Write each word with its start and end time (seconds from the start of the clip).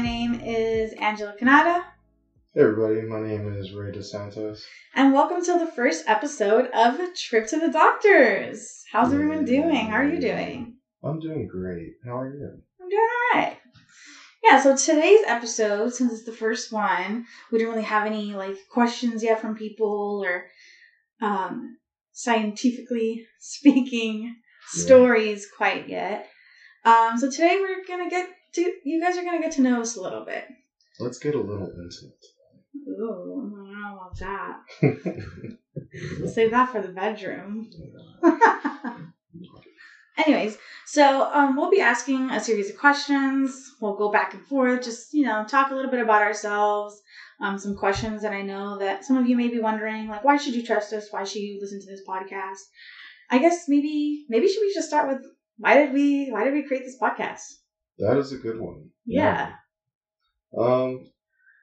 My 0.00 0.06
name 0.06 0.40
is 0.42 0.94
Angela 0.94 1.34
Canada, 1.38 1.84
Hey 2.54 2.62
everybody, 2.62 3.02
my 3.02 3.20
name 3.20 3.46
is 3.52 3.70
Ray 3.70 3.92
DeSantos. 3.92 4.62
and 4.94 5.12
welcome 5.12 5.44
to 5.44 5.58
the 5.58 5.66
first 5.66 6.04
episode 6.06 6.70
of 6.72 6.98
Trip 7.14 7.46
to 7.48 7.58
the 7.60 7.68
Doctors. 7.68 8.82
How's 8.90 9.12
everyone 9.12 9.44
doing? 9.44 9.88
How 9.90 9.96
are 9.96 10.08
you 10.08 10.18
doing? 10.18 10.78
I'm 11.04 11.20
doing 11.20 11.46
great. 11.46 11.96
How 12.02 12.16
are 12.16 12.32
you? 12.34 12.62
I'm 12.80 12.88
doing 12.88 13.02
all 13.34 13.38
right. 13.40 13.58
Yeah, 14.42 14.58
so 14.62 14.74
today's 14.74 15.20
episode, 15.26 15.92
since 15.92 16.14
it's 16.14 16.24
the 16.24 16.32
first 16.32 16.72
one, 16.72 17.26
we 17.52 17.58
didn't 17.58 17.74
really 17.74 17.84
have 17.84 18.06
any 18.06 18.32
like 18.34 18.56
questions 18.72 19.22
yet 19.22 19.38
from 19.38 19.54
people 19.54 20.24
or 20.24 20.46
um, 21.20 21.76
scientifically 22.12 23.26
speaking 23.38 24.22
Yeah. 24.24 24.82
stories 24.82 25.46
quite 25.54 25.90
yet. 25.90 26.26
Um, 26.86 27.18
so 27.18 27.30
today 27.30 27.58
we're 27.60 27.84
gonna 27.86 28.08
get 28.08 28.30
to 28.54 28.72
you 28.84 29.00
guys 29.00 29.16
are 29.16 29.22
gonna 29.22 29.40
get 29.40 29.52
to 29.52 29.60
know 29.60 29.80
us 29.80 29.96
a 29.96 30.00
little 30.00 30.24
bit. 30.24 30.44
Let's 30.98 31.18
get 31.18 31.34
a 31.34 31.38
little 31.38 31.68
intimate. 31.68 32.26
Ooh, 32.88 33.56
I 33.58 33.64
don't 33.64 33.80
know 33.80 33.96
about 33.96 34.18
that. 34.18 34.60
Save 36.34 36.50
that 36.50 36.70
for 36.70 36.80
the 36.80 36.88
bedroom. 36.88 37.68
Anyways, 40.18 40.56
so 40.84 41.30
um, 41.32 41.56
we'll 41.56 41.70
be 41.70 41.80
asking 41.80 42.30
a 42.30 42.38
series 42.40 42.68
of 42.68 42.76
questions. 42.76 43.70
We'll 43.80 43.96
go 43.96 44.10
back 44.10 44.34
and 44.34 44.44
forth, 44.44 44.82
just 44.82 45.14
you 45.14 45.22
know, 45.22 45.44
talk 45.46 45.70
a 45.70 45.74
little 45.74 45.90
bit 45.90 46.00
about 46.00 46.20
ourselves. 46.20 47.00
Um, 47.40 47.56
some 47.56 47.74
questions 47.74 48.20
that 48.20 48.32
I 48.32 48.42
know 48.42 48.76
that 48.78 49.04
some 49.04 49.16
of 49.16 49.26
you 49.26 49.34
may 49.34 49.48
be 49.48 49.58
wondering, 49.58 50.08
like, 50.08 50.22
why 50.22 50.36
should 50.36 50.54
you 50.54 50.62
trust 50.62 50.92
us? 50.92 51.06
Why 51.10 51.24
should 51.24 51.40
you 51.40 51.58
listen 51.58 51.80
to 51.80 51.86
this 51.86 52.02
podcast? 52.06 52.58
I 53.30 53.38
guess 53.38 53.64
maybe 53.68 54.26
maybe 54.28 54.46
should 54.46 54.60
we 54.60 54.74
just 54.74 54.88
start 54.88 55.06
with 55.06 55.24
why 55.56 55.76
did 55.76 55.92
we 55.92 56.28
why 56.30 56.42
did 56.44 56.52
we 56.52 56.66
create 56.66 56.84
this 56.84 56.98
podcast? 57.00 57.59
That 58.00 58.16
is 58.18 58.32
a 58.32 58.38
good 58.38 58.58
one. 58.58 58.90
Yeah. 59.06 59.52
Um, 60.56 61.10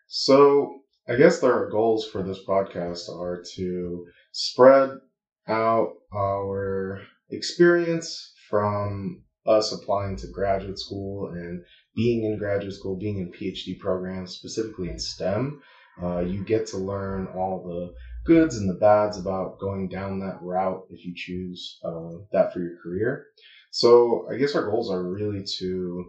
so 0.08 0.82
I 1.08 1.16
guess 1.16 1.44
our 1.44 1.70
goals 1.70 2.08
for 2.08 2.24
this 2.24 2.40
podcast 2.48 3.10
are 3.10 3.44
to 3.56 4.06
spread 4.32 5.00
out 5.48 5.94
our 6.14 7.02
experience 7.30 8.34
from 8.50 9.24
us 9.46 9.72
applying 9.72 10.18
to 10.18 10.28
graduate 10.28 10.78
school 10.78 11.28
and 11.28 11.62
being 11.96 12.24
in 12.24 12.38
graduate 12.38 12.74
school, 12.74 12.98
being 12.98 13.18
in 13.18 13.32
PhD 13.32 13.80
programs, 13.80 14.32
specifically 14.32 14.90
in 14.90 15.00
STEM. 15.00 15.62
Uh, 16.02 16.20
you 16.20 16.44
get 16.44 16.68
to 16.68 16.78
learn 16.78 17.28
all 17.36 17.64
the 17.64 17.94
goods 18.26 18.58
and 18.58 18.70
the 18.70 18.76
bads 18.76 19.18
about 19.18 19.58
going 19.60 19.88
down 19.88 20.20
that 20.20 20.38
route 20.42 20.84
if 20.90 21.04
you 21.06 21.14
choose 21.16 21.80
uh, 21.84 22.20
that 22.32 22.54
for 22.54 22.60
your 22.60 22.78
career. 22.84 23.26
So 23.72 24.28
I 24.30 24.36
guess 24.36 24.56
our 24.56 24.70
goals 24.70 24.92
are 24.92 25.04
really 25.04 25.44
to 25.60 26.06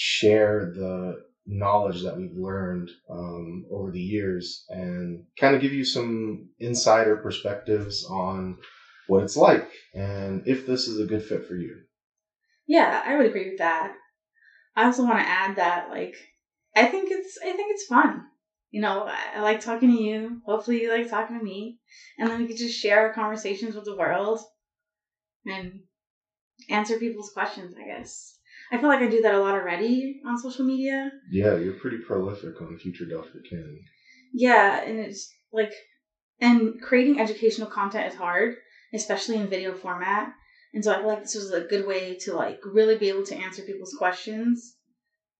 share 0.00 0.72
the 0.72 1.14
knowledge 1.46 2.02
that 2.02 2.16
we've 2.16 2.34
learned 2.34 2.88
um, 3.10 3.66
over 3.70 3.90
the 3.90 4.00
years 4.00 4.64
and 4.70 5.24
kind 5.38 5.54
of 5.54 5.60
give 5.60 5.74
you 5.74 5.84
some 5.84 6.48
insider 6.58 7.16
perspectives 7.16 8.06
on 8.06 8.56
what 9.08 9.22
it's 9.22 9.36
like 9.36 9.70
and 9.94 10.42
if 10.46 10.66
this 10.66 10.88
is 10.88 10.98
a 10.98 11.04
good 11.04 11.22
fit 11.22 11.44
for 11.44 11.54
you. 11.54 11.76
Yeah, 12.66 13.02
I 13.04 13.14
would 13.14 13.26
agree 13.26 13.50
with 13.50 13.58
that. 13.58 13.92
I 14.74 14.84
also 14.84 15.04
want 15.04 15.22
to 15.22 15.28
add 15.28 15.56
that, 15.56 15.90
like, 15.90 16.14
I 16.74 16.86
think 16.86 17.10
it's, 17.10 17.36
I 17.44 17.52
think 17.52 17.72
it's 17.72 17.84
fun. 17.84 18.24
You 18.70 18.80
know, 18.80 19.06
I, 19.06 19.40
like 19.40 19.60
talking 19.60 19.90
to 19.90 20.02
you. 20.02 20.40
Hopefully, 20.46 20.80
you 20.80 20.88
like 20.88 21.10
talking 21.10 21.36
to 21.36 21.44
me, 21.44 21.76
and 22.16 22.30
then 22.30 22.38
we 22.38 22.46
could 22.46 22.56
just 22.56 22.78
share 22.78 23.00
our 23.00 23.12
conversations 23.12 23.74
with 23.74 23.84
the 23.84 23.96
world 23.96 24.38
and 25.44 25.80
answer 26.70 26.96
people's 26.96 27.32
questions. 27.34 27.74
I 27.76 27.84
guess 27.84 28.38
I 28.72 28.78
feel 28.78 28.88
like 28.88 29.00
I 29.00 29.08
do 29.08 29.22
that 29.22 29.34
a 29.34 29.40
lot 29.40 29.54
already 29.54 30.20
on 30.24 30.38
social 30.38 30.64
media. 30.64 31.10
Yeah, 31.30 31.56
you're 31.56 31.72
pretty 31.72 31.98
prolific 31.98 32.60
on 32.60 32.78
Future 32.78 33.04
Dr. 33.04 33.40
Ken. 33.48 33.78
Yeah, 34.32 34.82
and 34.82 35.00
it's 35.00 35.32
like, 35.52 35.72
and 36.40 36.80
creating 36.80 37.18
educational 37.18 37.66
content 37.66 38.12
is 38.12 38.18
hard, 38.18 38.54
especially 38.94 39.36
in 39.36 39.48
video 39.48 39.74
format. 39.74 40.32
And 40.72 40.84
so 40.84 40.92
I 40.92 40.98
feel 40.98 41.08
like 41.08 41.22
this 41.22 41.34
was 41.34 41.50
a 41.50 41.62
good 41.62 41.86
way 41.86 42.16
to 42.18 42.34
like 42.34 42.60
really 42.64 42.96
be 42.96 43.08
able 43.08 43.24
to 43.24 43.36
answer 43.36 43.62
people's 43.62 43.94
questions. 43.98 44.76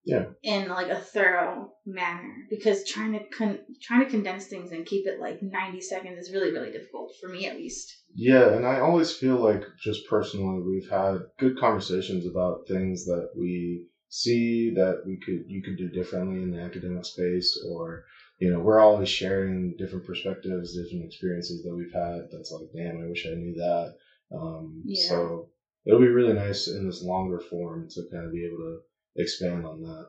Yeah. 0.05 0.25
In 0.43 0.69
like 0.69 0.89
a 0.89 0.97
thorough 0.97 1.73
manner, 1.85 2.47
because 2.49 2.83
trying 2.85 3.13
to 3.13 3.21
con- 3.29 3.59
trying 3.83 4.05
to 4.05 4.11
condense 4.11 4.47
things 4.47 4.71
and 4.71 4.87
keep 4.87 5.07
it 5.07 5.19
like 5.19 5.37
ninety 5.43 5.81
seconds 5.81 6.19
is 6.19 6.33
really 6.33 6.51
really 6.51 6.71
difficult 6.71 7.11
for 7.21 7.29
me 7.29 7.47
at 7.47 7.55
least. 7.57 7.99
Yeah, 8.15 8.55
and 8.55 8.65
I 8.65 8.79
always 8.79 9.13
feel 9.13 9.37
like 9.37 9.63
just 9.83 10.01
personally 10.09 10.61
we've 10.61 10.89
had 10.89 11.19
good 11.39 11.57
conversations 11.59 12.25
about 12.27 12.67
things 12.67 13.05
that 13.05 13.29
we 13.37 13.85
see 14.09 14.71
that 14.75 15.03
we 15.07 15.19
could 15.25 15.45
you 15.47 15.63
could 15.63 15.77
do 15.77 15.89
differently 15.91 16.43
in 16.43 16.51
the 16.51 16.61
academic 16.61 17.05
space 17.05 17.57
or 17.69 18.03
you 18.39 18.51
know, 18.51 18.59
we're 18.59 18.81
always 18.81 19.09
sharing 19.09 19.75
different 19.77 20.07
perspectives, 20.07 20.75
different 20.75 21.05
experiences 21.05 21.63
that 21.63 21.75
we've 21.75 21.93
had 21.93 22.23
that's 22.31 22.51
like, 22.51 22.67
damn, 22.75 22.99
I 22.99 23.07
wish 23.07 23.27
I 23.27 23.35
knew 23.35 23.53
that. 23.55 23.93
Um 24.35 24.83
Yeah. 24.87 25.09
so 25.09 25.49
it'll 25.87 26.01
be 26.01 26.07
really 26.09 26.33
nice 26.33 26.67
in 26.69 26.87
this 26.87 27.03
longer 27.03 27.39
form 27.39 27.87
to 27.91 28.03
kind 28.11 28.25
of 28.25 28.33
be 28.33 28.45
able 28.45 28.57
to 28.59 28.79
expand 29.17 29.67
on 29.67 29.83
that. 29.83 30.07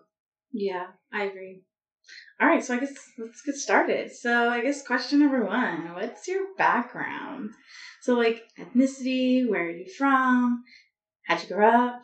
Yeah, 0.54 0.88
I 1.12 1.24
agree. 1.26 1.64
All 2.40 2.48
right, 2.48 2.64
so 2.64 2.76
I 2.76 2.80
guess 2.80 2.94
let's 3.18 3.42
get 3.44 3.56
started. 3.56 4.12
So 4.12 4.50
I 4.50 4.62
guess 4.62 4.86
question 4.86 5.20
number 5.20 5.46
one: 5.46 5.94
What's 5.94 6.28
your 6.28 6.46
background? 6.58 7.52
So 8.02 8.16
like 8.16 8.42
ethnicity, 8.60 9.48
where 9.48 9.66
are 9.68 9.70
you 9.70 9.86
from? 9.98 10.64
How'd 11.24 11.44
you 11.44 11.50
grow 11.50 11.70
up? 11.70 12.02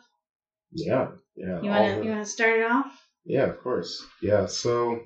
Yeah. 0.72 1.08
Yeah. 1.36 1.60
You 1.60 1.70
wanna 1.70 1.96
the- 1.98 2.04
you 2.04 2.10
wanna 2.10 2.24
start 2.26 2.60
it 2.60 2.62
off? 2.62 2.92
Yeah, 3.24 3.44
of 3.44 3.58
course. 3.58 4.02
Yeah, 4.22 4.46
so 4.46 5.02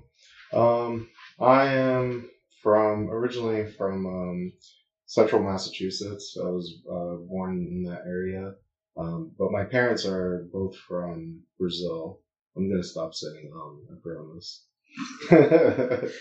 um, 0.53 1.09
I 1.41 1.65
am 1.69 2.29
from 2.63 3.09
originally 3.11 3.67
from 3.67 4.07
um, 4.07 4.53
central 5.07 5.43
Massachusetts. 5.43 6.37
I 6.41 6.47
was 6.49 6.73
uh, 6.89 7.17
born 7.27 7.67
in 7.71 7.83
that 7.91 8.03
area, 8.07 8.55
um, 8.97 9.33
but 9.39 9.51
my 9.51 9.65
parents 9.65 10.05
are 10.05 10.49
both 10.53 10.77
from 10.77 11.43
Brazil. 11.59 12.21
I'm 12.57 12.69
gonna 12.69 12.83
stop 12.83 13.15
saying 13.15 13.51
um, 13.55 13.81
I 13.91 13.95
promise. 14.03 14.67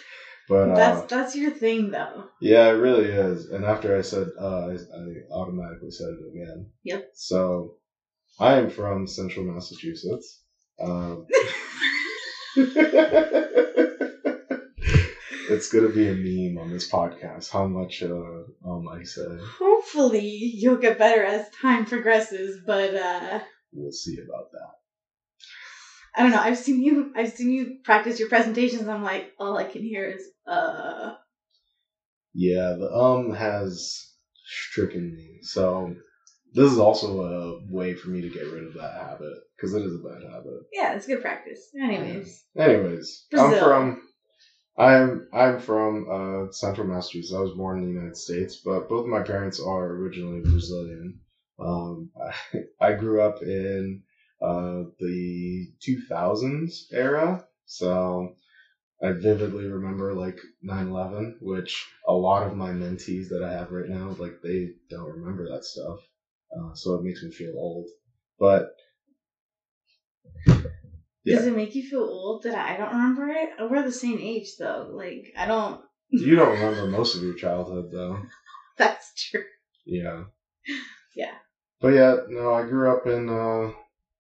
but 0.49 0.69
uh, 0.69 0.75
that's 0.75 1.05
that's 1.07 1.35
your 1.35 1.51
thing 1.51 1.91
though. 1.91 2.25
yeah, 2.39 2.69
it 2.69 2.73
really 2.73 3.07
is. 3.07 3.49
And 3.49 3.65
after 3.65 3.97
I 3.97 4.01
said, 4.01 4.27
uh, 4.39 4.67
I, 4.67 4.73
I 4.73 5.05
automatically 5.33 5.91
said 5.91 6.07
it 6.07 6.29
again. 6.29 6.67
Yep. 6.83 7.09
So 7.13 7.75
I 8.39 8.55
am 8.55 8.69
from 8.69 9.07
central 9.07 9.45
Massachusetts. 9.45 10.41
Um, 10.79 11.27
it's 15.51 15.69
gonna 15.69 15.89
be 15.89 16.07
a 16.07 16.13
meme 16.13 16.61
on 16.61 16.71
this 16.71 16.89
podcast. 16.89 17.51
How 17.51 17.65
much 17.65 18.01
uh, 18.03 18.43
um 18.65 18.87
I 18.89 19.03
said. 19.03 19.39
Hopefully 19.59 20.25
you'll 20.55 20.77
get 20.77 20.97
better 20.97 21.23
as 21.23 21.49
time 21.61 21.85
progresses, 21.85 22.61
but 22.65 22.95
uh 22.95 23.39
We'll 23.73 23.91
see 23.91 24.17
about 24.19 24.51
that. 24.51 24.71
I 26.15 26.23
don't 26.23 26.31
know. 26.31 26.41
I've 26.41 26.57
seen 26.57 26.81
you 26.81 27.11
I've 27.15 27.31
seen 27.31 27.51
you 27.51 27.77
practice 27.83 28.19
your 28.19 28.29
presentations. 28.29 28.87
I'm 28.87 29.03
like, 29.03 29.31
all 29.39 29.57
I 29.57 29.65
can 29.65 29.81
hear 29.81 30.05
is 30.05 30.23
uh 30.47 31.13
Yeah, 32.33 32.73
the 32.79 32.89
um 32.91 33.31
has 33.33 34.13
stricken 34.45 35.13
me. 35.13 35.39
So 35.41 35.93
this 36.53 36.69
is 36.69 36.79
also 36.79 37.21
a 37.21 37.59
way 37.69 37.93
for 37.93 38.09
me 38.09 38.21
to 38.21 38.29
get 38.29 38.47
rid 38.51 38.65
of 38.65 38.73
that 38.73 38.93
habit 38.93 39.37
because 39.55 39.73
it 39.73 39.83
is 39.83 39.95
a 39.95 39.99
bad 39.99 40.23
habit. 40.31 40.61
yeah, 40.73 40.93
it's 40.95 41.07
good 41.07 41.21
practice. 41.21 41.69
Anyways. 41.81 42.43
Anyways, 42.57 43.25
Brazil. 43.31 43.53
I'm 43.53 43.63
from 43.63 44.01
I'm 44.77 45.27
I'm 45.33 45.57
from 45.59 46.05
uh, 46.09 46.51
Central 46.51 46.87
Massachusetts. 46.87 47.33
I 47.33 47.39
was 47.39 47.51
born 47.51 47.77
in 47.77 47.83
the 47.83 47.89
United 47.91 48.15
States, 48.15 48.59
but 48.63 48.87
both 48.87 49.01
of 49.03 49.09
my 49.09 49.21
parents 49.21 49.59
are 49.59 49.91
originally 49.91 50.39
Brazilian. 50.39 51.19
Um, 51.59 52.09
I, 52.19 52.59
I 52.79 52.91
grew 52.93 53.21
up 53.21 53.41
in 53.41 54.01
uh, 54.41 54.83
the 54.99 55.67
2000s 55.83 56.87
era, 56.91 57.43
so 57.65 58.29
I 59.01 59.11
vividly 59.11 59.65
remember 59.67 60.13
like 60.13 60.39
9/11, 60.63 61.35
which 61.41 61.85
a 62.07 62.13
lot 62.13 62.43
of 62.43 62.55
my 62.55 62.71
mentees 62.71 63.29
that 63.29 63.43
I 63.43 63.51
have 63.51 63.71
right 63.71 63.87
now, 63.87 64.15
like 64.19 64.33
they 64.43 64.69
don't 64.89 65.07
remember 65.09 65.47
that 65.49 65.63
stuff, 65.65 65.99
uh, 66.57 66.73
so 66.73 66.95
it 66.95 67.03
makes 67.03 67.23
me 67.23 67.31
feel 67.31 67.53
old. 67.57 67.87
But 68.39 68.65
Yeah. 71.23 71.35
Does 71.35 71.47
it 71.47 71.55
make 71.55 71.75
you 71.75 71.83
feel 71.87 72.01
old 72.01 72.43
that 72.43 72.55
I 72.55 72.75
don't 72.77 72.91
remember 72.91 73.27
it? 73.29 73.49
We're 73.59 73.83
the 73.83 73.91
same 73.91 74.19
age 74.19 74.55
though. 74.57 74.89
Like 74.91 75.31
I 75.37 75.45
don't 75.45 75.81
you 76.11 76.35
don't 76.35 76.59
remember 76.59 76.87
most 76.87 77.15
of 77.15 77.23
your 77.23 77.35
childhood, 77.35 77.89
though. 77.91 78.21
that's 78.77 79.13
true. 79.15 79.43
Yeah. 79.85 80.23
Yeah. 81.13 81.33
But 81.81 81.89
yeah, 81.89 82.15
no, 82.29 82.53
I 82.53 82.63
grew 82.63 82.89
up 82.89 83.05
in 83.05 83.27
uh 83.27 83.73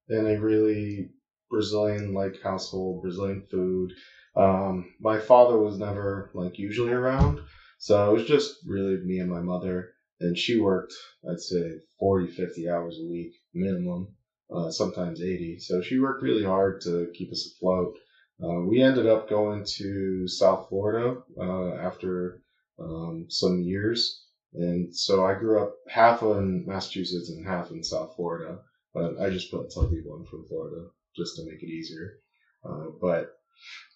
in 0.09 0.25
a 0.27 0.37
really 0.41 1.07
Brazilian 1.49 2.13
like 2.13 2.41
household, 2.41 3.01
Brazilian 3.01 3.45
food. 3.49 3.93
Um 4.35 4.93
my 4.99 5.17
father 5.17 5.57
was 5.57 5.77
never 5.77 6.31
like 6.33 6.59
usually 6.59 6.91
around. 6.91 7.39
So 7.77 8.09
it 8.09 8.13
was 8.13 8.25
just 8.25 8.55
really 8.67 8.97
me 8.97 9.19
and 9.19 9.29
my 9.29 9.39
mother 9.39 9.91
and 10.19 10.37
she 10.37 10.59
worked 10.59 10.93
I'd 11.29 11.39
say 11.39 11.75
40 11.97 12.27
50 12.27 12.67
hours 12.69 12.97
a 13.01 13.09
week 13.09 13.31
minimum. 13.53 14.09
Uh, 14.53 14.69
sometimes 14.71 15.21
80. 15.21 15.59
So 15.59 15.81
she 15.81 15.99
worked 15.99 16.23
really 16.23 16.43
hard 16.43 16.81
to 16.81 17.11
keep 17.13 17.31
us 17.31 17.53
afloat. 17.55 17.95
Uh, 18.43 18.61
we 18.61 18.81
ended 18.81 19.07
up 19.07 19.29
going 19.29 19.63
to 19.77 20.27
South 20.27 20.67
Florida 20.69 21.21
uh, 21.39 21.75
after 21.75 22.41
um, 22.79 23.27
some 23.29 23.61
years. 23.61 24.25
And 24.53 24.93
so 24.95 25.25
I 25.25 25.35
grew 25.35 25.61
up 25.61 25.75
half 25.87 26.21
in 26.23 26.65
Massachusetts 26.65 27.29
and 27.29 27.45
half 27.45 27.71
in 27.71 27.83
South 27.83 28.15
Florida. 28.15 28.59
But 28.93 29.19
I 29.21 29.29
just 29.29 29.51
put 29.51 29.69
tell 29.69 29.87
people 29.87 30.13
I'm 30.13 30.25
from 30.25 30.45
Florida 30.47 30.87
just 31.15 31.37
to 31.37 31.45
make 31.45 31.63
it 31.63 31.69
easier. 31.69 32.19
Uh, 32.63 32.87
but 32.99 33.33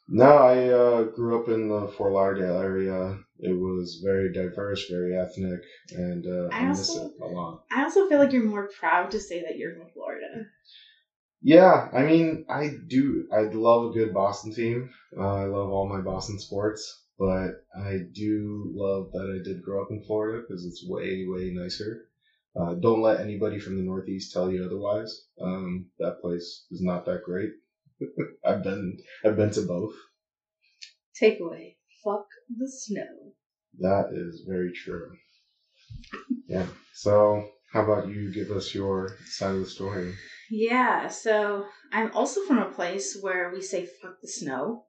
no, 0.08 0.38
I 0.38 0.70
uh, 0.70 1.04
grew 1.04 1.42
up 1.42 1.50
in 1.50 1.68
the 1.68 1.88
Fort 1.98 2.14
Lauderdale 2.14 2.62
area. 2.62 3.18
It 3.40 3.54
was 3.54 4.02
very 4.04 4.32
diverse, 4.32 4.90
very 4.90 5.16
ethnic, 5.16 5.62
and 5.92 6.26
uh, 6.26 6.50
I, 6.52 6.60
I 6.60 6.70
miss 6.70 6.96
it 6.96 7.12
a 7.22 7.26
lot. 7.26 7.64
I 7.72 7.84
also 7.84 8.08
feel 8.08 8.18
like 8.20 8.32
you're 8.32 8.44
more 8.44 8.70
proud 8.80 9.12
to 9.12 9.20
say 9.20 9.42
that 9.42 9.58
you're 9.58 9.76
from 9.76 9.90
Florida. 9.94 10.46
Yeah, 11.42 11.90
I 11.94 12.04
mean, 12.04 12.46
I 12.50 12.70
do. 12.88 13.28
I 13.32 13.44
love 13.44 13.90
a 13.90 13.94
good 13.94 14.14
Boston 14.14 14.54
team. 14.54 14.90
Uh, 15.16 15.36
I 15.36 15.44
love 15.44 15.70
all 15.70 15.88
my 15.88 16.02
Boston 16.02 16.40
sports, 16.40 17.04
but 17.20 17.52
I 17.76 18.00
do 18.14 18.72
love 18.74 19.12
that 19.12 19.40
I 19.40 19.44
did 19.44 19.62
grow 19.62 19.84
up 19.84 19.92
in 19.92 20.02
Florida 20.04 20.42
because 20.42 20.66
it's 20.66 20.88
way, 20.88 21.26
way 21.28 21.52
nicer. 21.52 22.08
Uh, 22.56 22.74
don't 22.76 23.02
let 23.02 23.20
anybody 23.20 23.60
from 23.60 23.76
the 23.76 23.84
Northeast 23.84 24.32
tell 24.32 24.50
you 24.50 24.64
otherwise. 24.64 25.26
Um, 25.40 25.88
that 26.00 26.22
place 26.22 26.66
is 26.72 26.82
not 26.82 27.06
that 27.06 27.22
great. 27.26 27.52
I've 28.46 28.64
been 28.64 28.98
I've 29.24 29.36
been 29.36 29.52
to 29.52 29.62
both. 29.62 29.94
Takeaway: 31.22 31.76
Fuck 32.04 32.26
the 32.50 32.68
snow. 32.68 33.25
That 33.80 34.10
is 34.12 34.44
very 34.48 34.72
true. 34.74 35.12
yeah. 36.48 36.66
So, 36.94 37.50
how 37.72 37.84
about 37.84 38.08
you 38.08 38.34
give 38.34 38.52
us 38.52 38.74
your 38.74 39.18
side 39.26 39.56
of 39.56 39.60
the 39.60 39.66
story? 39.66 40.14
Yeah. 40.50 41.10
So, 41.10 41.66
I'm 41.92 42.12
also 42.14 42.42
from 42.46 42.60
a 42.60 42.72
place 42.72 43.18
where 43.20 43.52
we 43.54 43.62
say 43.62 43.88
"fuck 44.02 44.22
the 44.22 44.28
snow." 44.28 44.86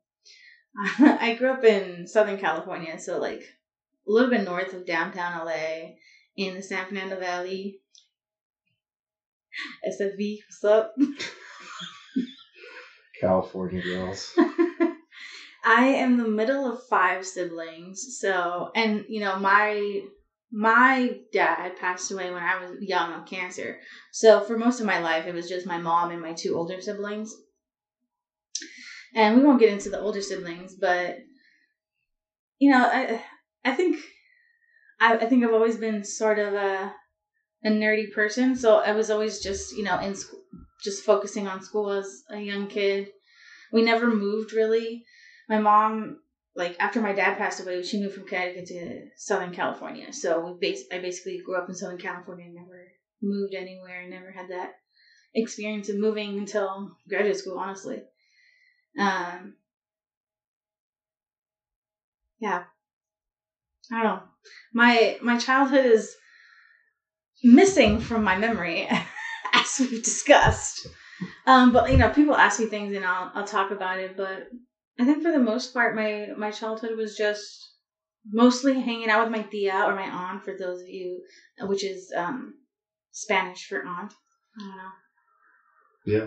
I 0.98 1.34
grew 1.38 1.50
up 1.50 1.64
in 1.64 2.06
Southern 2.06 2.38
California, 2.38 2.98
so 2.98 3.18
like 3.18 3.42
a 4.06 4.10
little 4.10 4.30
bit 4.30 4.44
north 4.44 4.74
of 4.74 4.86
downtown 4.86 5.44
LA 5.44 5.94
in 6.36 6.54
the 6.54 6.62
San 6.62 6.86
Fernando 6.86 7.18
Valley. 7.18 7.80
SFV, 9.88 10.38
what's 10.46 10.64
up? 10.64 10.94
California 13.20 13.82
girls. 13.82 14.34
I 15.66 15.86
am 15.86 16.16
the 16.16 16.28
middle 16.28 16.70
of 16.70 16.86
five 16.88 17.26
siblings, 17.26 18.18
so 18.20 18.70
and 18.76 19.04
you 19.08 19.18
know 19.20 19.36
my 19.36 20.00
my 20.52 21.18
dad 21.32 21.76
passed 21.76 22.12
away 22.12 22.30
when 22.30 22.42
I 22.42 22.56
was 22.56 22.80
young 22.80 23.12
of 23.12 23.26
cancer. 23.26 23.80
So 24.12 24.40
for 24.40 24.56
most 24.56 24.78
of 24.78 24.86
my 24.86 25.00
life, 25.00 25.26
it 25.26 25.34
was 25.34 25.48
just 25.48 25.66
my 25.66 25.76
mom 25.76 26.12
and 26.12 26.22
my 26.22 26.34
two 26.34 26.56
older 26.56 26.80
siblings. 26.80 27.34
And 29.12 29.34
we 29.34 29.42
won't 29.42 29.58
get 29.58 29.70
into 29.70 29.90
the 29.90 29.98
older 29.98 30.20
siblings, 30.20 30.76
but 30.80 31.16
you 32.60 32.70
know, 32.70 32.88
I 32.88 33.20
I 33.64 33.72
think 33.72 33.98
I, 35.00 35.16
I 35.16 35.26
think 35.26 35.44
I've 35.44 35.52
always 35.52 35.76
been 35.76 36.04
sort 36.04 36.38
of 36.38 36.54
a 36.54 36.94
a 37.64 37.70
nerdy 37.70 38.12
person, 38.12 38.54
so 38.54 38.76
I 38.76 38.92
was 38.92 39.10
always 39.10 39.42
just 39.42 39.76
you 39.76 39.82
know 39.82 39.98
in 39.98 40.14
school, 40.14 40.42
just 40.84 41.02
focusing 41.04 41.48
on 41.48 41.60
school 41.60 41.90
as 41.90 42.22
a 42.30 42.38
young 42.38 42.68
kid. 42.68 43.08
We 43.72 43.82
never 43.82 44.06
moved 44.06 44.52
really. 44.52 45.04
My 45.48 45.58
mom, 45.58 46.18
like 46.54 46.76
after 46.80 47.00
my 47.00 47.12
dad 47.12 47.36
passed 47.38 47.60
away, 47.60 47.82
she 47.82 48.00
moved 48.00 48.14
from 48.14 48.24
Connecticut 48.26 48.66
to 48.66 49.08
Southern 49.16 49.52
California. 49.52 50.12
So 50.12 50.40
we 50.60 50.70
bas- 50.70 50.84
I 50.92 50.98
basically 50.98 51.40
grew 51.44 51.56
up 51.56 51.68
in 51.68 51.74
Southern 51.74 51.98
California, 51.98 52.46
and 52.46 52.54
never 52.54 52.88
moved 53.22 53.54
anywhere, 53.54 54.06
never 54.08 54.30
had 54.30 54.48
that 54.48 54.72
experience 55.34 55.88
of 55.88 55.96
moving 55.96 56.38
until 56.38 56.96
graduate 57.08 57.36
school, 57.36 57.58
honestly. 57.58 58.02
Um, 58.98 59.54
yeah, 62.40 62.64
I 63.92 64.02
don't 64.02 64.04
know. 64.04 64.22
My 64.72 65.18
my 65.22 65.36
childhood 65.38 65.86
is 65.86 66.16
missing 67.44 68.00
from 68.00 68.24
my 68.24 68.36
memory. 68.36 68.88
as 69.56 69.78
we've 69.80 70.02
discussed. 70.02 70.86
Um, 71.46 71.72
but 71.72 71.90
you 71.90 71.96
know, 71.96 72.08
people 72.10 72.34
ask 72.34 72.60
me 72.60 72.66
things 72.66 72.94
and 72.94 73.04
I'll 73.04 73.30
I'll 73.34 73.44
talk 73.44 73.70
about 73.70 73.98
it. 73.98 74.16
But 74.16 74.48
I 74.98 75.04
think 75.04 75.22
for 75.22 75.30
the 75.32 75.38
most 75.38 75.74
part, 75.74 75.94
my 75.94 76.28
my 76.36 76.50
childhood 76.50 76.96
was 76.96 77.16
just 77.16 77.74
mostly 78.30 78.80
hanging 78.80 79.08
out 79.08 79.22
with 79.24 79.36
my 79.38 79.42
tia 79.42 79.84
or 79.84 79.94
my 79.94 80.08
aunt. 80.08 80.44
For 80.44 80.54
those 80.56 80.80
of 80.80 80.88
you, 80.88 81.22
which 81.60 81.84
is 81.84 82.12
um, 82.16 82.54
Spanish 83.10 83.66
for 83.66 83.84
aunt. 83.84 84.12
I 84.58 84.62
don't 84.62 84.76
know. 84.76 84.92
Yeah. 86.06 86.26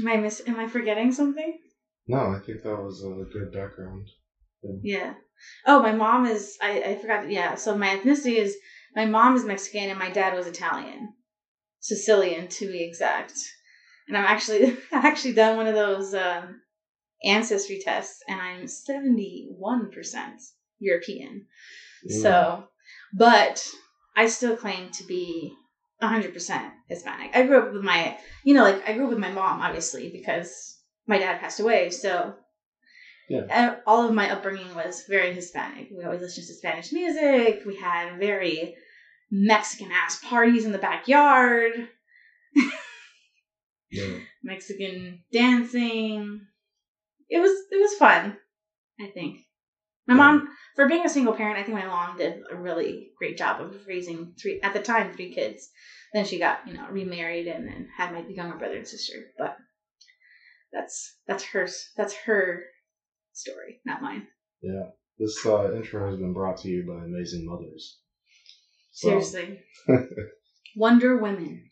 Am 0.00 0.08
I 0.08 0.16
miss? 0.16 0.42
Am 0.46 0.58
I 0.58 0.66
forgetting 0.66 1.12
something? 1.12 1.58
No, 2.06 2.18
I 2.18 2.38
think 2.44 2.62
that 2.62 2.76
was 2.76 3.02
a 3.02 3.32
good 3.32 3.52
background. 3.52 4.08
Yeah. 4.62 4.76
yeah. 4.82 5.14
Oh, 5.66 5.80
my 5.80 5.92
mom 5.92 6.26
is. 6.26 6.56
I 6.60 6.82
I 6.82 6.94
forgot. 6.96 7.30
Yeah. 7.30 7.54
So 7.54 7.76
my 7.76 7.96
ethnicity 7.96 8.36
is. 8.36 8.56
My 8.94 9.06
mom 9.06 9.34
is 9.34 9.44
Mexican 9.44 9.90
and 9.90 9.98
my 9.98 10.10
dad 10.10 10.34
was 10.34 10.46
Italian. 10.46 11.14
Sicilian 11.80 12.48
to 12.48 12.66
be 12.66 12.82
exact. 12.82 13.34
And 14.06 14.16
I'm 14.16 14.24
actually 14.24 14.66
I 14.92 15.06
actually 15.06 15.34
done 15.34 15.56
one 15.56 15.66
of 15.66 15.74
those 15.74 16.14
um, 16.14 16.60
ancestry 17.24 17.80
tests, 17.84 18.22
and 18.28 18.40
I'm 18.40 18.68
seventy 18.68 19.48
one 19.50 19.90
percent 19.90 20.40
European. 20.78 21.46
Mm. 22.08 22.22
So, 22.22 22.64
but 23.12 23.66
I 24.16 24.26
still 24.26 24.56
claim 24.56 24.90
to 24.92 25.04
be 25.04 25.54
hundred 26.00 26.34
percent 26.34 26.72
Hispanic. 26.88 27.30
I 27.34 27.46
grew 27.46 27.58
up 27.58 27.72
with 27.72 27.82
my, 27.82 28.16
you 28.44 28.54
know, 28.54 28.62
like 28.62 28.86
I 28.86 28.92
grew 28.92 29.04
up 29.04 29.10
with 29.10 29.18
my 29.18 29.30
mom, 29.30 29.60
obviously, 29.60 30.10
because 30.10 30.78
my 31.06 31.18
dad 31.18 31.40
passed 31.40 31.60
away. 31.60 31.90
So 31.90 32.34
yeah. 33.28 33.76
all 33.86 34.06
of 34.06 34.14
my 34.14 34.30
upbringing 34.30 34.74
was 34.74 35.04
very 35.08 35.32
Hispanic. 35.32 35.88
We 35.96 36.04
always 36.04 36.20
listened 36.20 36.46
to 36.46 36.54
Spanish 36.54 36.92
music. 36.92 37.62
We 37.66 37.76
had 37.76 38.18
very 38.18 38.74
Mexican 39.30 39.90
ass 39.92 40.20
parties 40.24 40.64
in 40.64 40.72
the 40.72 40.78
backyard. 40.78 41.72
yeah. 43.90 44.18
Mexican 44.42 45.20
dancing. 45.32 46.42
It 47.34 47.40
was 47.40 47.50
it 47.72 47.80
was 47.80 47.94
fun, 47.94 48.36
I 49.00 49.08
think. 49.08 49.40
My 50.06 50.14
mom, 50.14 50.48
for 50.76 50.86
being 50.86 51.04
a 51.04 51.08
single 51.08 51.32
parent, 51.32 51.58
I 51.58 51.64
think 51.64 51.76
my 51.76 51.86
mom 51.86 52.16
did 52.16 52.42
a 52.48 52.54
really 52.54 53.08
great 53.18 53.36
job 53.36 53.60
of 53.60 53.74
raising 53.88 54.34
three 54.40 54.60
at 54.62 54.72
the 54.72 54.80
time 54.80 55.12
three 55.12 55.34
kids. 55.34 55.68
Then 56.12 56.24
she 56.24 56.38
got 56.38 56.60
you 56.64 56.74
know 56.74 56.86
remarried 56.88 57.48
and 57.48 57.66
then 57.66 57.88
had 57.96 58.12
my 58.12 58.24
younger 58.28 58.56
brother 58.56 58.76
and 58.76 58.86
sister. 58.86 59.14
But 59.36 59.56
that's 60.72 61.16
that's 61.26 61.42
her 61.46 61.66
that's 61.96 62.14
her 62.26 62.62
story, 63.32 63.80
not 63.84 64.00
mine. 64.00 64.28
Yeah, 64.62 64.90
this 65.18 65.44
uh, 65.44 65.74
intro 65.74 66.08
has 66.08 66.20
been 66.20 66.34
brought 66.34 66.58
to 66.58 66.68
you 66.68 66.86
by 66.86 67.04
Amazing 67.04 67.46
Mothers. 67.46 67.98
Seriously. 68.92 69.60
Wonder 70.76 71.16
Women. 71.18 71.70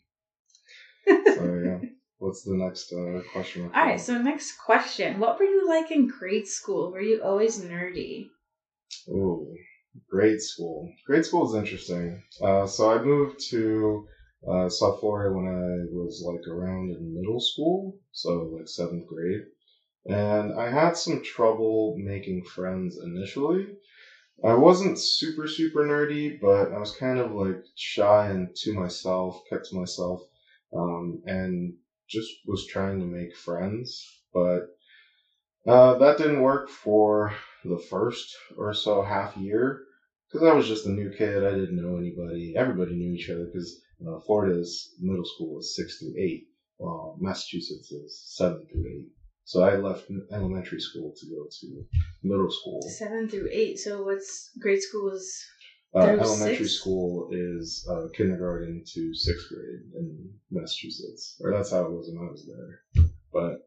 so 1.07 1.61
yeah. 1.63 1.89
What's 2.23 2.43
the 2.43 2.55
next 2.55 2.93
uh, 2.93 3.19
question? 3.33 3.69
All 3.75 3.83
right. 3.83 3.99
So 3.99 4.17
next 4.17 4.53
question: 4.57 5.19
What 5.19 5.37
were 5.37 5.45
you 5.45 5.67
like 5.67 5.91
in 5.91 6.07
grade 6.07 6.47
school? 6.47 6.89
Were 6.89 7.01
you 7.01 7.21
always 7.21 7.59
nerdy? 7.59 8.29
Oh, 9.11 9.45
grade 10.09 10.39
school. 10.39 10.89
Grade 11.05 11.25
school 11.25 11.49
is 11.49 11.53
interesting. 11.53 12.23
Uh, 12.41 12.65
so 12.65 12.89
I 12.89 13.03
moved 13.03 13.41
to 13.49 14.05
uh, 14.49 14.69
South 14.69 15.01
Florida 15.01 15.35
when 15.35 15.47
I 15.47 15.91
was 15.91 16.23
like 16.25 16.47
around 16.47 16.91
in 16.91 17.13
middle 17.13 17.41
school, 17.41 17.93
so 18.13 18.29
like 18.57 18.69
seventh 18.69 19.05
grade, 19.05 19.41
and 20.05 20.57
I 20.57 20.69
had 20.69 20.95
some 20.95 21.21
trouble 21.23 21.95
making 21.97 22.45
friends 22.55 22.97
initially. 23.03 23.67
I 24.45 24.53
wasn't 24.53 24.97
super, 24.97 25.45
super 25.45 25.83
nerdy, 25.83 26.39
but 26.39 26.71
I 26.71 26.79
was 26.79 26.95
kind 26.95 27.19
of 27.19 27.33
like 27.33 27.57
shy 27.75 28.27
and 28.27 28.47
to 28.63 28.73
myself, 28.73 29.41
kept 29.49 29.65
to 29.65 29.75
myself, 29.75 30.21
um, 30.73 31.21
and 31.25 31.73
just 32.09 32.29
was 32.45 32.65
trying 32.67 32.99
to 32.99 33.05
make 33.05 33.35
friends. 33.35 34.21
But 34.33 34.61
uh, 35.65 35.97
that 35.97 36.17
didn't 36.17 36.41
work 36.41 36.69
for 36.69 37.33
the 37.63 37.77
first 37.77 38.35
or 38.57 38.73
so 38.73 39.01
half 39.01 39.37
year 39.37 39.79
because 40.27 40.47
I 40.47 40.53
was 40.53 40.67
just 40.67 40.85
a 40.85 40.91
new 40.91 41.11
kid. 41.17 41.43
I 41.43 41.51
didn't 41.51 41.81
know 41.81 41.97
anybody. 41.97 42.53
Everybody 42.57 42.95
knew 42.95 43.13
each 43.13 43.29
other 43.29 43.45
because 43.45 43.79
uh, 44.05 44.19
Florida's 44.25 44.95
middle 44.99 45.25
school 45.25 45.59
is 45.59 45.75
six 45.75 45.99
through 45.99 46.15
eight, 46.19 46.43
while 46.77 47.15
Massachusetts 47.19 47.91
is 47.91 48.35
seven 48.35 48.65
through 48.71 48.85
eight. 48.87 49.07
So 49.45 49.61
I 49.61 49.75
left 49.75 50.09
elementary 50.31 50.79
school 50.79 51.13
to 51.17 51.25
go 51.27 51.45
to 51.59 51.83
middle 52.23 52.49
school. 52.49 52.81
Seven 52.97 53.27
through 53.27 53.49
eight. 53.51 53.77
So 53.77 54.03
what's 54.03 54.49
grade 54.59 54.81
school 54.81 55.11
is? 55.11 55.45
Uh, 55.95 56.15
elementary 56.19 56.65
six? 56.65 56.79
school 56.79 57.27
is 57.31 57.87
uh, 57.89 58.07
kindergarten 58.15 58.83
to 58.93 59.13
sixth 59.13 59.47
grade 59.49 59.81
in 59.95 60.33
Massachusetts, 60.49 61.37
or 61.41 61.51
that's 61.51 61.69
how 61.69 61.85
it 61.85 61.91
was 61.91 62.09
when 62.11 62.27
I 62.27 62.31
was 62.31 62.45
there. 62.47 63.05
But 63.31 63.59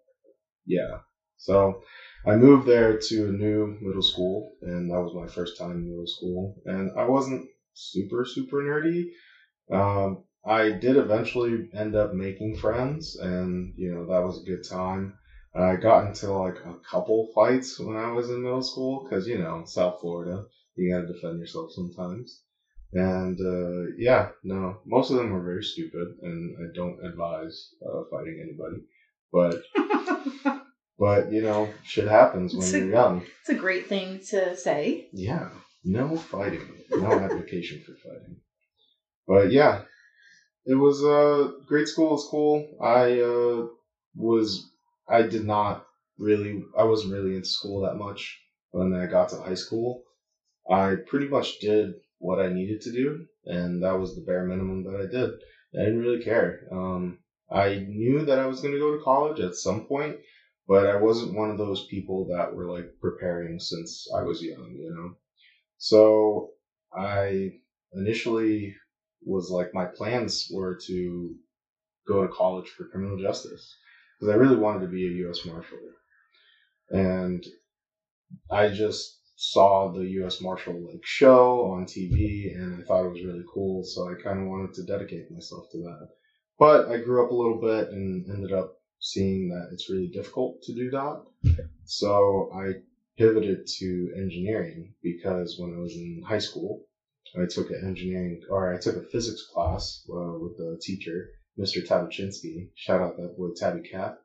yeah, 0.67 0.99
so 1.37 1.83
I 2.25 2.35
moved 2.35 2.67
there 2.67 2.99
to 2.99 3.29
a 3.29 3.33
new 3.33 3.77
middle 3.81 4.03
school, 4.03 4.51
and 4.63 4.91
that 4.91 5.01
was 5.01 5.15
my 5.15 5.27
first 5.27 5.57
time 5.57 5.73
in 5.73 5.89
middle 5.89 6.07
school. 6.07 6.55
And 6.65 6.91
I 6.97 7.05
wasn't 7.05 7.47
super 7.75 8.25
super 8.25 8.59
nerdy. 8.61 9.05
Um, 9.71 10.25
I 10.45 10.71
did 10.71 10.97
eventually 10.97 11.69
end 11.75 11.97
up 11.97 12.13
making 12.13 12.57
friends, 12.57 13.17
and 13.17 13.73
you 13.77 13.91
know 13.93 14.07
that 14.07 14.23
was 14.25 14.41
a 14.41 14.45
good 14.45 14.65
time. 14.69 15.13
I 15.55 15.77
got 15.77 16.05
into 16.07 16.31
like 16.33 16.59
a 16.65 16.75
couple 16.91 17.31
fights 17.35 17.79
when 17.79 17.97
I 17.97 18.11
was 18.11 18.29
in 18.31 18.43
middle 18.43 18.63
school 18.63 19.05
because 19.05 19.27
you 19.27 19.39
know 19.39 19.63
South 19.67 20.01
Florida, 20.01 20.43
you 20.77 20.93
gotta 20.93 21.13
defend 21.13 21.39
yourself 21.41 21.73
sometimes. 21.73 22.43
And 22.93 23.39
uh, 23.41 23.93
yeah, 23.99 24.31
no, 24.45 24.79
most 24.87 25.11
of 25.11 25.17
them 25.17 25.31
were 25.31 25.43
very 25.43 25.63
stupid, 25.63 26.09
and 26.23 26.57
I 26.59 26.73
don't 26.75 27.05
advise 27.05 27.75
uh, 27.85 28.03
fighting 28.11 28.41
anybody. 28.43 28.85
But 29.33 30.63
but 30.99 31.33
you 31.33 31.43
know, 31.43 31.71
shit 31.85 32.07
happens 32.07 32.55
when 32.55 32.63
It's 32.63 32.73
you're 32.73 32.91
young. 32.91 33.23
It's 33.41 33.51
a 33.51 33.55
great 33.55 33.87
thing 33.87 34.21
to 34.29 34.57
say. 34.57 35.09
Yeah, 35.13 35.49
no 35.85 36.17
fighting, 36.17 36.67
no 36.91 37.13
application 37.13 37.83
for 37.85 37.95
fighting. 37.95 38.37
But 39.27 39.51
yeah, 39.51 39.83
it 40.65 40.75
was 40.75 41.05
uh 41.05 41.51
great 41.67 41.89
school 41.89 42.11
was 42.11 42.29
cool. 42.31 42.77
I 42.81 43.21
uh 43.21 43.67
was 44.15 44.71
I 45.09 45.23
did 45.23 45.45
not 45.45 45.85
really 46.19 46.63
I 46.79 46.85
wasn't 46.85 47.13
really 47.13 47.35
into 47.35 47.49
school 47.49 47.83
that 47.83 47.97
much 47.97 48.41
when 48.71 48.95
I 48.95 49.07
got 49.07 49.31
to 49.31 49.37
high 49.37 49.55
school. 49.55 50.03
I 50.71 50.97
pretty 51.07 51.29
much 51.29 51.59
did 51.61 51.95
what 52.19 52.41
I 52.41 52.53
needed 52.53 52.81
to 52.83 52.93
do, 52.93 53.27
and 53.45 53.83
that 53.83 53.99
was 53.99 54.15
the 54.15 54.23
bare 54.23 54.45
minimum 54.45 54.85
that 54.85 54.97
I 54.97 55.07
did. 55.11 55.31
I 55.75 55.85
didn't 55.85 56.01
really 56.01 56.23
care. 56.23 56.67
Um, 56.73 57.19
I 57.51 57.85
knew 57.87 58.25
that 58.25 58.39
I 58.39 58.47
was 58.47 58.61
going 58.61 58.75
to 58.75 58.81
go 58.81 58.97
to 58.97 59.05
college 59.05 59.41
at 59.41 59.55
some 59.55 59.87
point, 59.87 60.17
but 60.67 60.87
I 60.87 60.97
wasn't 60.97 61.37
one 61.37 61.51
of 61.51 61.59
those 61.59 61.87
people 61.87 62.27
that 62.29 62.55
were 62.55 62.67
like 62.67 62.87
preparing 63.01 63.61
since 63.61 64.09
I 64.15 64.23
was 64.23 64.43
young, 64.43 64.75
you 64.77 64.91
know. 64.91 65.15
So 65.79 66.51
I 66.93 67.53
initially 67.93 68.75
was 69.25 69.51
like 69.51 69.75
my 69.75 69.85
plans 69.85 70.49
were 70.53 70.79
to 70.87 71.35
go 72.09 72.23
to 72.23 72.33
college 72.33 72.69
for 72.69 72.89
criminal 72.89 73.19
justice 73.19 73.77
because 74.19 74.33
I 74.33 74.37
really 74.37 74.57
wanted 74.57 74.81
to 74.81 74.89
be 74.89 75.07
a 75.07 75.17
U.S. 75.27 75.45
Marshal, 75.45 75.79
and 76.91 77.45
I 78.51 78.69
just 78.69 79.16
saw 79.37 79.93
the 79.93 80.05
U.S. 80.21 80.41
Marshal 80.41 80.75
like 80.91 81.05
show 81.05 81.71
on 81.73 81.85
TV, 81.85 82.55
and 82.55 82.83
I 82.83 82.87
thought 82.87 83.05
it 83.05 83.13
was 83.13 83.25
really 83.25 83.45
cool, 83.53 83.85
so 83.85 84.09
I 84.09 84.15
kind 84.23 84.41
of 84.41 84.49
wanted 84.49 84.75
to 84.75 84.85
dedicate 84.85 85.31
myself 85.31 85.67
to 85.73 85.79
that. 85.79 86.09
But 86.59 86.89
I 86.89 86.99
grew 86.99 87.25
up 87.25 87.31
a 87.31 87.35
little 87.35 87.61
bit 87.61 87.91
and 87.91 88.25
ended 88.31 88.53
up 88.53 88.79
seeing 88.99 89.49
that 89.51 89.69
it's 89.73 89.91
really 89.91 90.09
difficult 90.09 90.63
to 90.63 90.75
do 90.75 90.91
that. 90.91 91.23
So 91.85 92.51
I 92.55 92.81
pivoted 93.19 93.67
to 93.79 94.13
engineering 94.17 94.95
because 95.03 95.57
when 95.59 95.75
I 95.75 95.81
was 95.81 95.95
in 95.95 96.23
high 96.27 96.39
school, 96.39 96.85
I 97.41 97.47
took 97.47 97.71
an 97.71 97.83
engineering 97.87 98.41
or 98.51 98.75
I 98.75 98.79
took 98.79 98.97
a 98.97 99.03
physics 99.03 99.47
class 99.53 100.03
uh, 100.09 100.39
with 100.39 100.57
the 100.57 100.81
teacher, 100.83 101.29
Mr. 101.59 101.87
Tabachinsky. 101.87 102.71
Shout 102.75 103.03
out 103.03 103.17
that 103.17 103.37
boy 103.37 103.49
Tabby 103.55 103.87
Cat. 103.87 104.19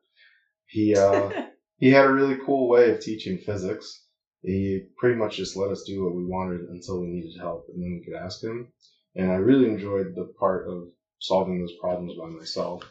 He 0.66 0.96
uh, 0.96 1.30
he 1.76 1.90
had 1.90 2.06
a 2.06 2.12
really 2.12 2.38
cool 2.46 2.68
way 2.68 2.90
of 2.90 3.00
teaching 3.00 3.38
physics. 3.38 4.01
He 4.42 4.86
pretty 4.98 5.16
much 5.16 5.36
just 5.36 5.56
let 5.56 5.70
us 5.70 5.84
do 5.84 6.04
what 6.04 6.14
we 6.14 6.24
wanted 6.24 6.62
until 6.68 7.00
we 7.00 7.06
needed 7.06 7.38
help, 7.38 7.66
and 7.68 7.82
then 7.82 7.92
we 7.92 8.04
could 8.04 8.20
ask 8.20 8.42
him. 8.42 8.72
And 9.14 9.30
I 9.30 9.36
really 9.36 9.68
enjoyed 9.68 10.14
the 10.14 10.32
part 10.38 10.68
of 10.68 10.88
solving 11.20 11.60
those 11.60 11.76
problems 11.80 12.18
by 12.18 12.28
myself, 12.28 12.82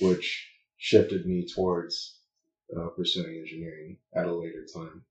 which 0.00 0.50
shifted 0.78 1.26
me 1.26 1.46
towards 1.54 2.18
uh, 2.74 2.88
pursuing 2.96 3.36
engineering 3.36 3.98
at 4.16 4.26
a 4.26 4.34
later 4.34 4.64
time. 4.74 5.04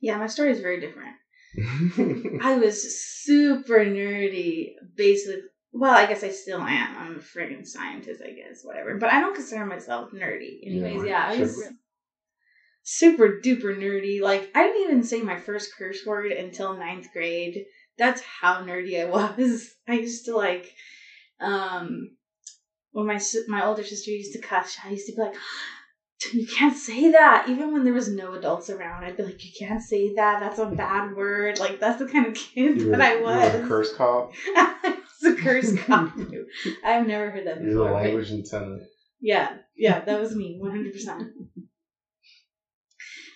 yeah, 0.00 0.18
my 0.18 0.26
story 0.26 0.52
is 0.52 0.60
very 0.60 0.80
different. 0.80 1.16
I 2.42 2.58
was 2.58 3.00
super 3.24 3.84
nerdy, 3.84 4.74
basically. 4.96 5.42
Well, 5.72 5.94
I 5.94 6.06
guess 6.06 6.24
I 6.24 6.30
still 6.30 6.60
am. 6.60 6.96
I'm 6.96 7.16
a 7.16 7.20
friggin' 7.20 7.66
scientist, 7.66 8.20
I 8.24 8.32
guess, 8.32 8.62
whatever. 8.64 8.98
But 8.98 9.12
I 9.12 9.20
don't 9.20 9.34
consider 9.34 9.64
myself 9.66 10.10
nerdy. 10.12 10.58
Anyways, 10.66 11.04
yeah, 11.04 11.24
I 11.26 11.38
was 11.38 11.62
super 12.82 13.40
duper 13.42 13.76
nerdy. 13.76 14.20
Like, 14.20 14.50
I 14.54 14.62
didn't 14.64 14.82
even 14.82 15.02
say 15.04 15.20
my 15.22 15.36
first 15.38 15.70
curse 15.76 16.04
word 16.06 16.32
until 16.32 16.76
ninth 16.76 17.08
grade. 17.12 17.64
That's 17.98 18.22
how 18.22 18.62
nerdy 18.64 19.00
I 19.00 19.04
was. 19.36 19.68
I 19.88 19.94
used 19.94 20.24
to 20.26 20.36
like, 20.36 20.72
um, 21.40 22.10
when 22.92 23.06
my 23.06 23.20
my 23.48 23.64
older 23.64 23.84
sister 23.84 24.10
used 24.10 24.32
to 24.32 24.40
cuss, 24.40 24.76
I 24.84 24.90
used 24.90 25.06
to 25.06 25.12
be 25.14 25.20
like, 25.22 25.34
"You 26.32 26.46
can't 26.46 26.76
say 26.76 27.10
that." 27.12 27.46
Even 27.48 27.72
when 27.72 27.84
there 27.84 27.92
was 27.92 28.08
no 28.08 28.32
adults 28.32 28.68
around, 28.68 29.04
I'd 29.04 29.16
be 29.16 29.22
like, 29.22 29.44
"You 29.44 29.50
can't 29.58 29.80
say 29.82 30.12
that. 30.14 30.40
That's 30.40 30.58
a 30.58 30.66
bad 30.66 31.14
word." 31.14 31.58
Like 31.60 31.78
that's 31.78 31.98
the 31.98 32.06
kind 32.06 32.26
of 32.26 32.34
kid 32.54 32.84
were, 32.84 32.96
that 32.96 33.00
I 33.00 33.12
you 33.14 33.20
were 33.20 33.26
was. 33.26 33.54
a 33.54 33.66
curse 33.68 33.92
cop. 33.94 34.32
it's 34.44 35.24
a 35.24 35.34
curse 35.36 35.76
cop. 35.84 36.10
I've 36.84 37.06
never 37.06 37.30
heard 37.30 37.46
that 37.46 37.60
You're 37.60 37.74
the 37.74 37.78
before. 37.80 37.92
language 37.92 38.30
lieutenant. 38.30 38.82
yeah, 39.20 39.58
yeah, 39.76 40.00
that 40.00 40.20
was 40.20 40.34
me, 40.34 40.56
one 40.58 40.70
hundred 40.72 40.92
percent. 40.92 41.28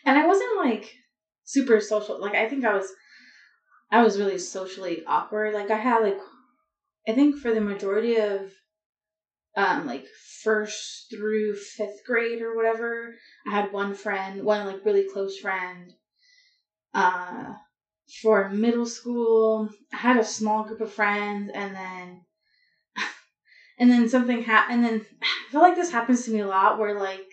And 0.04 0.18
I 0.18 0.26
wasn't 0.26 0.58
like 0.64 0.94
super 1.44 1.80
social. 1.80 2.20
Like 2.20 2.34
I 2.34 2.48
think 2.48 2.64
I 2.64 2.74
was, 2.74 2.92
I 3.90 4.02
was 4.02 4.18
really 4.18 4.38
socially 4.38 5.02
awkward. 5.06 5.54
Like 5.54 5.70
I 5.70 5.76
had 5.76 6.02
like, 6.02 6.18
I 7.08 7.12
think 7.12 7.36
for 7.36 7.52
the 7.52 7.60
majority 7.60 8.16
of, 8.16 8.50
um, 9.56 9.86
like 9.86 10.04
first 10.42 11.10
through 11.10 11.54
fifth 11.54 12.04
grade 12.06 12.42
or 12.42 12.56
whatever, 12.56 13.14
I 13.46 13.50
had 13.50 13.72
one 13.72 13.94
friend, 13.94 14.44
one 14.44 14.66
like 14.66 14.84
really 14.84 15.06
close 15.12 15.38
friend. 15.38 15.92
Uh, 16.92 17.54
for 18.22 18.50
middle 18.50 18.86
school, 18.86 19.70
I 19.92 19.96
had 19.96 20.16
a 20.16 20.24
small 20.24 20.64
group 20.64 20.80
of 20.80 20.92
friends, 20.92 21.50
and 21.54 21.74
then 21.74 22.24
and 23.78 23.90
then 23.90 24.08
something 24.08 24.42
happened 24.42 24.84
and 24.84 25.00
then 25.00 25.06
i 25.22 25.50
feel 25.50 25.60
like 25.60 25.76
this 25.76 25.92
happens 25.92 26.24
to 26.24 26.30
me 26.30 26.40
a 26.40 26.46
lot 26.46 26.78
where 26.78 26.98
like 26.98 27.26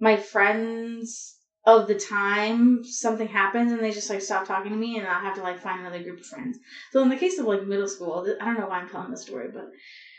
my 0.00 0.16
friends 0.16 1.35
of 1.66 1.86
the 1.88 1.94
time 1.94 2.84
something 2.84 3.28
happens 3.28 3.72
and 3.72 3.82
they 3.82 3.90
just 3.90 4.08
like 4.08 4.22
stop 4.22 4.46
talking 4.46 4.70
to 4.70 4.76
me 4.76 4.98
and 4.98 5.06
i 5.06 5.20
have 5.20 5.34
to 5.34 5.42
like 5.42 5.60
find 5.60 5.80
another 5.80 6.02
group 6.02 6.20
of 6.20 6.26
friends 6.26 6.58
so 6.92 7.02
in 7.02 7.08
the 7.08 7.16
case 7.16 7.38
of 7.38 7.46
like 7.46 7.66
middle 7.66 7.88
school 7.88 8.26
i 8.40 8.44
don't 8.44 8.58
know 8.58 8.66
why 8.66 8.78
i'm 8.78 8.88
telling 8.88 9.10
this 9.10 9.22
story 9.22 9.48
but 9.52 9.64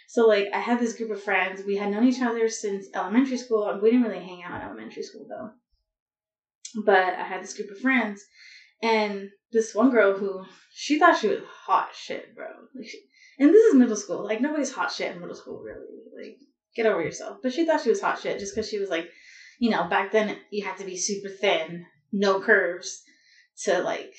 so 0.07 0.27
like 0.27 0.47
i 0.53 0.59
had 0.59 0.79
this 0.79 0.97
group 0.97 1.09
of 1.09 1.23
friends 1.23 1.63
we 1.65 1.77
had 1.77 1.89
known 1.89 2.05
each 2.05 2.21
other 2.21 2.49
since 2.49 2.87
elementary 2.93 3.37
school 3.37 3.79
we 3.81 3.91
didn't 3.91 4.05
really 4.05 4.23
hang 4.23 4.43
out 4.43 4.55
in 4.55 4.67
elementary 4.67 5.03
school 5.03 5.25
though 5.29 5.49
but 6.83 7.13
i 7.15 7.23
had 7.23 7.41
this 7.41 7.55
group 7.55 7.71
of 7.71 7.79
friends 7.79 8.23
and 8.83 9.29
this 9.51 9.73
one 9.73 9.89
girl 9.89 10.17
who 10.17 10.43
she 10.71 10.99
thought 10.99 11.17
she 11.17 11.29
was 11.29 11.39
hot 11.65 11.89
shit 11.95 12.35
bro 12.35 12.47
like 12.75 12.87
she, 12.87 12.99
and 13.39 13.49
this 13.49 13.65
is 13.65 13.75
middle 13.75 13.95
school. 13.95 14.23
Like 14.23 14.41
nobody's 14.41 14.73
hot 14.73 14.91
shit 14.91 15.13
in 15.13 15.19
middle 15.19 15.35
school, 15.35 15.61
really. 15.61 15.85
Like 16.15 16.37
get 16.75 16.85
over 16.85 17.01
yourself. 17.01 17.37
But 17.41 17.53
she 17.53 17.65
thought 17.65 17.81
she 17.81 17.89
was 17.89 18.01
hot 18.01 18.19
shit 18.19 18.39
just 18.39 18.55
because 18.55 18.69
she 18.69 18.79
was 18.79 18.89
like, 18.89 19.09
you 19.59 19.69
know, 19.69 19.85
back 19.85 20.11
then 20.11 20.37
you 20.51 20.65
had 20.65 20.77
to 20.77 20.85
be 20.85 20.97
super 20.97 21.29
thin, 21.29 21.85
no 22.11 22.39
curves, 22.39 23.03
to 23.63 23.79
like 23.79 24.13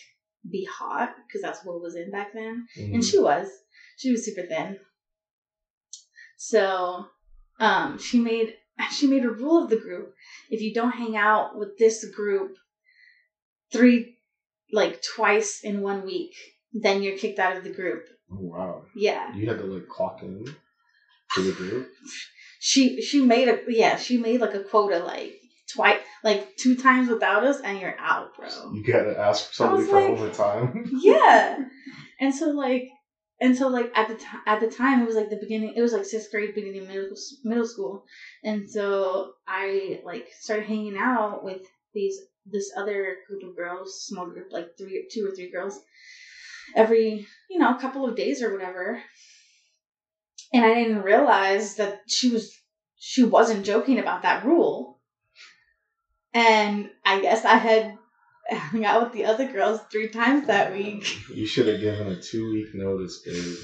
be 0.51 0.67
hot 0.71 1.15
because 1.27 1.43
that's 1.43 1.65
what 1.65 1.81
was 1.81 1.97
in 1.97 2.11
back 2.11 2.33
then. 2.35 2.67
Mm-hmm. 2.77 2.95
And 2.95 3.05
she 3.05 3.19
was, 3.19 3.49
she 3.97 4.11
was 4.11 4.25
super 4.25 4.47
thin. 4.47 4.79
So, 6.37 7.07
um, 7.59 7.99
she 7.99 8.21
made 8.21 8.55
she 8.93 9.07
made 9.07 9.25
a 9.25 9.31
rule 9.31 9.63
of 9.63 9.71
the 9.71 9.77
group: 9.77 10.15
if 10.51 10.61
you 10.61 10.73
don't 10.73 10.93
hang 10.93 11.17
out 11.17 11.59
with 11.59 11.79
this 11.79 12.05
group 12.05 12.57
three, 13.73 14.19
like 14.73 15.03
twice 15.03 15.61
in 15.63 15.83
one 15.83 16.05
week, 16.05 16.35
then 16.73 17.03
you're 17.03 17.19
kicked 17.19 17.39
out 17.39 17.57
of 17.57 17.65
the 17.65 17.73
group. 17.73 18.05
Oh, 18.31 18.39
wow. 18.41 18.83
Yeah. 18.95 19.35
You 19.35 19.49
had 19.49 19.59
to 19.59 19.65
like 19.65 19.89
clock 19.89 20.23
in 20.23 20.45
to 21.35 21.43
the 21.43 21.53
group. 21.53 21.91
she 22.59 23.01
she 23.01 23.25
made 23.25 23.49
a 23.49 23.61
yeah 23.69 23.97
she 23.97 24.19
made 24.19 24.41
like 24.41 24.55
a 24.55 24.65
quota 24.65 24.99
like 24.99 25.35
twice 25.69 26.01
like 26.25 26.57
two 26.57 26.77
times 26.77 27.09
without 27.09 27.45
us 27.45 27.61
and 27.61 27.79
you're 27.79 27.99
out 27.99 28.35
bro. 28.37 28.49
You 28.73 28.85
gotta 28.85 29.19
ask 29.19 29.53
somebody 29.53 29.87
for 29.87 30.01
like- 30.01 30.11
overtime. 30.11 30.91
yeah. 31.01 31.59
And 32.21 32.35
so 32.35 32.49
like 32.49 32.89
and 33.41 33.57
so 33.57 33.69
like 33.69 33.93
at 33.97 34.09
the 34.09 34.17
time 34.17 34.41
at 34.47 34.61
the 34.61 34.71
time 34.71 35.03
it 35.03 35.07
was 35.07 35.15
like 35.15 35.31
the 35.31 35.37
beginning 35.37 35.75
it 35.77 35.83
was 35.83 35.93
like 35.93 36.05
sixth 36.05 36.31
grade 36.31 36.55
beginning 36.55 36.83
of 36.83 36.89
middle 36.89 37.17
middle 37.45 37.67
school. 37.67 38.05
And 38.43 38.69
so 38.69 39.33
i 39.47 40.01
like 40.05 40.27
started 40.41 40.67
hanging 40.67 40.97
out 40.99 41.45
with 41.45 41.63
these 41.95 42.19
this 42.51 42.73
other 42.77 43.17
group 43.29 43.43
of 43.43 43.57
girls 43.57 44.05
small 44.07 44.27
group 44.27 44.49
like 44.51 44.69
three 44.79 45.07
two 45.13 45.27
or 45.27 45.35
three 45.35 45.51
girls 45.51 45.81
every 46.75 47.27
you 47.51 47.59
know 47.59 47.75
couple 47.75 48.07
of 48.07 48.17
days 48.17 48.43
or 48.43 48.53
whatever 48.53 49.01
and 50.53 50.65
i 50.65 50.75
didn't 50.75 51.03
realize 51.03 51.77
that 51.77 52.01
she 52.07 52.31
was 52.31 52.53
she 52.97 53.23
wasn't 53.23 53.65
joking 53.65 53.99
about 53.99 54.23
that 54.23 54.45
rule 54.45 54.99
and 56.35 56.91
i 57.05 57.21
guess 57.21 57.45
i 57.45 57.57
had 57.57 57.95
hung 58.51 58.85
out 58.85 59.03
with 59.03 59.13
the 59.13 59.25
other 59.25 59.51
girls 59.51 59.79
three 59.93 60.09
times 60.09 60.47
that 60.47 60.73
week 60.73 61.05
You 61.35 61.45
should 61.47 61.67
have 61.67 61.81
given 61.81 62.07
a 62.09 62.17
two 62.21 62.51
week 62.51 62.75
notice, 62.75 63.21
babe. 63.25 63.59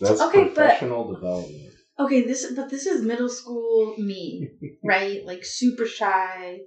That's 0.00 0.20
Okay, 0.20 0.44
but- 0.44 0.54
professional 0.54 1.12
development. 1.12 1.72
Okay, 1.98 2.20
this 2.26 2.52
but 2.54 2.68
this 2.68 2.84
is 2.84 3.00
middle 3.02 3.28
school 3.30 3.94
me, 3.96 4.50
right? 4.84 5.24
Like 5.24 5.44
super 5.44 5.86
shy, 5.86 6.58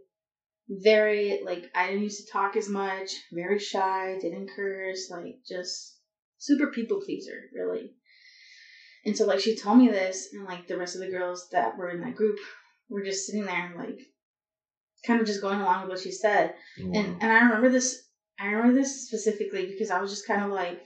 very 0.70 1.42
like 1.44 1.66
I 1.76 1.88
didn't 1.88 2.04
used 2.04 2.26
to 2.26 2.32
talk 2.32 2.56
as 2.56 2.68
much, 2.70 3.12
very 3.32 3.60
shy, 3.60 4.18
didn't 4.20 4.50
curse, 4.56 5.10
like 5.12 5.36
just 5.48 6.00
super 6.38 6.68
people 6.72 7.00
pleaser, 7.06 7.38
really. 7.54 7.94
And 9.06 9.16
so 9.16 9.26
like 9.26 9.40
she 9.40 9.56
told 9.56 9.78
me 9.78 9.88
this, 9.88 10.30
and 10.34 10.46
like 10.46 10.68
the 10.68 10.78
rest 10.78 10.96
of 10.96 11.02
the 11.02 11.12
girls 11.12 11.48
that 11.52 11.78
were 11.78 11.90
in 11.90 12.02
that 12.02 12.16
group 12.16 12.38
were 12.90 13.04
just 13.04 13.26
sitting 13.26 13.46
there 13.46 13.66
and 13.68 13.76
like 13.76 14.00
kind 15.06 15.22
of 15.22 15.28
just 15.28 15.42
going 15.42 15.62
along 15.62 15.82
with 15.82 15.90
what 15.90 16.00
she 16.00 16.12
said. 16.12 16.54
Wow. 16.80 16.92
And 16.94 17.22
and 17.22 17.32
I 17.32 17.42
remember 17.42 17.70
this 17.70 18.04
I 18.40 18.48
remember 18.48 18.74
this 18.80 19.08
specifically 19.08 19.66
because 19.68 19.92
I 19.92 20.02
was 20.02 20.12
just 20.12 20.28
kind 20.28 20.44
of 20.44 20.52
like, 20.52 20.82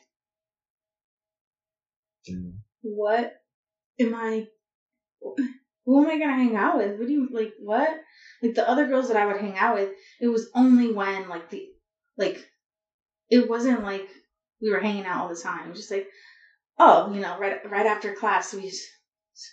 Mm. 2.30 2.60
what 2.82 3.34
am 4.00 4.16
I 4.16 4.48
who 5.86 6.04
am 6.04 6.10
I 6.10 6.18
gonna 6.18 6.36
hang 6.42 6.56
out 6.56 6.78
with? 6.78 6.98
What 6.98 7.08
do 7.08 7.14
you 7.14 7.28
like 7.32 7.54
what? 7.60 8.00
Like 8.42 8.56
the 8.56 8.68
other 8.70 8.88
girls 8.88 9.10
that 9.10 9.18
I 9.18 9.26
would 9.26 9.42
hang 9.42 9.58
out 9.58 9.76
with, 9.76 9.90
it 10.22 10.28
was 10.28 10.50
only 10.56 10.94
when 10.94 11.28
like 11.28 11.50
the 11.50 11.68
like 12.18 12.46
it 13.30 13.50
wasn't 13.50 13.84
like 13.84 14.08
we 14.62 14.72
were 14.72 14.80
hanging 14.80 15.06
out 15.06 15.24
all 15.24 15.30
the 15.30 15.36
time. 15.36 15.66
It 15.66 15.70
was 15.70 15.80
just 15.80 15.92
like, 15.92 16.08
oh, 16.80 17.14
you 17.14 17.22
know, 17.22 17.38
right 17.38 17.70
right 17.70 17.86
after 17.86 18.14
class 18.16 18.54
we 18.54 18.70
just 18.70 18.84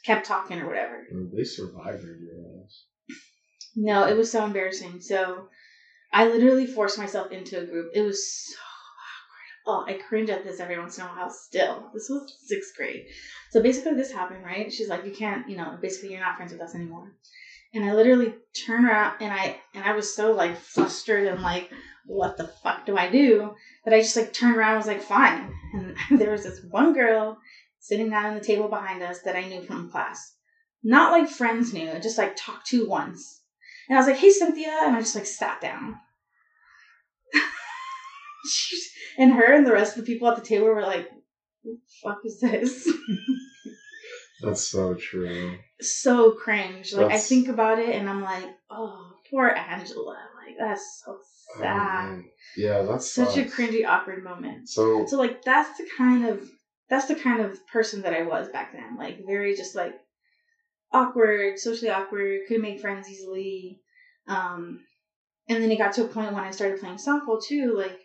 kept 0.05 0.27
talking 0.27 0.61
or 0.61 0.67
whatever. 0.67 1.07
They 1.35 1.45
survived 1.45 2.03
their 2.03 2.17
year 2.17 2.63
ass. 2.65 2.85
No, 3.77 4.07
it 4.07 4.17
was 4.17 4.31
so 4.31 4.45
embarrassing. 4.45 5.01
So 5.01 5.49
I 6.13 6.27
literally 6.27 6.67
forced 6.67 6.99
myself 6.99 7.31
into 7.31 7.61
a 7.61 7.67
group. 7.67 7.93
It 7.95 8.03
was 8.03 8.27
so 8.49 8.57
awkward. 9.67 9.87
Oh, 9.89 9.93
I 9.93 9.99
cringe 9.99 10.31
at 10.31 10.45
this 10.45 10.61
every 10.61 10.79
once 10.79 10.99
in 10.99 11.05
a 11.05 11.09
while 11.09 11.31
still. 11.31 11.91
This 11.95 12.09
was 12.11 12.33
sixth 12.47 12.75
grade. 12.77 13.07
So 13.51 13.63
basically 13.63 13.95
this 13.95 14.13
happened, 14.13 14.45
right? 14.45 14.73
She's 14.73 14.89
like, 14.89 15.05
You 15.05 15.13
can't, 15.13 15.49
you 15.49 15.57
know, 15.57 15.79
basically 15.81 16.11
you're 16.11 16.21
not 16.21 16.37
friends 16.37 16.53
with 16.53 16.61
us 16.61 16.75
anymore. 16.75 17.13
And 17.73 17.85
I 17.85 17.95
literally 17.95 18.35
turned 18.67 18.87
around 18.87 19.15
and 19.21 19.33
I 19.33 19.61
and 19.75 19.85
I 19.85 19.93
was 19.93 20.13
so 20.13 20.33
like 20.33 20.57
flustered 20.57 21.27
and 21.29 21.41
like, 21.41 21.71
what 22.07 22.37
the 22.37 22.49
fuck 22.49 22.87
do 22.87 22.97
I 22.97 23.11
do? 23.11 23.55
That 23.85 23.95
I 23.95 24.01
just 24.01 24.17
like 24.17 24.33
turned 24.33 24.57
around 24.57 24.71
and 24.73 24.79
was 24.79 24.87
like, 24.87 25.03
fine. 25.03 25.53
And 25.75 25.97
there 26.21 26.33
was 26.33 26.45
this 26.45 26.61
one 26.71 26.93
girl 26.93 27.39
sitting 27.79 28.11
down 28.11 28.27
on 28.27 28.35
the 28.35 28.45
table 28.45 28.69
behind 28.69 29.03
us 29.03 29.21
that 29.23 29.37
I 29.37 29.47
knew 29.49 29.63
from 29.63 29.91
class. 29.91 30.35
Not 30.83 31.13
like 31.13 31.29
friends 31.29 31.73
knew, 31.73 31.99
just 32.01 32.19
like 32.19 32.35
talked 32.37 32.67
to 32.69 32.89
once. 32.89 33.43
And 33.89 33.97
I 33.97 34.01
was 34.01 34.09
like, 34.09 34.17
hey, 34.19 34.31
Cynthia. 34.31 34.77
And 34.85 34.97
I 34.97 35.01
just 35.01 35.15
like 35.15 35.27
sat 35.27 35.61
down. 35.61 35.97
And 39.19 39.35
her 39.35 39.53
and 39.53 39.67
the 39.67 39.73
rest 39.73 39.99
of 39.99 40.05
the 40.05 40.11
people 40.13 40.29
at 40.29 40.37
the 40.37 40.43
table 40.47 40.67
were 40.67 40.81
like, 40.81 41.11
what 41.63 41.77
the 41.77 41.93
fuck 42.03 42.19
is 42.25 42.41
this? 42.41 42.91
That's 44.43 44.67
so 44.67 44.95
true. 44.95 45.59
so 45.81 46.31
cringe. 46.33 46.95
Like, 46.95 47.09
That's- 47.09 47.25
I 47.25 47.29
think 47.29 47.49
about 47.49 47.79
it 47.79 47.95
and 47.95 48.09
I'm 48.09 48.23
like, 48.23 48.47
oh, 48.71 49.13
poor 49.31 49.49
Angela. 49.49 50.17
Like, 50.47 50.57
that's 50.59 51.03
so 51.05 51.19
sad. 51.59 52.09
man. 52.09 52.25
yeah, 52.57 52.83
that's 52.83 53.13
Such 53.13 53.37
a 53.37 53.45
cringy, 53.45 53.87
awkward 53.87 54.23
moment. 54.23 54.69
So 54.69 55.07
So, 55.07 55.19
like, 55.19 55.43
that's 55.43 55.77
the 55.79 55.87
kind 55.97 56.25
of. 56.25 56.49
That's 56.89 57.07
the 57.07 57.15
kind 57.15 57.41
of 57.41 57.57
person 57.69 58.03
that 58.03 58.13
I 58.13 58.23
was 58.23 58.49
back 58.49 58.73
then. 58.73 58.97
Like, 58.97 59.19
very 59.25 59.55
just 59.55 59.77
like 59.77 59.95
awkward, 60.93 61.57
socially 61.57 61.89
awkward, 61.89 62.41
couldn't 62.49 62.63
make 62.63 62.81
friends 62.81 63.09
easily. 63.09 63.79
Um, 64.27 64.81
and 65.49 65.63
then 65.63 65.71
it 65.71 65.79
got 65.79 65.93
to 65.95 66.03
a 66.03 66.07
point 66.09 66.33
when 66.33 66.45
I 66.45 66.51
started 66.51 66.81
playing 66.81 66.97
softball 66.97 67.41
too. 67.41 67.75
Like, 67.77 67.97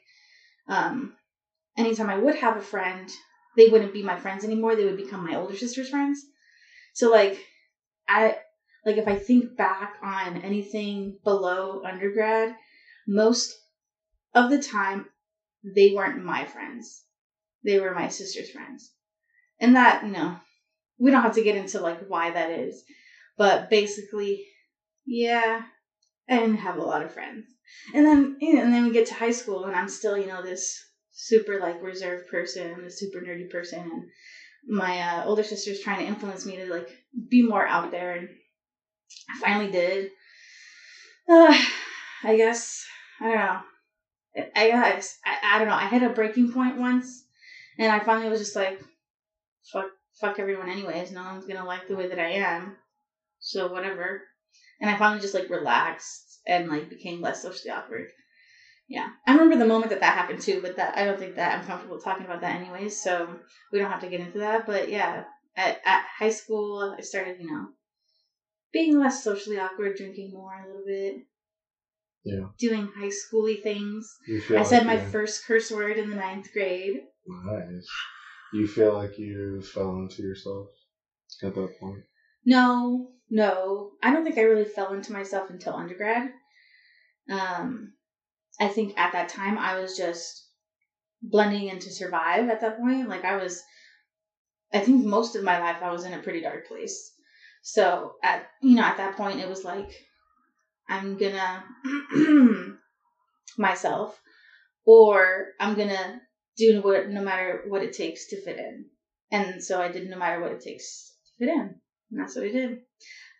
um, 0.67 1.13
anytime 1.77 2.09
I 2.09 2.17
would 2.17 2.35
have 2.35 2.57
a 2.57 2.61
friend, 2.61 3.09
they 3.55 3.67
wouldn't 3.67 3.93
be 3.93 4.03
my 4.03 4.17
friends 4.17 4.43
anymore. 4.43 4.75
They 4.75 4.85
would 4.85 4.97
become 4.97 5.23
my 5.23 5.35
older 5.35 5.55
sister's 5.55 5.89
friends. 5.89 6.23
So 6.93 7.09
like, 7.09 7.37
I 8.07 8.35
like 8.85 8.97
if 8.97 9.07
I 9.07 9.15
think 9.15 9.57
back 9.57 9.95
on 10.03 10.37
anything 10.37 11.15
below 11.23 11.81
undergrad, 11.83 12.53
most 13.07 13.53
of 14.33 14.49
the 14.49 14.61
time 14.61 15.07
they 15.63 15.91
weren't 15.91 16.23
my 16.23 16.45
friends. 16.45 17.03
They 17.63 17.79
were 17.79 17.93
my 17.93 18.09
sister's 18.09 18.51
friends. 18.51 18.91
And 19.59 19.75
that, 19.75 20.03
you 20.05 20.11
know, 20.11 20.35
we 20.97 21.11
don't 21.11 21.23
have 21.23 21.35
to 21.35 21.43
get 21.43 21.55
into 21.55 21.79
like 21.79 22.07
why 22.07 22.31
that 22.31 22.51
is. 22.51 22.83
But 23.37 23.69
basically, 23.69 24.45
yeah, 25.05 25.63
I 26.29 26.39
didn't 26.39 26.57
have 26.57 26.77
a 26.77 26.83
lot 26.83 27.01
of 27.01 27.13
friends. 27.13 27.45
And 27.93 28.05
then 28.05 28.37
and 28.41 28.73
then 28.73 28.83
we 28.83 28.91
get 28.91 29.07
to 29.07 29.13
high 29.13 29.31
school 29.31 29.65
and 29.65 29.75
I'm 29.75 29.89
still, 29.89 30.17
you 30.17 30.27
know, 30.27 30.43
this 30.43 30.79
super 31.11 31.59
like 31.59 31.81
reserved 31.81 32.27
person, 32.27 32.85
a 32.85 32.91
super 32.91 33.19
nerdy 33.19 33.49
person 33.49 33.79
and 33.79 34.03
my 34.67 34.99
uh, 34.99 35.25
older 35.25 35.43
sister's 35.43 35.79
trying 35.79 35.99
to 35.99 36.05
influence 36.05 36.45
me 36.45 36.57
to 36.57 36.65
like 36.71 36.89
be 37.29 37.43
more 37.43 37.65
out 37.65 37.91
there 37.91 38.13
and 38.13 38.29
I 39.29 39.39
finally 39.39 39.71
did. 39.71 40.11
Uh, 41.27 41.57
I 42.23 42.37
guess 42.37 42.85
I 43.21 43.23
don't 43.23 43.35
know. 43.35 43.59
I 44.55 44.67
guess 44.67 45.17
I, 45.25 45.37
I 45.43 45.59
don't 45.59 45.67
know. 45.67 45.75
I 45.75 45.87
hit 45.87 46.03
a 46.03 46.09
breaking 46.09 46.51
point 46.51 46.77
once 46.77 47.25
and 47.77 47.91
I 47.91 47.99
finally 47.99 48.29
was 48.29 48.39
just 48.39 48.55
like 48.55 48.81
fuck 49.71 49.87
fuck 50.19 50.39
everyone 50.39 50.69
anyways. 50.69 51.11
No 51.11 51.23
one's 51.23 51.45
gonna 51.45 51.65
like 51.65 51.87
the 51.87 51.95
way 51.95 52.07
that 52.07 52.19
I 52.19 52.31
am. 52.31 52.75
So 53.39 53.71
whatever. 53.71 54.23
And 54.81 54.89
I 54.89 54.97
finally 54.97 55.21
just 55.21 55.33
like 55.33 55.49
relaxed 55.49 56.41
and 56.45 56.67
like 56.67 56.89
became 56.89 57.21
less 57.21 57.41
socially 57.41 57.71
awkward. 57.71 58.07
Yeah. 58.87 59.09
I 59.25 59.33
remember 59.33 59.57
the 59.57 59.65
moment 59.65 59.89
that 59.89 60.01
that 60.01 60.17
happened 60.17 60.41
too, 60.41 60.61
but 60.61 60.75
that 60.75 60.97
I 60.97 61.05
don't 61.05 61.17
think 61.17 61.35
that 61.35 61.57
I'm 61.57 61.65
comfortable 61.65 61.99
talking 61.99 62.25
about 62.25 62.41
that 62.41 62.55
anyways, 62.55 63.01
so 63.01 63.39
we 63.71 63.79
don't 63.79 63.91
have 63.91 64.01
to 64.01 64.09
get 64.09 64.19
into 64.19 64.39
that. 64.39 64.65
But 64.65 64.89
yeah, 64.89 65.23
at, 65.55 65.79
at 65.85 66.05
high 66.19 66.29
school, 66.29 66.95
I 66.97 67.01
started, 67.01 67.37
you 67.39 67.49
know, 67.49 67.69
being 68.71 68.99
less 68.99 69.23
socially 69.23 69.59
awkward, 69.59 69.97
drinking 69.97 70.31
more 70.33 70.53
a 70.53 70.67
little 70.67 70.85
bit. 70.85 71.25
Yeah. 72.25 72.47
Doing 72.57 72.89
high 72.97 73.11
schooly 73.11 73.61
things. 73.61 74.17
I 74.49 74.53
like 74.53 74.65
said 74.65 74.85
my 74.85 74.95
you- 74.95 75.09
first 75.09 75.45
curse 75.45 75.71
word 75.71 75.97
in 75.97 76.09
the 76.09 76.15
ninth 76.15 76.51
grade. 76.51 77.01
Nice. 77.27 77.87
You 78.51 78.67
feel 78.67 78.93
like 78.93 79.17
you 79.17 79.61
fell 79.61 79.95
into 79.97 80.23
yourself 80.23 80.67
at 81.43 81.53
that 81.53 81.79
point. 81.79 82.03
No, 82.45 83.11
no. 83.29 83.91
I 84.01 84.11
don't 84.11 84.23
think 84.23 84.37
I 84.37 84.41
really 84.41 84.65
fell 84.65 84.93
into 84.93 85.13
myself 85.13 85.49
until 85.49 85.73
undergrad. 85.75 86.31
Um, 87.29 87.93
I 88.59 88.69
think 88.69 88.97
at 88.97 89.13
that 89.13 89.29
time 89.29 89.57
I 89.57 89.79
was 89.79 89.97
just 89.97 90.47
blending 91.21 91.67
in 91.67 91.79
to 91.79 91.91
survive 91.91 92.49
at 92.49 92.61
that 92.61 92.79
point. 92.79 93.09
Like 93.09 93.25
I 93.25 93.35
was, 93.37 93.61
I 94.73 94.79
think 94.79 95.05
most 95.05 95.35
of 95.35 95.43
my 95.43 95.59
life 95.59 95.77
I 95.81 95.91
was 95.91 96.05
in 96.05 96.13
a 96.13 96.21
pretty 96.21 96.41
dark 96.41 96.67
place. 96.67 97.11
So 97.61 98.13
at, 98.23 98.47
you 98.61 98.75
know, 98.75 98.83
at 98.83 98.97
that 98.97 99.15
point 99.17 99.39
it 99.39 99.49
was 99.49 99.63
like, 99.63 99.91
I'm 100.89 101.17
gonna 101.17 101.63
myself 103.57 104.19
or 104.85 105.47
I'm 105.59 105.75
gonna 105.75 106.21
do 106.57 106.81
what, 106.81 107.09
no 107.09 107.21
matter 107.21 107.63
what 107.67 107.83
it 107.83 107.93
takes 107.93 108.27
to 108.29 108.41
fit 108.41 108.57
in. 108.57 108.85
And 109.31 109.63
so 109.63 109.81
I 109.81 109.89
did 109.91 110.09
no 110.09 110.17
matter 110.17 110.41
what 110.41 110.51
it 110.51 110.61
takes 110.61 111.13
to 111.25 111.45
fit 111.45 111.53
in. 111.53 111.75
And 112.11 112.19
that's 112.19 112.35
what 112.35 112.45
I 112.45 112.51
did. 112.51 112.79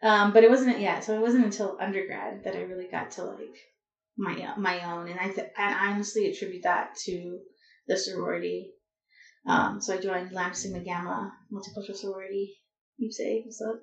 Um, 0.04 0.34
but 0.34 0.44
it 0.44 0.50
wasn't 0.50 0.80
yeah, 0.80 1.00
so 1.00 1.16
it 1.16 1.22
wasn't 1.22 1.46
until 1.46 1.78
undergrad 1.80 2.44
that 2.44 2.56
I 2.56 2.62
really 2.62 2.88
got 2.88 3.12
to 3.12 3.24
like 3.24 3.56
my 4.18 4.54
my 4.58 4.94
own, 4.94 5.10
and 5.10 5.20
I 5.20 5.30
th- 5.30 5.52
I 5.58 5.90
honestly 5.90 6.30
attribute 6.30 6.64
that 6.64 6.96
to 7.06 7.40
the 7.88 7.98
sorority. 7.98 8.74
Um, 9.48 9.82
so 9.82 9.94
I 9.94 10.02
joined 10.02 10.32
Lambda 10.32 10.56
Sigma 10.56 10.80
Gamma 10.80 11.32
multicultural 11.52 11.96
sorority. 11.96 12.56
You 12.98 13.12
say 13.12 13.42
what's 13.44 13.62
up? 13.62 13.80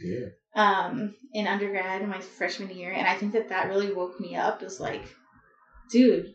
Yeah. 0.00 0.26
Um, 0.54 1.14
in 1.32 1.46
undergrad 1.46 2.02
in 2.02 2.08
my 2.08 2.20
freshman 2.20 2.70
year, 2.70 2.92
and 2.92 3.06
I 3.06 3.14
think 3.14 3.32
that 3.32 3.48
that 3.50 3.68
really 3.68 3.92
woke 3.92 4.18
me 4.20 4.36
up. 4.36 4.62
Is 4.62 4.80
like, 4.80 5.04
dude, 5.90 6.32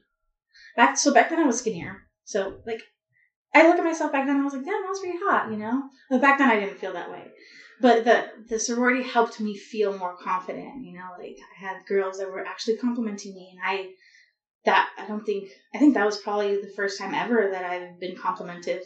back 0.75 0.97
so 0.97 1.11
back 1.11 1.29
then 1.29 1.39
I 1.39 1.45
was 1.45 1.57
skinnier, 1.57 2.03
so 2.23 2.61
like 2.65 2.81
I 3.53 3.67
look 3.67 3.79
at 3.79 3.83
myself 3.83 4.11
back 4.11 4.25
then 4.25 4.35
and 4.35 4.41
I 4.41 4.45
was 4.45 4.53
like, 4.53 4.65
damn, 4.65 4.85
I 4.85 4.89
was 4.89 4.99
pretty 4.99 5.17
hot, 5.17 5.51
you 5.51 5.57
know. 5.57 5.83
But 6.09 6.21
back 6.21 6.37
then 6.37 6.49
I 6.49 6.57
didn't 6.57 6.77
feel 6.77 6.93
that 6.93 7.09
way 7.09 7.31
but 7.81 8.03
the 8.03 8.25
the 8.47 8.59
sorority 8.59 9.01
helped 9.01 9.39
me 9.39 9.55
feel 9.55 9.97
more 9.97 10.15
confident 10.15 10.83
you 10.83 10.93
know 10.93 11.09
like 11.17 11.37
i 11.55 11.65
had 11.65 11.85
girls 11.87 12.17
that 12.17 12.29
were 12.29 12.45
actually 12.45 12.75
complimenting 12.75 13.33
me 13.33 13.49
and 13.51 13.59
i 13.65 13.89
that 14.63 14.87
i 14.97 15.05
don't 15.07 15.25
think 15.25 15.49
i 15.73 15.77
think 15.77 15.93
that 15.93 16.05
was 16.05 16.17
probably 16.17 16.55
the 16.55 16.71
first 16.75 16.97
time 16.97 17.13
ever 17.13 17.49
that 17.51 17.65
i've 17.65 17.99
been 17.99 18.15
complimented 18.15 18.81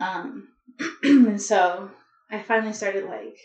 um 0.00 0.48
and 1.02 1.40
so 1.40 1.90
i 2.32 2.38
finally 2.40 2.72
started 2.72 3.04
like 3.04 3.36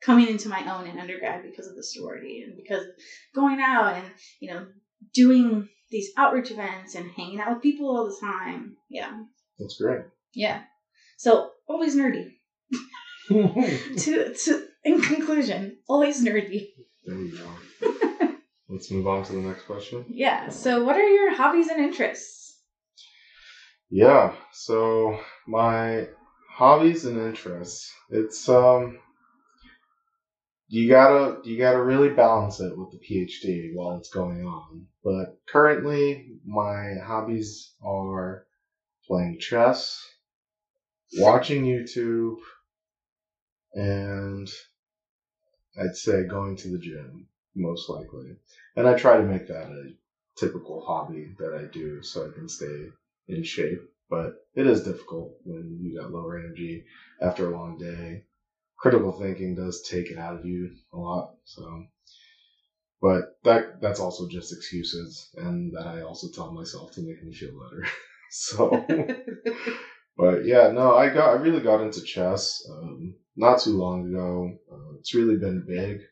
coming 0.00 0.28
into 0.28 0.48
my 0.48 0.62
own 0.74 0.86
in 0.88 0.98
undergrad 0.98 1.42
because 1.42 1.66
of 1.66 1.74
the 1.76 1.82
sorority 1.82 2.42
and 2.42 2.56
because 2.56 2.84
of 2.84 2.90
going 3.34 3.60
out 3.60 3.94
and 3.94 4.04
you 4.40 4.50
know 4.52 4.66
doing 5.14 5.68
these 5.90 6.10
outreach 6.16 6.50
events 6.50 6.94
and 6.94 7.10
hanging 7.16 7.40
out 7.40 7.52
with 7.54 7.62
people 7.62 7.88
all 7.88 8.06
the 8.06 8.16
time 8.20 8.76
yeah 8.88 9.12
That's 9.58 9.76
great. 9.80 10.02
yeah 10.34 10.62
so 11.16 11.50
always 11.68 11.96
nerdy 11.96 12.30
to 13.28 14.34
to 14.34 14.66
in 14.84 15.00
conclusion, 15.00 15.78
always 15.88 16.24
nerdy. 16.24 16.70
there 17.04 17.14
you 17.16 17.38
go. 17.38 18.34
Let's 18.68 18.90
move 18.90 19.06
on 19.06 19.24
to 19.24 19.32
the 19.32 19.38
next 19.38 19.62
question. 19.62 20.04
Yeah. 20.08 20.48
So 20.48 20.82
what 20.84 20.96
are 20.96 21.08
your 21.08 21.32
hobbies 21.36 21.68
and 21.68 21.78
interests? 21.78 22.58
Yeah. 23.90 24.34
So 24.52 25.20
my 25.46 26.08
hobbies 26.52 27.04
and 27.04 27.18
interests. 27.18 27.92
It's 28.10 28.48
um 28.48 28.98
you 30.68 30.88
gotta 30.88 31.40
you 31.44 31.58
gotta 31.58 31.82
really 31.82 32.10
balance 32.10 32.60
it 32.60 32.76
with 32.76 32.90
the 32.90 32.98
PhD 32.98 33.74
while 33.74 33.96
it's 33.96 34.10
going 34.10 34.44
on. 34.46 34.86
But 35.04 35.38
currently 35.48 36.38
my 36.44 36.94
hobbies 37.04 37.74
are 37.84 38.44
playing 39.06 39.38
chess, 39.40 40.02
watching 41.18 41.64
YouTube, 41.64 42.36
and 43.74 44.48
I'd 45.78 45.96
say 45.96 46.26
going 46.26 46.56
to 46.56 46.68
the 46.68 46.78
gym, 46.78 47.26
most 47.54 47.90
likely. 47.90 48.36
And 48.76 48.86
I 48.86 48.94
try 48.94 49.16
to 49.16 49.22
make 49.24 49.48
that 49.48 49.66
a 49.66 49.92
typical 50.36 50.84
hobby 50.84 51.34
that 51.38 51.54
I 51.54 51.64
do 51.72 52.02
so 52.02 52.26
I 52.26 52.32
can 52.34 52.48
stay 52.48 52.88
in 53.28 53.42
shape. 53.42 53.91
But 54.12 54.44
it 54.54 54.66
is 54.66 54.84
difficult 54.84 55.38
when 55.42 55.78
you 55.80 55.98
got 55.98 56.10
lower 56.10 56.38
energy 56.38 56.84
after 57.22 57.46
a 57.46 57.56
long 57.56 57.78
day. 57.78 58.24
Critical 58.76 59.10
thinking 59.10 59.54
does 59.54 59.88
take 59.88 60.10
it 60.10 60.18
out 60.18 60.38
of 60.38 60.44
you 60.44 60.76
a 60.92 60.98
lot. 60.98 61.36
So, 61.44 61.86
but 63.00 63.38
that 63.44 63.80
that's 63.80 64.00
also 64.00 64.28
just 64.28 64.52
excuses, 64.52 65.30
and 65.38 65.72
that 65.74 65.86
I 65.86 66.02
also 66.02 66.28
tell 66.28 66.52
myself 66.52 66.92
to 66.92 67.00
make 67.00 67.24
me 67.24 67.32
feel 67.32 67.58
better. 67.58 67.86
so, 68.30 68.84
but 70.18 70.44
yeah, 70.44 70.70
no, 70.72 70.94
I 70.94 71.08
got 71.08 71.30
I 71.30 71.40
really 71.40 71.62
got 71.62 71.80
into 71.80 72.02
chess 72.02 72.62
um, 72.70 73.14
not 73.34 73.60
too 73.60 73.78
long 73.78 74.08
ago. 74.08 74.58
Uh, 74.70 74.98
it's 74.98 75.14
really 75.14 75.38
been 75.38 75.64
big 75.66 76.02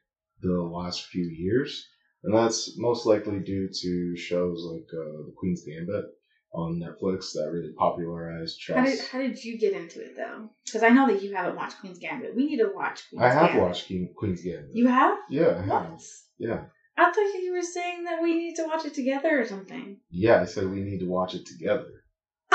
the 0.41 0.55
last 0.55 1.05
few 1.05 1.27
years, 1.27 1.87
and 2.25 2.35
that's 2.35 2.79
most 2.79 3.05
likely 3.05 3.41
due 3.41 3.69
to 3.69 4.17
shows 4.17 4.65
like 4.65 4.89
uh, 4.95 5.27
The 5.27 5.35
Queen's 5.37 5.65
Gambit 5.65 6.07
on 6.53 6.81
Netflix 6.81 7.33
that 7.35 7.51
really 7.53 7.73
popularized 7.79 8.59
chess. 8.59 8.77
How 8.77 8.85
did 8.85 9.01
how 9.13 9.19
did 9.19 9.45
you 9.45 9.59
get 9.59 9.73
into 9.73 10.01
it 10.01 10.17
though? 10.17 10.51
Because 10.65 10.83
I 10.83 10.89
know 10.89 11.07
that 11.07 11.23
you 11.23 11.35
haven't 11.35 11.57
watched 11.57 11.79
Queen's 11.81 11.99
Gambit. 11.99 12.35
We 12.35 12.47
need 12.47 12.59
to 12.59 12.71
watch. 12.75 13.09
Queen's 13.09 13.23
I 13.25 13.29
have 13.31 13.47
Gambit. 13.49 13.63
watched 13.63 13.87
King, 13.87 14.13
Queen's 14.17 14.43
Gambit. 14.43 14.71
You 14.73 14.89
have? 14.89 15.17
yeah, 15.29 15.59
I 15.59 15.63
have. 15.63 15.91
What? 15.93 16.03
Yeah, 16.39 16.61
I 16.97 17.05
thought 17.05 17.17
you 17.43 17.53
were 17.55 17.63
saying 17.63 18.05
that 18.05 18.23
we 18.23 18.35
need 18.35 18.57
to 18.57 18.65
watch 18.65 18.85
it 18.85 18.95
together 18.95 19.41
or 19.41 19.47
something. 19.47 19.99
yeah. 20.11 20.41
I 20.41 20.45
said 20.45 20.69
we 20.69 20.81
need 20.81 21.01
to 21.01 21.07
watch 21.09 21.35
it 21.35 21.47
together. 21.47 21.87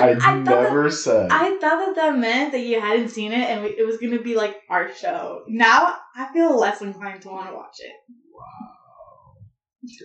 I, 0.00 0.14
thought 0.14 0.44
never 0.44 0.90
said. 0.90 1.30
I 1.30 1.50
thought 1.58 1.60
that 1.60 1.92
that 1.96 2.16
meant 2.18 2.52
that 2.52 2.60
you 2.60 2.80
hadn't 2.80 3.10
seen 3.10 3.32
it 3.32 3.50
and 3.50 3.64
we, 3.64 3.70
it 3.70 3.86
was 3.86 3.98
going 3.98 4.16
to 4.16 4.22
be 4.22 4.34
like 4.34 4.56
our 4.70 4.94
show. 4.94 5.42
Now 5.48 5.96
I 6.16 6.32
feel 6.32 6.58
less 6.58 6.80
inclined 6.80 7.22
to 7.22 7.28
want 7.28 7.50
to 7.50 7.54
watch 7.54 7.76
it. 7.80 7.92
Wow. 8.32 8.72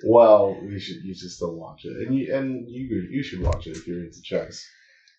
Well, 0.06 0.58
we 0.62 0.80
should. 0.80 1.04
You 1.04 1.14
should 1.14 1.32
still 1.32 1.56
watch 1.56 1.86
it, 1.86 2.08
and 2.08 2.18
you 2.18 2.34
and 2.34 2.70
you 2.70 3.08
you 3.12 3.24
should 3.24 3.42
watch 3.42 3.68
it 3.68 3.78
if 3.78 3.88
you're 3.88 4.04
into 4.04 4.22
chess. 4.22 4.66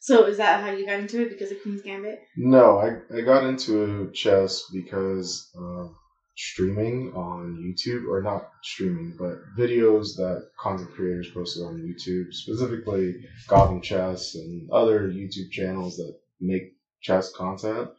So 0.01 0.25
is 0.27 0.37
that 0.37 0.62
how 0.62 0.71
you 0.71 0.87
got 0.87 1.01
into 1.01 1.23
it 1.23 1.31
because 1.31 1.51
of 1.51 1.62
Queen's 1.62 1.83
Gambit? 1.83 2.21
No, 2.37 2.79
I 2.79 2.99
I 3.14 3.21
got 3.23 3.45
into 3.45 4.11
chess 4.12 4.64
because 4.73 5.51
of 5.57 5.95
streaming 6.37 7.12
on 7.14 7.57
YouTube, 7.57 8.09
or 8.09 8.23
not 8.23 8.51
streaming, 8.62 9.14
but 9.19 9.38
videos 9.59 10.16
that 10.16 10.49
content 10.59 10.90
creators 10.95 11.31
posted 11.31 11.64
on 11.64 11.81
YouTube, 11.81 12.33
specifically 12.33 13.14
Gotham 13.49 13.81
Chess 13.81 14.35
and 14.35 14.71
other 14.71 15.09
YouTube 15.09 15.51
channels 15.51 15.97
that 15.97 16.14
make 16.40 16.75
chess 17.01 17.33
content. 17.33 17.90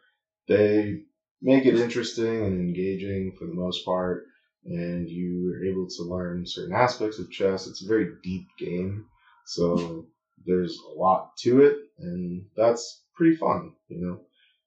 They 0.48 1.02
make 1.42 1.66
it 1.66 1.76
interesting 1.76 2.46
and 2.46 2.60
engaging 2.60 3.36
for 3.38 3.46
the 3.46 3.54
most 3.54 3.84
part, 3.86 4.26
and 4.68 5.10
you 5.10 5.54
are 5.54 5.64
able 5.64 5.88
to 5.88 6.04
learn 6.04 6.46
certain 6.46 6.76
aspects 6.76 7.20
of 7.20 7.32
chess. 7.32 7.68
It's 7.68 7.84
a 7.84 7.88
very 7.88 8.12
deep 8.24 8.48
game, 8.60 9.06
so 9.46 10.06
there's 10.46 10.78
a 10.92 11.00
lot 11.00 11.36
to 11.40 11.62
it, 11.62 11.78
and 12.00 12.46
that's 12.56 13.04
pretty 13.16 13.36
fun, 13.38 13.74
you 13.88 14.06
know, 14.06 14.20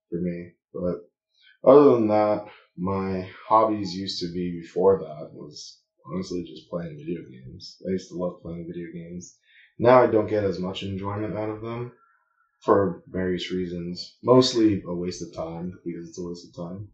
for 0.09 0.21
me. 0.21 0.53
But 0.73 1.71
other 1.71 1.95
than 1.95 2.09
that, 2.09 2.47
my 2.77 3.29
hobbies 3.47 3.95
used 3.95 4.21
to 4.21 4.33
be 4.33 4.61
before 4.61 4.99
that 4.99 5.31
was 5.35 5.81
honestly 6.07 6.45
just 6.45 6.71
playing 6.71 6.97
video 6.97 7.21
games. 7.31 7.77
I 7.87 7.91
used 7.91 8.09
to 8.09 8.17
love 8.17 8.41
playing 8.43 8.67
video 8.67 8.91
games. 8.93 9.37
Now 9.79 10.03
I 10.03 10.07
don't 10.07 10.29
get 10.29 10.45
as 10.45 10.59
much 10.59 10.83
enjoyment 10.83 11.37
out 11.37 11.51
of 11.51 11.61
them 11.61 11.93
for 12.61 13.03
various 13.07 13.51
reasons. 13.51 14.17
Mostly 14.23 14.83
a 14.87 14.95
waste 14.95 15.23
of 15.23 15.35
time 15.35 15.79
because 15.85 16.09
it's 16.09 16.19
a 16.19 16.27
waste 16.27 16.49
of 16.49 16.65
time. 16.65 16.89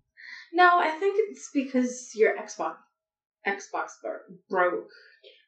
No, 0.53 0.79
I 0.79 0.91
think 0.91 1.17
it's 1.19 1.51
because 1.53 2.13
your 2.15 2.37
Xbox 2.37 2.77
Xbox 3.47 3.89
bro- 4.03 4.37
broke. 4.51 4.89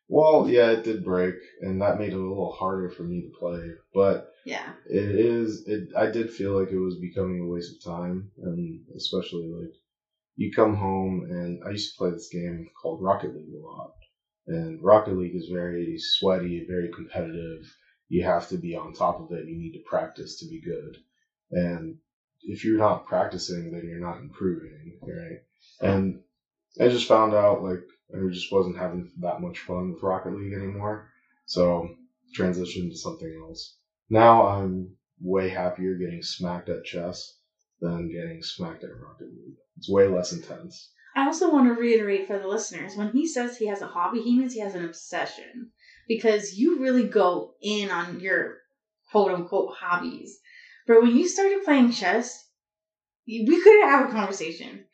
Well, 0.08 0.48
yeah, 0.48 0.70
it 0.70 0.84
did 0.84 1.04
break, 1.04 1.34
and 1.60 1.82
that 1.82 1.98
made 1.98 2.12
it 2.12 2.16
a 2.16 2.18
little 2.18 2.52
harder 2.52 2.88
for 2.90 3.02
me 3.02 3.22
to 3.22 3.38
play. 3.38 3.62
But 3.92 4.32
Yeah. 4.46 4.72
it 4.86 5.10
is 5.10 5.66
it 5.66 5.90
i 5.94 6.06
did 6.10 6.30
feel 6.32 6.58
like 6.58 6.70
it 6.70 6.78
was 6.78 6.98
becoming 6.98 7.40
a 7.40 7.46
waste 7.46 7.74
of 7.76 7.92
time 7.92 8.30
and 8.38 8.80
especially 8.96 9.46
like 9.48 9.74
you 10.36 10.50
come 10.50 10.74
home 10.76 11.26
and 11.28 11.62
i 11.66 11.70
used 11.70 11.92
to 11.92 11.98
play 11.98 12.10
this 12.10 12.30
game 12.32 12.66
called 12.80 13.02
rocket 13.02 13.34
league 13.34 13.52
a 13.54 13.66
lot 13.66 13.92
and 14.46 14.82
rocket 14.82 15.14
league 15.14 15.34
is 15.34 15.50
very 15.52 15.98
sweaty 15.98 16.64
very 16.66 16.90
competitive 16.90 17.60
you 18.08 18.24
have 18.24 18.48
to 18.48 18.56
be 18.56 18.74
on 18.74 18.94
top 18.94 19.20
of 19.20 19.30
it 19.36 19.46
you 19.46 19.58
need 19.58 19.72
to 19.72 19.82
practice 19.90 20.38
to 20.38 20.46
be 20.48 20.62
good 20.62 20.96
and 21.50 21.98
if 22.40 22.64
you're 22.64 22.78
not 22.78 23.04
practicing 23.06 23.70
then 23.70 23.84
you're 23.84 24.00
not 24.08 24.20
improving 24.20 24.98
right 25.02 25.40
and 25.82 26.20
i 26.80 26.88
just 26.88 27.08
found 27.08 27.34
out 27.34 27.62
like 27.62 27.82
i 28.14 28.18
just 28.30 28.52
wasn't 28.52 28.78
having 28.78 29.10
that 29.18 29.40
much 29.40 29.58
fun 29.60 29.92
with 29.92 30.02
rocket 30.02 30.32
league 30.34 30.52
anymore 30.52 31.10
so 31.46 31.88
transitioned 32.36 32.90
to 32.90 32.96
something 32.96 33.32
else 33.46 33.78
now 34.10 34.46
I'm 34.46 34.96
way 35.20 35.48
happier 35.48 35.94
getting 35.96 36.22
smacked 36.22 36.68
at 36.68 36.84
chess 36.84 37.38
than 37.80 38.10
getting 38.10 38.42
smacked 38.42 38.84
at 38.84 38.90
Rocket 38.90 39.28
League. 39.28 39.56
It's 39.76 39.88
way 39.88 40.08
less 40.08 40.32
intense. 40.32 40.90
I 41.14 41.26
also 41.26 41.52
want 41.52 41.66
to 41.66 41.80
reiterate 41.80 42.26
for 42.26 42.38
the 42.38 42.46
listeners 42.46 42.96
when 42.96 43.10
he 43.12 43.26
says 43.26 43.56
he 43.56 43.66
has 43.66 43.82
a 43.82 43.86
hobby, 43.86 44.20
he 44.22 44.38
means 44.38 44.52
he 44.52 44.60
has 44.60 44.74
an 44.74 44.84
obsession 44.84 45.70
because 46.06 46.54
you 46.54 46.80
really 46.80 47.06
go 47.06 47.54
in 47.60 47.90
on 47.90 48.20
your 48.20 48.58
quote 49.10 49.32
unquote 49.32 49.74
hobbies. 49.74 50.38
But 50.86 51.02
when 51.02 51.16
you 51.16 51.28
started 51.28 51.64
playing 51.64 51.92
chess, 51.92 52.48
we 53.26 53.60
couldn't 53.62 53.88
have 53.88 54.08
a 54.08 54.12
conversation. 54.12 54.84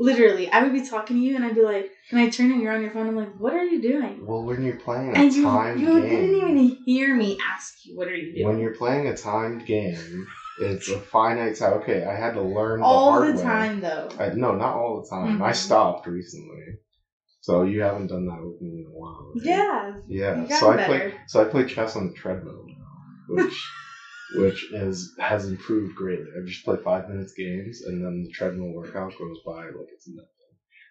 Literally, 0.00 0.50
I 0.50 0.62
would 0.62 0.72
be 0.72 0.80
talking 0.80 1.16
to 1.18 1.22
you 1.22 1.36
and 1.36 1.44
I'd 1.44 1.54
be 1.54 1.60
like, 1.60 1.90
and 2.10 2.18
I 2.18 2.30
turn 2.30 2.50
and 2.50 2.60
you're 2.62 2.72
on 2.72 2.80
your 2.80 2.90
phone. 2.90 3.06
I'm 3.06 3.14
like, 3.14 3.38
what 3.38 3.52
are 3.52 3.62
you 3.62 3.82
doing? 3.82 4.24
Well, 4.26 4.42
when 4.44 4.62
you're 4.64 4.76
playing 4.76 5.10
a 5.14 5.18
And 5.20 5.32
you, 5.34 5.42
timed 5.44 5.78
you 5.78 6.00
game, 6.00 6.08
didn't 6.08 6.34
even 6.48 6.76
hear 6.86 7.14
me 7.14 7.36
ask 7.54 7.74
you, 7.84 7.94
what 7.96 8.08
are 8.08 8.14
you 8.14 8.32
doing? 8.32 8.46
when 8.46 8.58
you're 8.58 8.74
playing 8.74 9.08
a 9.08 9.14
timed 9.16 9.66
game, 9.66 10.26
it's 10.58 10.88
a 10.88 10.98
finite 10.98 11.56
time. 11.56 11.74
Okay, 11.82 12.02
I 12.02 12.14
had 12.16 12.32
to 12.32 12.40
learn 12.40 12.80
the 12.80 12.86
All 12.86 13.12
hard 13.12 13.34
the 13.34 13.38
way. 13.40 13.44
time, 13.44 13.80
though. 13.82 14.08
I, 14.18 14.30
no, 14.30 14.54
not 14.54 14.74
all 14.74 15.02
the 15.02 15.14
time. 15.14 15.42
I 15.42 15.50
Mhm. 15.50 15.56
stopped 15.56 16.06
recently, 16.06 16.78
so 17.42 17.62
you 17.62 17.82
haven't 17.82 18.06
done 18.06 18.24
that 18.24 18.42
with 18.42 18.58
me 18.62 18.78
in 18.80 18.86
a 18.86 18.90
while. 18.90 19.32
right? 19.34 19.44
Yeah. 19.44 19.94
Yeah, 20.08 20.44
so 20.58 20.70
I 20.70 20.76
better. 20.76 20.86
play 20.86 21.14
so 21.26 21.42
I 21.42 21.44
play 21.44 21.64
chess 21.66 21.94
on 21.94 22.08
the 22.08 22.14
treadmill 22.14 22.64
now, 22.66 23.34
which 23.44 23.68
which 24.36 24.72
is 24.72 25.14
has 25.18 25.48
improved 25.48 25.94
greatly. 25.96 26.26
I 26.36 26.46
just 26.46 26.64
play 26.64 26.76
five 26.84 27.08
minutes 27.08 27.32
games, 27.34 27.82
and 27.82 28.04
then 28.04 28.22
the 28.22 28.30
treadmill 28.30 28.72
workout 28.72 29.12
goes 29.18 29.38
by 29.44 29.64
like 29.64 29.88
it's 29.92 30.08
nothing. 30.08 30.28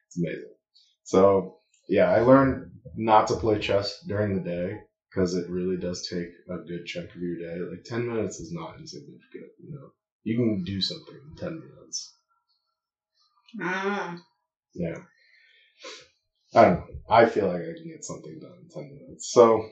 It's 0.07 0.17
amazing. 0.17 0.53
So 1.03 1.57
yeah, 1.87 2.09
I 2.11 2.19
learned 2.19 2.71
not 2.95 3.27
to 3.27 3.35
play 3.35 3.59
chess 3.59 4.03
during 4.07 4.35
the 4.35 4.41
day 4.41 4.79
because 5.09 5.35
it 5.35 5.49
really 5.49 5.77
does 5.77 6.07
take 6.07 6.29
a 6.49 6.57
good 6.67 6.85
chunk 6.85 7.09
of 7.15 7.21
your 7.21 7.37
day. 7.37 7.59
Like 7.69 7.83
ten 7.83 8.07
minutes 8.07 8.39
is 8.39 8.51
not 8.51 8.79
insignificant. 8.79 9.51
You 9.59 9.71
know, 9.71 9.91
you 10.23 10.37
can 10.37 10.63
do 10.63 10.81
something 10.81 11.15
in 11.29 11.35
ten 11.37 11.59
minutes. 11.59 12.15
Ah. 13.61 14.17
Yeah. 14.73 14.97
I 16.53 16.65
don't 16.65 16.73
know. 16.75 16.85
I 17.09 17.25
feel 17.25 17.47
like 17.47 17.61
I 17.61 17.73
can 17.77 17.89
get 17.91 18.03
something 18.03 18.39
done 18.39 18.53
in 18.63 18.69
10 18.69 18.99
minutes. 19.03 19.31
So 19.31 19.69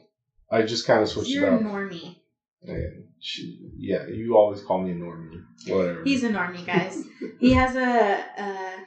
I 0.52 0.62
just 0.62 0.86
kind 0.86 1.02
of 1.02 1.10
switched 1.10 1.30
You're 1.30 1.48
it 1.48 1.54
up. 1.54 1.62
normie. 1.62 2.16
And 2.64 3.06
she, 3.20 3.60
yeah, 3.78 4.08
you 4.08 4.36
always 4.36 4.62
call 4.62 4.80
me 4.80 4.92
a 4.92 4.96
normie. 4.96 5.42
Whatever. 5.68 6.04
He's 6.04 6.24
a 6.24 6.30
normie, 6.30 6.66
guys. 6.66 7.04
he 7.40 7.54
has 7.54 7.76
a, 7.76 8.26
uh, 8.38 8.82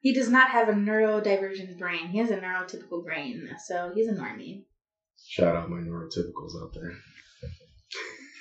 he 0.00 0.12
does 0.12 0.28
not 0.28 0.50
have 0.50 0.68
a 0.68 0.72
neurodivergent 0.72 1.78
brain. 1.78 2.08
He 2.08 2.18
has 2.18 2.30
a 2.30 2.36
neurotypical 2.36 3.04
brain, 3.04 3.48
so 3.66 3.92
he's 3.94 4.08
a 4.08 4.12
normie. 4.12 4.64
Shout 5.26 5.56
out 5.56 5.68
my 5.68 5.78
neurotypicals 5.78 6.54
out 6.62 6.74
there. 6.74 6.94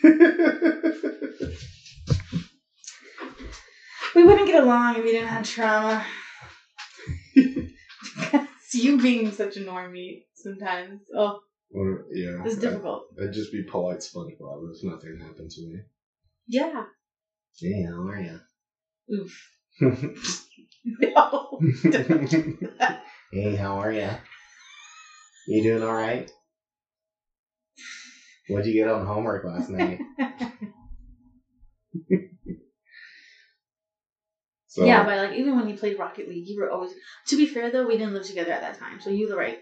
We 4.18 4.24
wouldn't 4.24 4.48
get 4.48 4.64
along 4.64 4.96
if 4.96 5.06
you 5.06 5.12
didn't 5.12 5.28
have 5.28 5.44
trauma. 5.48 6.04
you 8.74 8.98
being 8.98 9.32
such 9.32 9.58
a 9.58 9.60
normie 9.60 10.24
sometimes. 10.34 11.02
Oh, 11.16 11.40
Or- 11.72 12.06
yeah. 12.12 12.44
it's 12.46 12.58
difficult. 12.58 13.04
I, 13.20 13.24
would 13.24 13.34
just 13.34 13.52
be 13.52 13.64
polite 13.64 14.00
SpongeBob 14.00 14.72
if 14.74 14.84
nothing 14.84 15.20
happened 15.20 15.52
to 15.52 15.62
me. 15.62 15.80
Yeah. 16.48 16.84
Oh, 16.84 17.60
hey, 17.62 17.84
how 17.84 18.08
are 18.08 18.22
you? 18.22 19.16
Oof. 19.16 19.52
No. 21.00 21.60
hey, 23.32 23.56
how 23.56 23.80
are 23.80 23.92
you? 23.92 24.10
You 25.48 25.64
doing 25.64 25.84
all 25.84 25.94
right? 25.94 26.32
What'd 28.50 28.66
you 28.68 28.74
get 28.74 28.88
on 28.88 29.06
homework 29.06 29.44
last 29.44 29.70
night? 29.70 30.00
So, 34.78 34.86
yeah, 34.86 35.06
but 35.06 35.18
like 35.18 35.38
even 35.40 35.56
when 35.56 35.68
you 35.68 35.76
played 35.76 35.98
Rocket 35.98 36.28
League, 36.28 36.48
you 36.48 36.62
were 36.62 36.70
always. 36.70 36.94
To 37.30 37.36
be 37.36 37.48
fair 37.48 37.72
though, 37.72 37.88
we 37.88 37.98
didn't 37.98 38.14
live 38.14 38.28
together 38.28 38.52
at 38.52 38.62
that 38.62 38.78
time, 38.78 39.00
so 39.00 39.10
you 39.10 39.28
were 39.28 39.36
right. 39.36 39.58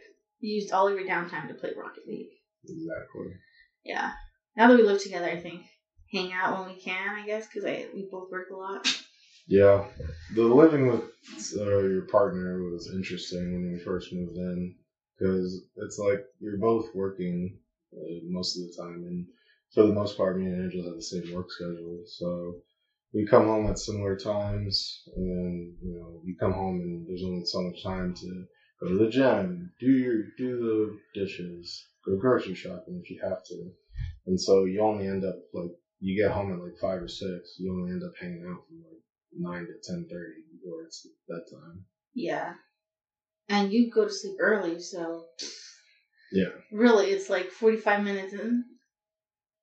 You 0.46 0.54
used 0.58 0.72
all 0.72 0.88
of 0.88 0.94
your 0.94 1.08
downtime 1.08 1.48
to 1.48 1.56
play 1.56 1.72
Rocket 1.76 2.08
League. 2.08 2.30
exactly. 2.64 3.34
Yeah. 3.84 4.12
Now 4.56 4.68
that 4.68 4.76
we 4.76 4.84
live 4.84 5.02
together, 5.02 5.26
I 5.28 5.38
think 5.38 5.64
hang 6.12 6.32
out 6.34 6.54
when 6.54 6.68
we 6.68 6.80
can, 6.80 7.16
I 7.16 7.26
guess, 7.26 7.48
because 7.48 7.66
I 7.66 7.88
we 7.96 8.08
both 8.12 8.30
work 8.32 8.52
a 8.52 8.56
lot. 8.56 8.88
Yeah, 9.48 9.88
the 10.36 10.44
living 10.44 10.88
with 10.88 11.02
uh, 11.58 11.80
your 11.86 12.04
partner 12.04 12.62
was 12.62 12.92
interesting 12.94 13.54
when 13.54 13.74
we 13.74 13.80
first 13.80 14.14
moved 14.14 14.38
in 14.38 14.76
because 15.18 15.64
it's 15.78 15.98
like 15.98 16.20
you're 16.40 16.58
both 16.58 16.94
working 16.94 17.58
uh, 17.96 18.20
most 18.28 18.56
of 18.56 18.64
the 18.68 18.74
time, 18.84 19.04
and 19.04 19.26
for 19.74 19.84
the 19.84 19.92
most 19.92 20.16
part, 20.16 20.38
me 20.38 20.46
and 20.46 20.64
Angela 20.64 20.86
have 20.86 20.96
the 20.96 21.02
same 21.02 21.34
work 21.34 21.50
schedule. 21.50 22.04
So 22.06 22.54
we 23.14 23.26
come 23.26 23.46
home 23.46 23.66
at 23.68 23.80
similar 23.80 24.16
times, 24.16 25.02
and 25.16 25.28
then 25.28 25.76
you 25.82 25.94
know 25.96 26.22
you 26.24 26.36
come 26.40 26.54
home 26.54 26.80
and 26.82 27.08
there's 27.08 27.24
only 27.24 27.46
so 27.46 27.62
much 27.62 27.82
time 27.82 28.14
to 28.22 28.46
go 28.80 28.88
to 28.90 28.98
the 28.98 29.10
gym, 29.10 29.72
do 29.80 29.88
your 29.88 30.24
do 30.38 30.58
the 30.58 30.98
dishes, 31.20 31.88
go 32.06 32.16
grocery 32.18 32.56
shopping 32.56 33.00
if 33.04 33.10
you 33.10 33.20
have 33.24 33.44
to, 33.46 33.72
and 34.26 34.40
so 34.40 34.64
you 34.66 34.82
only 34.82 35.08
end 35.08 35.24
up 35.24 35.36
like 35.54 35.72
you 36.00 36.22
get 36.22 36.32
home 36.34 36.52
at 36.52 36.60
like 36.60 36.78
five 36.82 37.02
or 37.02 37.08
six, 37.08 37.56
you 37.58 37.72
only 37.74 37.92
end 37.92 38.04
up 38.04 38.12
hanging 38.20 38.44
out 38.48 38.62
from 38.68 38.78
like 38.84 39.02
nine 39.34 39.66
to 39.66 39.74
ten 39.84 40.06
thirty 40.10 40.42
before 40.52 40.84
it's 40.84 41.06
bedtime. 41.28 41.84
Yeah, 42.14 42.54
and 43.50 43.72
you 43.72 43.90
go 43.94 44.06
to 44.06 44.12
sleep 44.12 44.36
early, 44.40 44.80
so 44.80 45.26
Yeah. 46.32 46.52
really, 46.72 47.12
it's 47.12 47.30
like 47.30 47.50
forty 47.50 47.78
five 47.78 48.02
minutes 48.02 48.34
and 48.34 48.64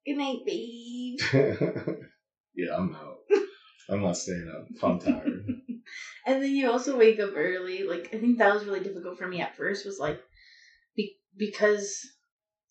good 0.06 0.16
night, 0.16 0.38
babe. 0.44 1.18
yeah, 2.54 2.74
I'm 2.76 2.92
out. 2.94 3.16
I'm 3.88 4.00
not 4.02 4.16
staying 4.16 4.48
up. 4.48 4.64
I'm 4.82 4.98
tired. 4.98 5.44
and 6.26 6.42
then 6.42 6.54
you 6.54 6.70
also 6.70 6.98
wake 6.98 7.18
up 7.20 7.32
early. 7.34 7.84
Like 7.84 8.10
I 8.14 8.18
think 8.18 8.38
that 8.38 8.54
was 8.54 8.64
really 8.64 8.80
difficult 8.82 9.18
for 9.18 9.26
me 9.26 9.40
at 9.40 9.56
first. 9.56 9.84
Was 9.86 9.98
like 9.98 10.22
be- 10.96 11.18
because 11.36 11.98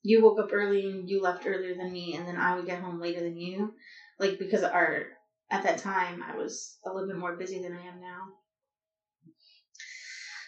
you 0.03 0.23
woke 0.23 0.39
up 0.39 0.51
early 0.53 0.89
and 0.89 1.09
you 1.09 1.21
left 1.21 1.45
earlier 1.45 1.75
than 1.75 1.91
me, 1.91 2.15
and 2.15 2.27
then 2.27 2.37
I 2.37 2.55
would 2.55 2.65
get 2.65 2.79
home 2.79 2.99
later 2.99 3.21
than 3.21 3.37
you. 3.37 3.73
Like 4.19 4.39
because 4.39 4.63
our 4.63 5.05
at 5.49 5.63
that 5.63 5.79
time 5.79 6.23
I 6.23 6.35
was 6.35 6.77
a 6.85 6.91
little 6.91 7.07
bit 7.07 7.17
more 7.17 7.35
busy 7.35 7.61
than 7.61 7.73
I 7.73 7.81
am 7.81 7.99
now, 7.99 8.21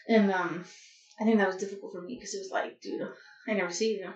and 0.07 0.31
um, 0.31 0.63
I 1.19 1.23
think 1.23 1.37
that 1.37 1.47
was 1.47 1.57
difficult 1.57 1.93
for 1.93 2.01
me 2.01 2.15
because 2.15 2.33
it 2.33 2.39
was 2.39 2.51
like, 2.51 2.81
dude, 2.81 3.07
I 3.47 3.53
never 3.53 3.71
see 3.71 3.97
you. 3.97 4.09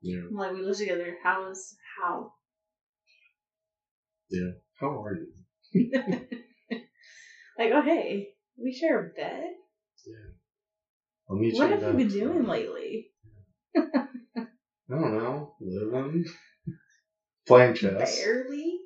Yeah. 0.00 0.22
Like 0.30 0.52
we 0.52 0.62
live 0.62 0.76
together. 0.76 1.16
How 1.22 1.50
is 1.50 1.76
how? 2.00 2.32
Yeah. 4.30 4.50
How 4.80 5.02
are 5.02 5.16
you? 5.72 5.90
like 7.58 7.70
oh 7.72 7.82
hey, 7.82 8.28
we 8.56 8.72
share 8.72 8.98
a 8.98 9.08
bed. 9.14 9.50
I'll 11.28 11.36
meet 11.36 11.54
What 11.54 11.68
you. 11.68 11.74
have 11.76 11.82
you 11.82 11.92
been 11.92 12.08
doing 12.08 12.46
lately? 12.46 13.10
I 13.76 13.80
don't 14.88 15.12
know. 15.12 15.54
Living. 15.60 16.24
Playing 17.46 17.74
chess. 17.74 18.18
Barely. 18.24 18.78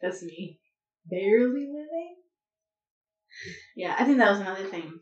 That's 0.00 0.22
me. 0.22 0.58
Barely 1.08 1.66
living. 1.66 2.16
Yeah, 3.76 3.94
I 3.98 4.04
think 4.04 4.18
that 4.18 4.30
was 4.30 4.40
another 4.40 4.64
thing 4.64 4.98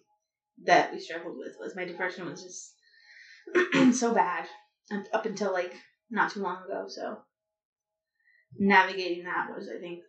that 0.65 0.93
we 0.93 0.99
struggled 0.99 1.37
with 1.39 1.57
was 1.59 1.77
my 1.77 1.85
depression 1.85 2.27
was 2.27 2.43
just 2.43 3.95
so 3.99 4.13
bad 4.15 4.47
up 5.13 5.27
until 5.27 5.53
like 5.53 5.75
not 6.11 6.31
too 6.31 6.41
long 6.41 6.63
ago. 6.65 6.85
So 6.89 7.19
navigating 8.59 9.25
that 9.25 9.49
was, 9.55 9.69
I 9.69 9.79
think, 9.79 10.01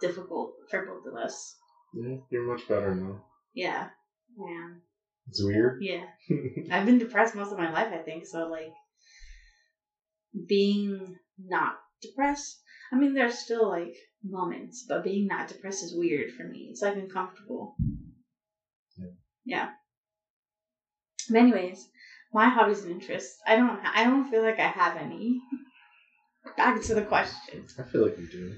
difficult 0.00 0.54
for 0.70 0.84
both 0.86 1.06
of 1.06 1.14
us. 1.14 1.56
Yeah, 1.94 2.16
you're 2.30 2.42
much 2.42 2.68
better 2.68 2.94
now. 2.94 3.24
Yeah, 3.54 3.88
man. 4.36 4.80
It's 5.28 5.42
weird. 5.42 5.78
Yeah, 5.80 6.04
I've 6.70 6.86
been 6.86 6.98
depressed 6.98 7.34
most 7.34 7.52
of 7.52 7.58
my 7.58 7.70
life. 7.70 7.92
I 7.92 7.98
think 7.98 8.26
so. 8.26 8.48
Like 8.48 8.72
being 10.48 11.16
not 11.38 11.74
depressed. 12.02 12.60
I 12.92 12.96
mean, 12.96 13.14
there's 13.14 13.38
still 13.38 13.68
like 13.68 13.94
moments, 14.22 14.84
but 14.88 15.04
being 15.04 15.26
not 15.26 15.48
depressed 15.48 15.82
is 15.82 15.94
weird 15.96 16.30
for 16.32 16.44
me. 16.44 16.68
It's 16.70 16.82
like 16.82 16.96
uncomfortable. 16.96 17.74
Yeah. 18.98 19.06
Yeah. 19.44 19.68
But 21.28 21.38
anyways, 21.38 21.88
my 22.32 22.48
hobbies 22.48 22.82
and 22.84 22.92
interests. 22.92 23.38
I 23.46 23.56
don't. 23.56 23.80
I 23.84 24.04
don't 24.04 24.30
feel 24.30 24.42
like 24.42 24.60
I 24.60 24.68
have 24.68 24.96
any. 24.96 25.40
Back 26.56 26.80
to 26.82 26.94
the 26.94 27.02
question. 27.02 27.66
I 27.78 27.82
feel 27.82 28.02
like 28.02 28.18
you 28.18 28.28
do. 28.28 28.54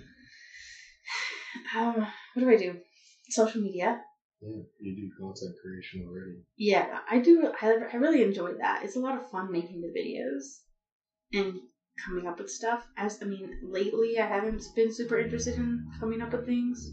Um, 1.76 2.08
what 2.34 2.40
do 2.40 2.48
I 2.48 2.56
do? 2.56 2.78
Social 3.30 3.60
media. 3.60 4.00
Yeah, 4.40 4.60
you 4.80 4.94
do 4.94 5.08
content 5.18 5.54
creation 5.60 6.04
already. 6.06 6.42
Yeah, 6.56 6.98
I 7.08 7.18
do. 7.18 7.48
I, 7.60 7.74
I 7.92 7.96
really 7.96 8.22
enjoy 8.22 8.52
that. 8.60 8.82
It's 8.82 8.96
a 8.96 9.00
lot 9.00 9.14
of 9.14 9.28
fun 9.30 9.50
making 9.50 9.80
the 9.80 9.88
videos 9.88 10.60
and 11.32 11.58
coming 12.04 12.26
up 12.26 12.38
with 12.38 12.48
stuff. 12.48 12.86
As 12.96 13.18
I 13.20 13.24
mean, 13.24 13.50
lately 13.62 14.18
I 14.18 14.26
haven't 14.26 14.62
been 14.76 14.92
super 14.92 15.18
interested 15.18 15.56
in 15.56 15.84
coming 15.98 16.20
up 16.22 16.32
with 16.32 16.46
things 16.46 16.88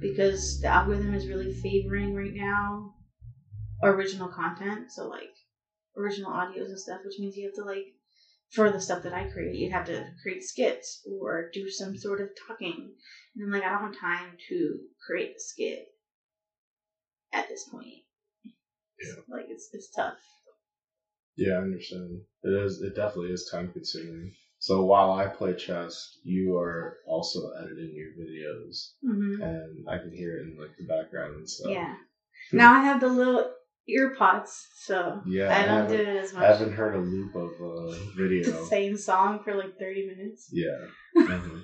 because 0.00 0.60
the 0.60 0.68
algorithm 0.68 1.14
is 1.14 1.28
really 1.28 1.52
favoring 1.62 2.14
right 2.14 2.34
now 2.34 2.92
original 3.82 4.28
content. 4.28 4.90
So 4.90 5.06
like 5.06 5.30
original 5.96 6.32
audios 6.32 6.68
and 6.68 6.78
stuff, 6.78 7.00
which 7.04 7.18
means 7.18 7.36
you 7.36 7.46
have 7.46 7.54
to 7.54 7.64
like 7.64 7.86
for 8.50 8.70
the 8.70 8.80
stuff 8.80 9.04
that 9.04 9.12
I 9.12 9.28
create, 9.30 9.54
you'd 9.54 9.72
have 9.72 9.86
to 9.86 10.04
create 10.22 10.42
skits 10.42 11.02
or 11.06 11.50
do 11.52 11.68
some 11.70 11.96
sort 11.96 12.20
of 12.20 12.30
talking. 12.46 12.92
And 13.36 13.44
I'm 13.44 13.50
like, 13.52 13.62
I 13.62 13.70
don't 13.70 13.92
have 13.92 14.00
time 14.00 14.36
to 14.48 14.78
create 15.06 15.36
a 15.36 15.40
skit 15.40 15.86
at 17.32 17.48
this 17.48 17.68
point. 17.70 18.02
Yeah. 19.00 19.22
Like 19.28 19.46
it's 19.48 19.70
it's 19.72 19.90
tough. 19.90 20.18
Yeah, 21.36 21.54
I 21.54 21.58
understand. 21.58 22.20
It 22.42 22.52
is. 22.64 22.82
It 22.82 22.96
definitely 22.96 23.30
is 23.30 23.48
time 23.50 23.72
consuming. 23.72 24.32
So 24.58 24.84
while 24.84 25.12
I 25.12 25.26
play 25.26 25.54
chess, 25.54 26.18
you 26.22 26.56
are 26.58 26.98
also 27.06 27.50
editing 27.52 27.94
your 27.94 28.10
videos, 28.12 28.92
hmm 29.02 29.42
and 29.42 29.88
I 29.88 29.96
can 29.96 30.10
hear 30.10 30.36
it 30.36 30.42
in 30.42 30.58
like 30.60 30.76
the 30.76 30.84
background 30.84 31.36
and 31.36 31.48
stuff. 31.48 31.70
Yeah. 31.70 31.94
Now 32.52 32.74
I 32.74 32.80
have 32.80 33.00
the 33.00 33.08
little 33.08 33.52
AirPods, 33.88 34.48
so 34.74 35.20
Yeah, 35.26 35.48
I 35.48 35.62
I 35.62 35.64
don't 35.64 35.88
do 35.88 35.94
it 35.94 36.06
as 36.06 36.32
much. 36.32 36.42
I 36.42 36.46
haven't 36.52 36.72
heard 36.72 36.94
a 36.94 36.98
loop 36.98 37.34
of 37.34 37.50
a 37.60 37.94
video. 38.16 38.44
the 38.44 38.66
same 38.66 38.96
song 38.96 39.40
for 39.42 39.54
like 39.54 39.78
thirty 39.78 40.06
minutes. 40.06 40.50
Yeah. 40.52 40.86
Mhm. 41.16 41.62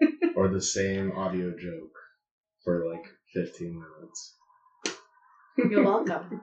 or 0.36 0.48
the 0.48 0.62
same 0.62 1.12
audio 1.12 1.50
joke 1.50 1.92
for 2.64 2.86
like 2.86 3.04
15 3.34 3.74
minutes. 3.74 4.36
You're 5.70 5.84
welcome. 5.84 6.40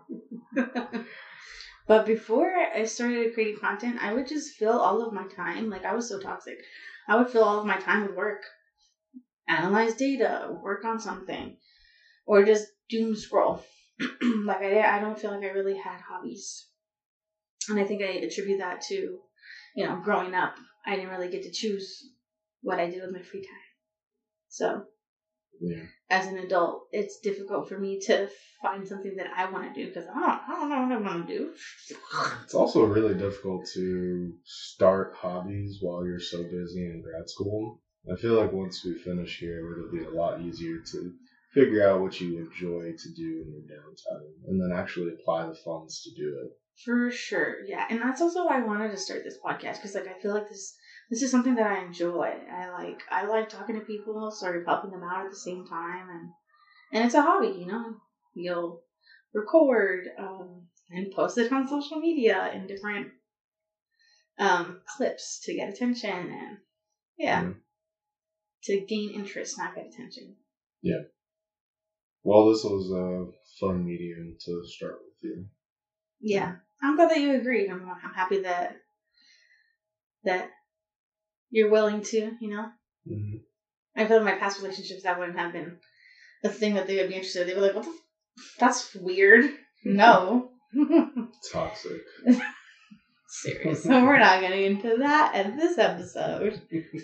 but 1.88 2.06
before 2.06 2.52
I 2.76 2.84
started 2.84 3.34
creating 3.34 3.60
content, 3.60 3.98
I 4.02 4.14
would 4.14 4.28
just 4.28 4.56
fill 4.58 4.80
all 4.80 5.02
of 5.02 5.14
my 5.14 5.26
time. 5.28 5.70
Like 5.70 5.86
I 5.86 5.94
was 5.94 6.08
so 6.10 6.20
toxic. 6.20 6.58
I 7.08 7.16
would 7.16 7.30
fill 7.30 7.44
all 7.44 7.60
of 7.60 7.66
my 7.66 7.78
time 7.78 8.06
with 8.06 8.16
work, 8.16 8.42
analyze 9.48 9.94
data, 9.96 10.56
work 10.62 10.86
on 10.86 11.00
something, 11.00 11.56
or 12.26 12.44
just 12.44 12.66
doom 12.90 13.16
scroll. 13.16 13.64
like 14.46 14.62
I, 14.62 14.98
I 14.98 15.00
don't 15.00 15.20
feel 15.20 15.32
like 15.32 15.44
I 15.44 15.54
really 15.54 15.78
had 15.78 16.00
hobbies, 16.02 16.68
and 17.70 17.80
I 17.80 17.84
think 17.86 18.02
I 18.02 18.08
attribute 18.08 18.60
that 18.60 18.82
to, 18.90 19.20
you 19.76 19.86
know, 19.86 20.00
growing 20.04 20.34
up. 20.34 20.56
I 20.86 20.96
didn't 20.96 21.12
really 21.12 21.30
get 21.30 21.44
to 21.44 21.52
choose 21.52 22.10
what 22.62 22.80
I 22.80 22.90
did 22.90 23.02
with 23.02 23.12
my 23.12 23.22
free 23.22 23.42
time. 23.42 23.70
So 24.48 24.86
Yeah. 25.62 25.84
as 26.10 26.28
an 26.28 26.38
adult, 26.38 26.88
it's 26.92 27.20
difficult 27.20 27.68
for 27.68 27.78
me 27.78 28.00
to 28.08 28.30
find 28.62 28.88
something 28.88 29.16
that 29.18 29.28
I 29.36 29.46
want 29.52 29.74
to 29.74 29.80
do 29.80 29.88
because 29.88 30.08
I 30.08 30.14
don't, 30.14 30.24
I 30.24 30.60
don't 30.60 30.70
know 30.70 30.80
what 30.82 30.92
I 30.92 31.16
want 31.16 31.28
to 31.28 31.38
do. 31.38 31.54
It's 32.44 32.56
also 32.56 32.86
really 32.86 33.14
difficult 33.16 33.68
to 33.74 34.34
start 34.46 35.14
hobbies 35.16 35.78
while 35.82 36.06
you're 36.06 36.20
so 36.20 36.44
busy 36.44 36.86
in 36.86 37.02
grad 37.02 37.30
school. 37.30 37.82
I 38.12 38.16
feel 38.16 38.36
like 38.36 38.52
once 38.54 38.84
we 38.86 38.98
finish 38.98 39.40
here, 39.40 39.72
it'll 39.74 39.92
be 39.92 40.04
a 40.06 40.18
lot 40.18 40.42
easier 40.42 40.80
to 40.92 41.14
figure 41.54 41.88
out 41.88 42.00
what 42.02 42.20
you 42.20 42.38
enjoy 42.38 42.94
to 42.98 43.10
do 43.16 43.42
in 43.42 43.52
your 43.52 43.62
downtime 43.62 44.48
and 44.48 44.62
then 44.62 44.72
actually 44.78 45.12
apply 45.14 45.46
the 45.46 45.56
funds 45.66 46.02
to 46.04 46.12
do 46.22 46.28
it. 46.44 46.52
For 46.86 47.10
sure, 47.12 47.58
yeah, 47.68 47.86
and 47.90 48.02
that's 48.02 48.22
also 48.22 48.46
why 48.46 48.58
I 48.58 48.66
wanted 48.66 48.92
to 48.92 48.98
start 48.98 49.22
this 49.24 49.38
podcast 49.46 49.76
because, 49.76 49.96
like, 49.96 50.08
I 50.08 50.18
feel 50.22 50.32
like 50.32 50.48
this 50.48 50.74
this 51.10 51.22
is 51.22 51.30
something 51.30 51.56
that 51.56 51.66
I 51.66 51.80
enjoy. 51.82 52.28
I 52.50 52.70
like 52.70 53.00
I 53.12 53.26
like 53.26 53.50
talking 53.50 53.76
to 53.76 53.82
people, 53.82 54.32
sort 54.32 54.56
of 54.56 54.66
helping 54.66 54.92
them 54.92 55.04
out 55.04 55.26
at 55.26 55.30
the 55.30 55.36
same 55.36 55.66
time, 55.66 56.08
and 56.10 56.30
and 56.94 57.04
it's 57.04 57.16
a 57.16 57.22
hobby, 57.22 57.48
you 57.50 57.66
know. 57.66 57.98
You'll 58.34 58.82
record 59.34 60.08
um, 60.18 60.68
and 60.90 61.12
post 61.12 61.38
it 61.38 61.52
on 61.52 61.68
social 61.68 61.98
media 62.00 62.50
in 62.54 62.66
different 62.68 63.08
um, 64.38 64.80
clips 64.96 65.40
to 65.44 65.54
get 65.54 65.68
attention 65.68 66.10
and 66.32 66.58
yeah, 67.18 67.42
Mhm. 67.42 67.56
to 68.64 68.78
gain 68.88 69.10
interest, 69.12 69.58
not 69.58 69.76
get 69.76 69.86
attention. 69.88 70.36
Well, 72.24 72.50
this 72.50 72.64
was 72.64 72.92
a 72.92 73.32
fun 73.60 73.86
medium 73.86 74.36
to 74.46 74.62
start 74.66 74.96
with 75.04 75.16
you. 75.24 75.46
Yeah, 76.22 76.54
I'm 76.82 76.96
glad 76.96 77.10
that 77.10 77.20
you 77.20 77.34
agreed. 77.40 77.70
I'm, 77.70 77.82
I'm 78.04 78.14
happy 78.14 78.42
that 78.42 78.76
that 80.26 80.50
you're 81.50 81.70
willing 81.70 82.02
to, 82.04 82.32
you 82.42 82.50
know. 82.50 82.68
hmm 83.08 83.36
I 83.96 84.06
feel 84.08 84.18
in 84.18 84.24
my 84.24 84.36
past 84.36 84.62
relationships 84.62 85.04
that 85.04 85.18
wouldn't 85.18 85.38
have 85.38 85.52
been 85.52 85.76
a 86.44 86.50
thing 86.50 86.76
that 86.76 86.88
they 86.88 86.98
would 86.98 87.10
be 87.10 87.16
interested. 87.16 87.42
in. 87.42 87.48
They 87.48 87.54
were 87.54 87.62
like, 87.62 87.76
"What 87.76 87.84
the? 87.84 87.90
F- 87.90 88.56
that's 88.60 88.96
weird." 88.96 89.50
No. 89.84 90.52
Toxic. 91.52 92.00
Serious. 93.28 93.84
so 93.84 94.04
we're 94.04 94.20
not 94.20 94.40
getting 94.42 94.64
into 94.64 94.98
that 95.00 95.34
at 95.36 95.58
this 95.58 95.78
episode. 95.78 96.62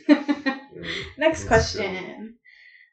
Next 1.18 1.46
question. 1.46 2.36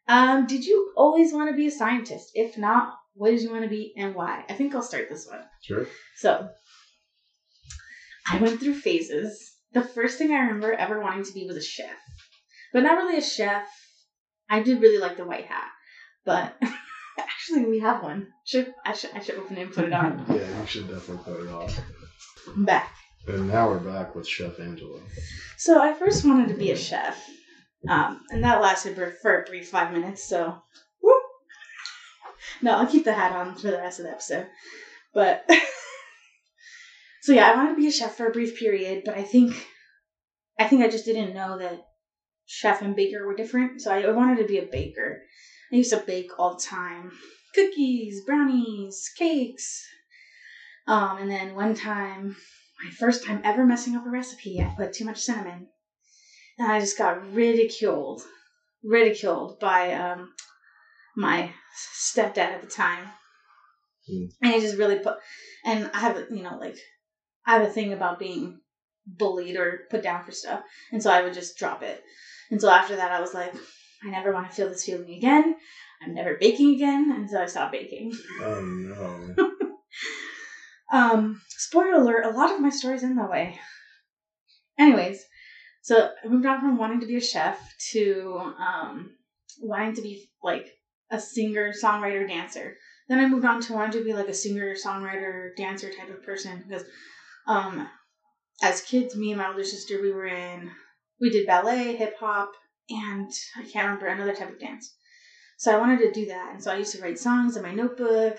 Um, 0.08 0.46
did 0.46 0.64
you 0.64 0.92
always 0.96 1.32
want 1.32 1.50
to 1.50 1.56
be 1.56 1.66
a 1.66 1.70
scientist? 1.70 2.30
If 2.34 2.58
not, 2.58 2.94
what 3.14 3.30
did 3.30 3.42
you 3.42 3.50
want 3.50 3.64
to 3.64 3.70
be 3.70 3.92
and 3.96 4.14
why? 4.14 4.44
I 4.48 4.54
think 4.54 4.74
I'll 4.74 4.82
start 4.82 5.08
this 5.08 5.26
one. 5.26 5.40
Sure. 5.62 5.86
So, 6.16 6.48
I 8.30 8.38
went 8.38 8.60
through 8.60 8.74
phases. 8.74 9.52
The 9.72 9.82
first 9.82 10.18
thing 10.18 10.32
I 10.32 10.40
remember 10.40 10.72
ever 10.72 11.00
wanting 11.00 11.24
to 11.24 11.32
be 11.32 11.46
was 11.46 11.56
a 11.56 11.62
chef, 11.62 11.96
but 12.72 12.82
not 12.82 12.96
really 12.96 13.18
a 13.18 13.22
chef. 13.22 13.66
I 14.48 14.60
did 14.60 14.80
really 14.80 14.98
like 14.98 15.16
the 15.16 15.24
white 15.24 15.46
hat, 15.46 15.68
but 16.24 16.54
actually 17.18 17.64
we 17.64 17.78
have 17.80 18.02
one. 18.02 18.28
Should 18.44 18.74
I 18.84 18.92
should 18.92 19.10
I 19.14 19.20
should 19.20 19.36
open 19.36 19.56
it 19.56 19.62
and 19.62 19.72
put 19.72 19.84
it 19.84 19.92
on. 19.92 20.24
Yeah, 20.28 20.60
you 20.60 20.66
should 20.66 20.88
definitely 20.88 21.24
put 21.24 21.42
it 21.42 21.50
on. 21.50 21.70
I'm 22.54 22.64
back. 22.64 22.92
And 23.26 23.48
now 23.48 23.68
we're 23.68 23.78
back 23.78 24.14
with 24.14 24.26
Chef 24.26 24.58
Angela. 24.58 25.00
So 25.56 25.80
I 25.80 25.94
first 25.94 26.24
wanted 26.24 26.48
to 26.48 26.54
be 26.54 26.72
a 26.72 26.76
chef, 26.76 27.16
um, 27.88 28.20
and 28.30 28.44
that 28.44 28.62
lasted 28.62 28.94
for, 28.94 29.10
for 29.22 29.42
a 29.42 29.44
brief 29.44 29.68
five 29.68 29.92
minutes. 29.92 30.24
So, 30.28 30.56
whoop. 31.00 31.22
no, 32.62 32.72
I'll 32.72 32.86
keep 32.86 33.04
the 33.04 33.12
hat 33.12 33.32
on 33.32 33.56
for 33.56 33.70
the 33.70 33.78
rest 33.78 33.98
of 33.98 34.06
the 34.06 34.12
episode. 34.12 34.46
But 35.14 35.44
so 37.22 37.32
yeah, 37.32 37.50
I 37.50 37.56
wanted 37.56 37.70
to 37.70 37.80
be 37.80 37.88
a 37.88 37.92
chef 37.92 38.16
for 38.16 38.26
a 38.26 38.32
brief 38.32 38.58
period, 38.58 39.02
but 39.04 39.16
I 39.16 39.22
think 39.22 39.68
I 40.58 40.66
think 40.66 40.82
I 40.82 40.88
just 40.88 41.04
didn't 41.04 41.34
know 41.34 41.58
that 41.58 41.80
chef 42.46 42.82
and 42.82 42.94
baker 42.94 43.26
were 43.26 43.34
different. 43.34 43.80
So 43.80 43.92
I 43.92 44.10
wanted 44.10 44.38
to 44.38 44.48
be 44.48 44.58
a 44.58 44.68
baker. 44.70 45.22
I 45.72 45.76
used 45.76 45.90
to 45.90 46.02
bake 46.06 46.30
all 46.38 46.54
the 46.54 46.62
time, 46.62 47.12
cookies, 47.54 48.24
brownies, 48.24 49.10
cakes. 49.16 49.84
Um, 50.86 51.18
and 51.18 51.30
then 51.30 51.54
one 51.54 51.74
time 51.74 52.36
my 52.84 52.90
first 52.90 53.24
time 53.24 53.40
ever 53.44 53.64
messing 53.64 53.96
up 53.96 54.06
a 54.06 54.10
recipe, 54.10 54.60
I 54.60 54.74
put 54.76 54.92
too 54.92 55.04
much 55.04 55.20
cinnamon. 55.20 55.68
And 56.62 56.70
I 56.70 56.79
just 56.79 56.96
got 56.96 57.33
ridiculed, 57.33 58.22
ridiculed 58.85 59.59
by 59.59 59.94
um, 59.94 60.33
my 61.16 61.51
stepdad 62.01 62.38
at 62.38 62.62
the 62.62 62.68
time. 62.68 63.05
Mm. 64.09 64.29
And 64.40 64.55
he 64.55 64.61
just 64.61 64.79
really 64.79 65.01
put, 65.01 65.16
and 65.64 65.90
I 65.92 65.98
have, 65.98 66.16
you 66.31 66.44
know, 66.44 66.57
like, 66.61 66.77
I 67.44 67.55
have 67.55 67.68
a 67.68 67.70
thing 67.72 67.92
about 67.92 68.20
being 68.20 68.61
bullied 69.05 69.57
or 69.57 69.88
put 69.90 70.05
down 70.05 70.25
for 70.25 70.31
stuff. 70.31 70.62
And 70.92 71.03
so 71.03 71.11
I 71.11 71.22
would 71.22 71.35
just 71.35 71.59
drop 71.59 71.83
it. 71.83 72.01
And 72.53 72.61
so 72.61 72.70
after 72.70 72.94
that, 72.94 73.11
I 73.11 73.20
was 73.20 73.35
like, 73.35 73.53
I 74.05 74.11
never 74.11 74.33
want 74.33 74.48
to 74.48 74.55
feel 74.55 74.68
this 74.68 74.85
feeling 74.85 75.12
again. 75.14 75.57
I'm 76.01 76.14
never 76.14 76.37
baking 76.37 76.77
again. 76.77 77.12
And 77.12 77.29
so 77.29 77.42
I 77.42 77.46
stopped 77.46 77.72
baking. 77.72 78.12
Oh 78.40 78.61
no. 78.61 79.35
Um, 80.92 81.40
spoiler 81.48 81.94
alert, 81.94 82.27
a 82.27 82.37
lot 82.37 82.53
of 82.53 82.61
my 82.61 82.68
stories 82.68 83.03
end 83.03 83.16
that 83.16 83.31
way. 83.31 83.59
Anyways, 84.79 85.25
so 85.82 86.10
I 86.24 86.28
moved 86.28 86.46
on 86.46 86.60
from 86.60 86.78
wanting 86.78 87.00
to 87.00 87.06
be 87.06 87.16
a 87.16 87.20
chef 87.20 87.58
to 87.90 88.54
um, 88.58 89.10
wanting 89.60 89.94
to 89.96 90.02
be 90.02 90.30
like 90.42 90.70
a 91.10 91.20
singer, 91.20 91.72
songwriter, 91.72 92.26
dancer. 92.26 92.76
Then 93.08 93.18
I 93.18 93.28
moved 93.28 93.44
on 93.44 93.60
to 93.62 93.72
wanting 93.72 94.00
to 94.00 94.04
be 94.04 94.14
like 94.14 94.28
a 94.28 94.34
singer, 94.34 94.74
songwriter, 94.74 95.50
dancer 95.56 95.90
type 95.90 96.08
of 96.08 96.22
person 96.22 96.64
because 96.66 96.84
um, 97.48 97.88
as 98.62 98.80
kids, 98.82 99.16
me 99.16 99.32
and 99.32 99.38
my 99.38 99.48
older 99.48 99.64
sister, 99.64 100.00
we 100.00 100.12
were 100.12 100.26
in, 100.26 100.70
we 101.20 101.30
did 101.30 101.48
ballet, 101.48 101.96
hip 101.96 102.14
hop, 102.18 102.52
and 102.88 103.30
I 103.56 103.62
can't 103.62 103.86
remember 103.86 104.06
another 104.06 104.34
type 104.34 104.50
of 104.50 104.60
dance. 104.60 104.94
So 105.58 105.74
I 105.74 105.80
wanted 105.80 105.98
to 105.98 106.12
do 106.12 106.26
that. 106.26 106.50
And 106.52 106.62
so 106.62 106.72
I 106.72 106.78
used 106.78 106.94
to 106.94 107.02
write 107.02 107.18
songs 107.18 107.56
in 107.56 107.62
my 107.62 107.74
notebook. 107.74 108.38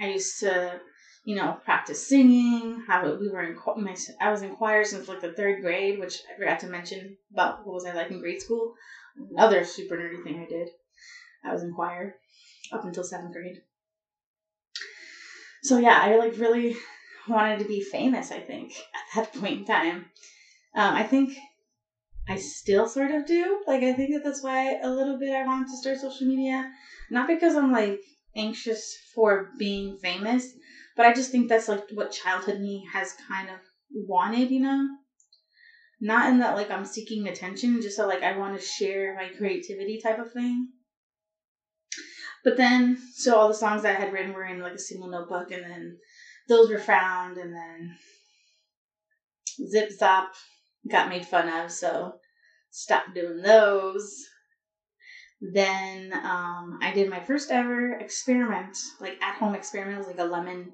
I 0.00 0.08
used 0.08 0.40
to 0.40 0.80
you 1.24 1.34
know, 1.34 1.58
practice 1.64 2.06
singing. 2.06 2.82
How 2.86 3.02
we 3.16 3.28
were 3.30 3.42
in 3.42 3.56
my, 3.76 3.96
I 4.20 4.30
was 4.30 4.42
in 4.42 4.54
choir 4.54 4.84
since 4.84 5.08
like 5.08 5.20
the 5.20 5.32
third 5.32 5.62
grade, 5.62 5.98
which 5.98 6.20
I 6.30 6.38
forgot 6.38 6.60
to 6.60 6.66
mention 6.68 7.16
about 7.32 7.66
what 7.66 7.74
was 7.74 7.86
I 7.86 7.92
like 7.92 8.10
in 8.10 8.20
grade 8.20 8.40
school. 8.40 8.74
Another 9.30 9.64
super 9.64 9.96
nerdy 9.96 10.22
thing 10.22 10.38
I 10.38 10.46
did. 10.46 10.68
I 11.44 11.52
was 11.52 11.62
in 11.62 11.72
choir 11.72 12.16
up 12.72 12.84
until 12.84 13.04
seventh 13.04 13.32
grade. 13.32 13.62
So 15.62 15.78
yeah, 15.78 15.98
I 16.00 16.16
like 16.16 16.36
really 16.38 16.76
wanted 17.26 17.58
to 17.60 17.64
be 17.64 17.80
famous. 17.80 18.30
I 18.30 18.40
think 18.40 18.72
at 18.94 19.24
that 19.32 19.32
point 19.40 19.60
in 19.60 19.64
time, 19.64 20.06
um, 20.74 20.94
I 20.94 21.04
think 21.04 21.36
I 22.28 22.36
still 22.36 22.86
sort 22.86 23.10
of 23.10 23.24
do. 23.26 23.62
Like 23.66 23.82
I 23.82 23.94
think 23.94 24.12
that 24.12 24.24
that's 24.24 24.42
why 24.42 24.78
a 24.82 24.90
little 24.90 25.18
bit 25.18 25.32
I 25.32 25.44
wanted 25.44 25.68
to 25.68 25.76
start 25.76 25.98
social 25.98 26.26
media, 26.26 26.70
not 27.10 27.28
because 27.28 27.54
I'm 27.54 27.72
like 27.72 28.00
anxious 28.36 28.94
for 29.14 29.50
being 29.58 29.96
famous 29.98 30.52
but 30.96 31.06
I 31.06 31.12
just 31.12 31.30
think 31.30 31.48
that's 31.48 31.68
like 31.68 31.84
what 31.92 32.12
childhood 32.12 32.60
me 32.60 32.86
has 32.92 33.14
kind 33.28 33.48
of 33.48 33.56
wanted, 33.92 34.50
you 34.50 34.60
know? 34.60 34.88
Not 36.00 36.28
in 36.28 36.38
that 36.40 36.56
like 36.56 36.70
I'm 36.70 36.84
seeking 36.84 37.26
attention, 37.28 37.80
just 37.80 37.96
so 37.96 38.06
like 38.06 38.22
I 38.22 38.36
want 38.36 38.58
to 38.58 38.64
share 38.64 39.14
my 39.14 39.28
creativity 39.36 40.00
type 40.00 40.18
of 40.18 40.32
thing. 40.32 40.68
But 42.44 42.56
then, 42.58 42.98
so 43.14 43.36
all 43.36 43.48
the 43.48 43.54
songs 43.54 43.84
I 43.84 43.92
had 43.92 44.12
written 44.12 44.34
were 44.34 44.44
in 44.44 44.60
like 44.60 44.74
a 44.74 44.78
single 44.78 45.08
notebook, 45.08 45.50
and 45.50 45.64
then 45.64 45.98
those 46.46 46.68
were 46.68 46.78
found, 46.78 47.38
and 47.38 47.54
then 47.54 47.96
Zip 49.66 49.90
Zop 49.98 50.28
got 50.90 51.08
made 51.08 51.24
fun 51.24 51.48
of, 51.48 51.72
so 51.72 52.16
stopped 52.70 53.14
doing 53.14 53.40
those. 53.40 54.24
Then 55.40 56.12
um, 56.12 56.78
I 56.82 56.92
did 56.94 57.08
my 57.08 57.20
first 57.20 57.50
ever 57.50 57.92
experiment, 57.92 58.76
like 59.00 59.20
at 59.22 59.36
home 59.36 59.54
experiment. 59.54 59.96
It 59.96 59.98
was 59.98 60.06
like 60.08 60.18
a 60.18 60.30
lemon 60.30 60.72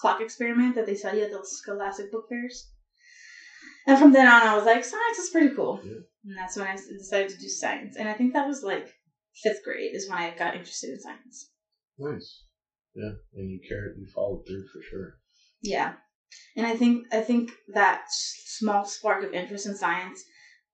clock 0.00 0.20
experiment 0.20 0.74
that 0.74 0.86
they 0.86 0.94
sell 0.94 1.16
you 1.16 1.24
at 1.24 1.30
those 1.30 1.58
Scholastic 1.58 2.10
book 2.12 2.24
fairs. 2.28 2.70
And 3.86 3.98
from 3.98 4.12
then 4.12 4.26
on, 4.26 4.42
I 4.42 4.54
was 4.56 4.66
like, 4.66 4.84
science 4.84 5.18
is 5.18 5.30
pretty 5.30 5.54
cool. 5.54 5.80
Yeah. 5.82 6.00
And 6.24 6.36
that's 6.36 6.56
when 6.56 6.66
I 6.66 6.76
decided 6.76 7.30
to 7.30 7.38
do 7.38 7.48
science. 7.48 7.96
And 7.96 8.08
I 8.08 8.12
think 8.12 8.32
that 8.32 8.46
was 8.46 8.62
like 8.62 8.88
fifth 9.42 9.62
grade 9.64 9.94
is 9.94 10.08
when 10.08 10.18
I 10.18 10.34
got 10.36 10.54
interested 10.54 10.90
in 10.90 11.00
science. 11.00 11.50
Nice. 11.98 12.44
Yeah, 12.94 13.10
and 13.34 13.50
you 13.50 13.60
carried, 13.68 13.96
you 13.96 14.06
followed 14.14 14.42
through 14.46 14.64
for 14.72 14.82
sure. 14.90 15.14
Yeah, 15.62 15.94
and 16.56 16.66
I 16.66 16.74
think 16.74 17.06
I 17.12 17.20
think 17.20 17.52
that 17.74 18.04
small 18.10 18.84
spark 18.84 19.22
of 19.22 19.32
interest 19.32 19.66
in 19.66 19.76
science 19.76 20.22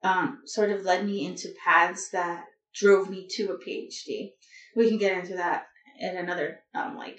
um, 0.02 0.40
sort 0.46 0.70
of 0.70 0.84
led 0.84 1.04
me 1.04 1.26
into 1.26 1.54
paths 1.64 2.10
that 2.10 2.44
drove 2.74 3.10
me 3.10 3.26
to 3.36 3.50
a 3.50 3.58
PhD. 3.58 4.30
We 4.76 4.88
can 4.88 4.98
get 4.98 5.16
into 5.16 5.34
that 5.34 5.66
in 6.00 6.16
another 6.16 6.60
um, 6.74 6.96
like 6.96 7.18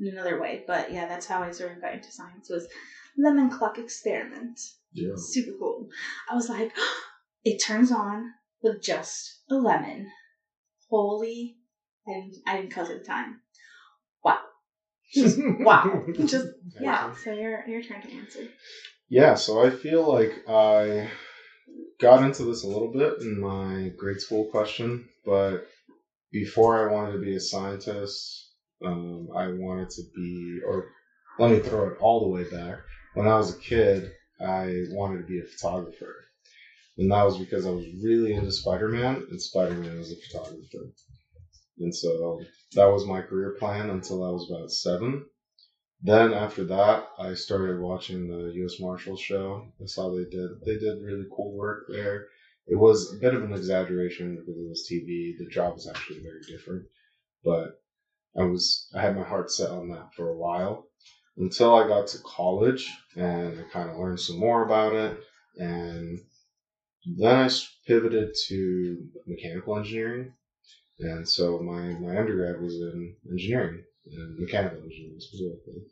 another 0.00 0.40
way. 0.40 0.64
But 0.66 0.92
yeah, 0.92 1.06
that's 1.06 1.26
how 1.26 1.42
I 1.42 1.50
sort 1.50 1.72
of 1.72 1.80
got 1.80 1.94
into 1.94 2.10
science 2.10 2.48
was 2.50 2.66
lemon 3.16 3.50
clock 3.50 3.78
experiment. 3.78 4.58
Yeah. 4.92 5.14
Super 5.16 5.52
cool. 5.58 5.88
I 6.30 6.34
was 6.34 6.48
like, 6.48 6.72
it 7.44 7.58
turns 7.58 7.92
on 7.92 8.30
with 8.62 8.82
just 8.82 9.42
a 9.50 9.54
lemon. 9.54 10.10
Holy, 10.90 11.56
I 12.06 12.12
didn't, 12.12 12.36
I 12.46 12.56
didn't 12.56 12.70
cuss 12.70 12.90
at 12.90 13.00
the 13.00 13.04
time. 13.04 13.40
Wow. 14.24 14.38
Just 15.12 15.38
wow. 15.60 16.04
Just 16.24 16.46
yeah. 16.80 17.14
So 17.14 17.32
your 17.32 17.66
your 17.68 17.82
turn 17.82 18.02
to 18.02 18.12
answer. 18.12 18.48
Yeah. 19.08 19.34
So 19.34 19.64
I 19.64 19.70
feel 19.70 20.10
like 20.10 20.32
I 20.48 21.08
got 22.00 22.22
into 22.22 22.44
this 22.44 22.64
a 22.64 22.68
little 22.68 22.92
bit 22.92 23.20
in 23.20 23.40
my 23.40 23.90
grade 23.96 24.20
school 24.20 24.44
question, 24.50 25.08
but 25.24 25.66
before 26.32 26.88
I 26.88 26.92
wanted 26.92 27.12
to 27.12 27.18
be 27.18 27.34
a 27.34 27.40
scientist, 27.40 28.45
um, 28.84 29.28
I 29.34 29.48
wanted 29.48 29.90
to 29.90 30.02
be, 30.14 30.60
or 30.66 30.86
let 31.38 31.50
me 31.50 31.58
throw 31.58 31.88
it 31.88 31.98
all 32.00 32.20
the 32.20 32.28
way 32.28 32.44
back. 32.50 32.78
When 33.14 33.26
I 33.26 33.36
was 33.36 33.54
a 33.54 33.58
kid, 33.58 34.10
I 34.40 34.84
wanted 34.90 35.18
to 35.18 35.26
be 35.26 35.40
a 35.40 35.44
photographer. 35.44 36.14
And 36.98 37.10
that 37.10 37.24
was 37.24 37.38
because 37.38 37.66
I 37.66 37.70
was 37.70 37.84
really 38.02 38.32
into 38.32 38.50
Spider 38.50 38.88
Man, 38.88 39.26
and 39.30 39.40
Spider 39.40 39.74
Man 39.74 39.98
was 39.98 40.12
a 40.12 40.16
photographer. 40.16 40.92
And 41.78 41.94
so 41.94 42.40
that 42.74 42.86
was 42.86 43.04
my 43.04 43.20
career 43.20 43.56
plan 43.58 43.90
until 43.90 44.24
I 44.24 44.30
was 44.30 44.50
about 44.50 44.70
seven. 44.70 45.26
Then 46.02 46.32
after 46.32 46.64
that, 46.64 47.08
I 47.18 47.34
started 47.34 47.80
watching 47.80 48.28
the 48.28 48.52
U.S. 48.56 48.80
Marshals 48.80 49.20
show. 49.20 49.66
I 49.80 49.86
saw 49.86 50.10
they 50.10 50.24
did 50.24 50.50
they 50.64 50.78
did 50.78 51.02
really 51.02 51.26
cool 51.34 51.56
work 51.56 51.86
there. 51.88 52.26
It 52.66 52.76
was 52.76 53.12
a 53.12 53.18
bit 53.18 53.34
of 53.34 53.42
an 53.42 53.52
exaggeration 53.52 54.36
because 54.36 54.56
it 54.56 54.68
was 54.68 54.88
TV. 54.90 55.36
The 55.38 55.48
job 55.50 55.74
was 55.74 55.86
actually 55.86 56.20
very 56.20 56.42
different, 56.48 56.86
but 57.44 57.80
I 58.38 58.44
was 58.44 58.88
I 58.94 59.00
had 59.02 59.16
my 59.16 59.22
heart 59.22 59.50
set 59.50 59.70
on 59.70 59.88
that 59.88 60.14
for 60.14 60.28
a 60.28 60.36
while 60.36 60.88
until 61.36 61.74
I 61.74 61.86
got 61.86 62.06
to 62.08 62.18
college 62.24 62.90
and 63.16 63.58
I 63.58 63.62
kind 63.72 63.90
of 63.90 63.96
learned 63.96 64.20
some 64.20 64.38
more 64.38 64.64
about 64.64 64.94
it. 64.94 65.18
And 65.56 66.18
then 67.18 67.36
I 67.36 67.50
pivoted 67.86 68.34
to 68.48 69.08
mechanical 69.26 69.76
engineering. 69.76 70.32
And 70.98 71.28
so 71.28 71.58
my 71.58 71.98
my 71.98 72.18
undergrad 72.18 72.60
was 72.60 72.74
in 72.74 73.16
engineering 73.30 73.84
and 74.06 74.38
mechanical 74.38 74.82
engineering 74.82 75.20
specifically. 75.20 75.82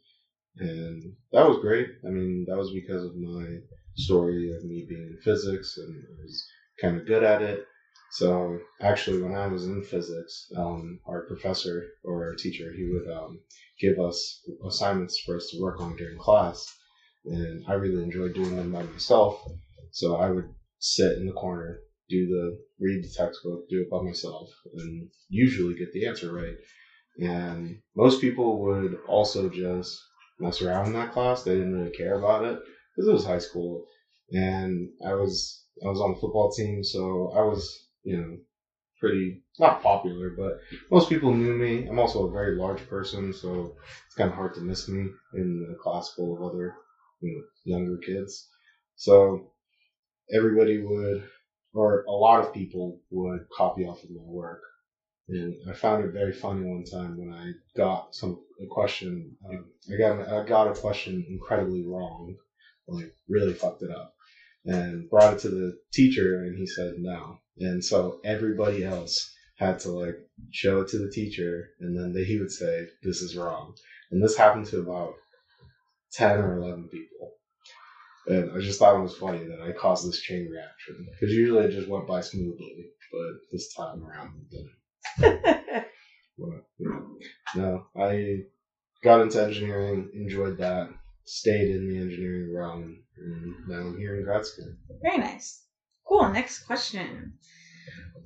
And 0.59 1.17
that 1.33 1.49
was 1.49 1.59
great. 1.59 1.89
I 2.07 2.09
mean 2.09 2.47
that 2.49 2.59
was 2.59 2.73
because 2.73 3.05
of 3.05 3.17
my 3.17 3.59
story 3.97 4.55
of 4.55 4.65
me 4.65 4.87
being 4.89 5.03
in 5.03 5.19
physics 5.23 5.77
and 5.79 5.95
I 5.95 6.23
was 6.23 6.47
kind 6.81 6.97
of 6.99 7.07
good 7.07 7.23
at 7.23 7.43
it 7.43 7.67
so 8.15 8.61
actually, 8.81 9.21
when 9.21 9.35
I 9.35 9.49
was 9.49 9.65
in 9.67 9.83
physics, 9.83 10.47
um, 10.57 11.01
our 11.05 11.23
professor 11.23 11.83
or 12.05 12.29
our 12.29 12.35
teacher, 12.35 12.71
he 12.73 12.85
would 12.85 13.09
um, 13.13 13.41
give 13.81 13.99
us 13.99 14.41
assignments 14.65 15.19
for 15.27 15.35
us 15.35 15.49
to 15.51 15.61
work 15.61 15.81
on 15.81 15.97
during 15.97 16.17
class. 16.17 16.65
and 17.25 17.65
I 17.67 17.73
really 17.73 18.05
enjoyed 18.05 18.35
doing 18.35 18.55
them 18.55 18.71
by 18.71 18.83
myself. 18.83 19.43
So 19.91 20.15
I 20.15 20.29
would 20.29 20.45
sit 20.79 21.17
in 21.19 21.27
the 21.27 21.33
corner, 21.33 21.79
do 22.09 22.25
the 22.27 22.57
read 22.79 23.03
the 23.03 23.13
textbook, 23.17 23.69
do 23.69 23.81
it 23.81 23.91
by 23.91 24.01
myself, 24.01 24.49
and 24.75 25.09
usually 25.29 25.75
get 25.75 25.91
the 25.93 26.07
answer 26.07 26.33
right. 26.33 26.55
And 27.19 27.79
most 27.97 28.21
people 28.21 28.61
would 28.61 28.97
also 29.09 29.49
just 29.49 29.99
mess 30.39 30.63
around 30.63 30.87
in 30.87 30.93
that 30.93 31.11
class. 31.11 31.43
They 31.43 31.55
didn't 31.55 31.73
really 31.73 31.91
care 31.91 32.15
about 32.15 32.45
it 32.45 32.59
because 32.95 33.09
it 33.09 33.13
was 33.13 33.25
high 33.25 33.39
school, 33.39 33.83
and 34.31 34.89
I 35.05 35.15
was 35.15 35.65
I 35.85 35.89
was 35.89 36.01
on 36.01 36.13
the 36.13 36.21
football 36.21 36.53
team, 36.53 36.85
so 36.85 37.33
I 37.35 37.43
was 37.43 37.84
you 38.05 38.17
know 38.17 38.39
pretty 39.01 39.43
not 39.61 39.83
popular, 39.83 40.31
but 40.37 40.55
most 40.91 41.09
people 41.09 41.33
knew 41.33 41.55
me. 41.55 41.87
I'm 41.87 42.01
also 42.01 42.27
a 42.27 42.33
very 42.33 42.57
large 42.57 42.87
person, 42.89 43.33
so 43.33 43.75
it's 44.07 44.15
kind 44.17 44.31
of 44.31 44.37
hard 44.37 44.55
to 44.55 44.61
miss 44.61 44.89
me 44.89 45.09
in 45.35 45.69
a 45.73 45.77
class 45.83 46.09
full 46.17 46.35
of 46.37 46.43
other 46.43 46.75
you 47.21 47.33
know, 47.33 47.43
younger 47.77 47.99
kids. 47.99 48.49
So 48.97 49.51
everybody 50.33 50.79
would, 50.79 51.25
or 51.75 52.03
a 52.09 52.13
lot 52.13 52.41
of 52.41 52.53
people 52.53 52.99
would 53.11 53.41
copy 53.57 53.85
off 53.85 54.03
of 54.05 54.11
my 54.11 54.23
work. 54.23 54.61
And 55.29 55.55
I 55.71 55.75
found 55.75 56.05
it 56.05 56.13
very 56.13 56.33
funny 56.33 56.63
one 56.63 56.85
time 56.85 57.17
when 57.19 57.33
I 57.33 57.53
got 57.77 58.15
some 58.15 58.39
a 58.63 58.67
question. 58.67 59.37
Um, 59.49 59.67
I 59.93 59.97
got 59.97 60.29
I 60.29 60.45
got 60.45 60.69
a 60.69 60.73
question 60.81 61.25
incredibly 61.31 61.85
wrong, 61.85 62.35
like 62.89 63.13
really 63.29 63.55
fucked 63.55 63.83
it 63.83 63.91
up, 63.91 64.14
and 64.65 65.09
brought 65.11 65.33
it 65.33 65.39
to 65.41 65.49
the 65.49 65.77
teacher, 65.93 66.43
and 66.43 66.57
he 66.57 66.67
said 66.67 66.95
no. 66.99 67.37
And 67.59 67.85
so 67.85 68.19
everybody 68.25 68.83
else 68.85 69.31
had 69.57 69.79
to 69.81 69.91
like 69.91 70.17
show 70.51 70.81
it 70.81 70.89
to 70.89 70.99
the 70.99 71.11
teacher, 71.11 71.69
and 71.81 71.97
then 71.97 72.13
they, 72.13 72.25
he 72.25 72.39
would 72.39 72.51
say 72.51 72.87
this 73.03 73.21
is 73.21 73.37
wrong. 73.37 73.73
And 74.11 74.23
this 74.23 74.37
happened 74.37 74.67
to 74.67 74.81
about 74.81 75.13
ten 76.13 76.39
or 76.39 76.57
eleven 76.57 76.89
people. 76.89 77.33
And 78.27 78.51
I 78.57 78.59
just 78.59 78.79
thought 78.79 78.97
it 78.97 79.03
was 79.03 79.17
funny 79.17 79.45
that 79.45 79.61
I 79.61 79.73
caused 79.73 80.07
this 80.07 80.21
chain 80.21 80.49
reaction 80.51 81.07
because 81.11 81.35
usually 81.35 81.65
it 81.65 81.71
just 81.71 81.89
went 81.89 82.07
by 82.07 82.21
smoothly, 82.21 82.87
but 83.13 83.33
this 83.53 83.73
time 83.75 84.03
around 84.03 84.31
it 84.51 84.51
didn't. 84.51 85.85
But. 86.37 86.63
No, 87.55 87.85
I 87.97 88.41
got 89.03 89.21
into 89.21 89.41
engineering, 89.41 90.09
enjoyed 90.15 90.57
that, 90.59 90.89
stayed 91.25 91.71
in 91.71 91.89
the 91.89 91.99
engineering 91.99 92.55
realm, 92.55 93.03
and 93.17 93.55
now 93.69 93.89
I'm 93.89 93.99
here 93.99 94.17
in 94.17 94.25
grad 94.25 94.45
school. 94.45 94.75
Very 95.03 95.19
nice. 95.19 95.65
Cool. 96.07 96.29
Next 96.31 96.65
question. 96.65 97.35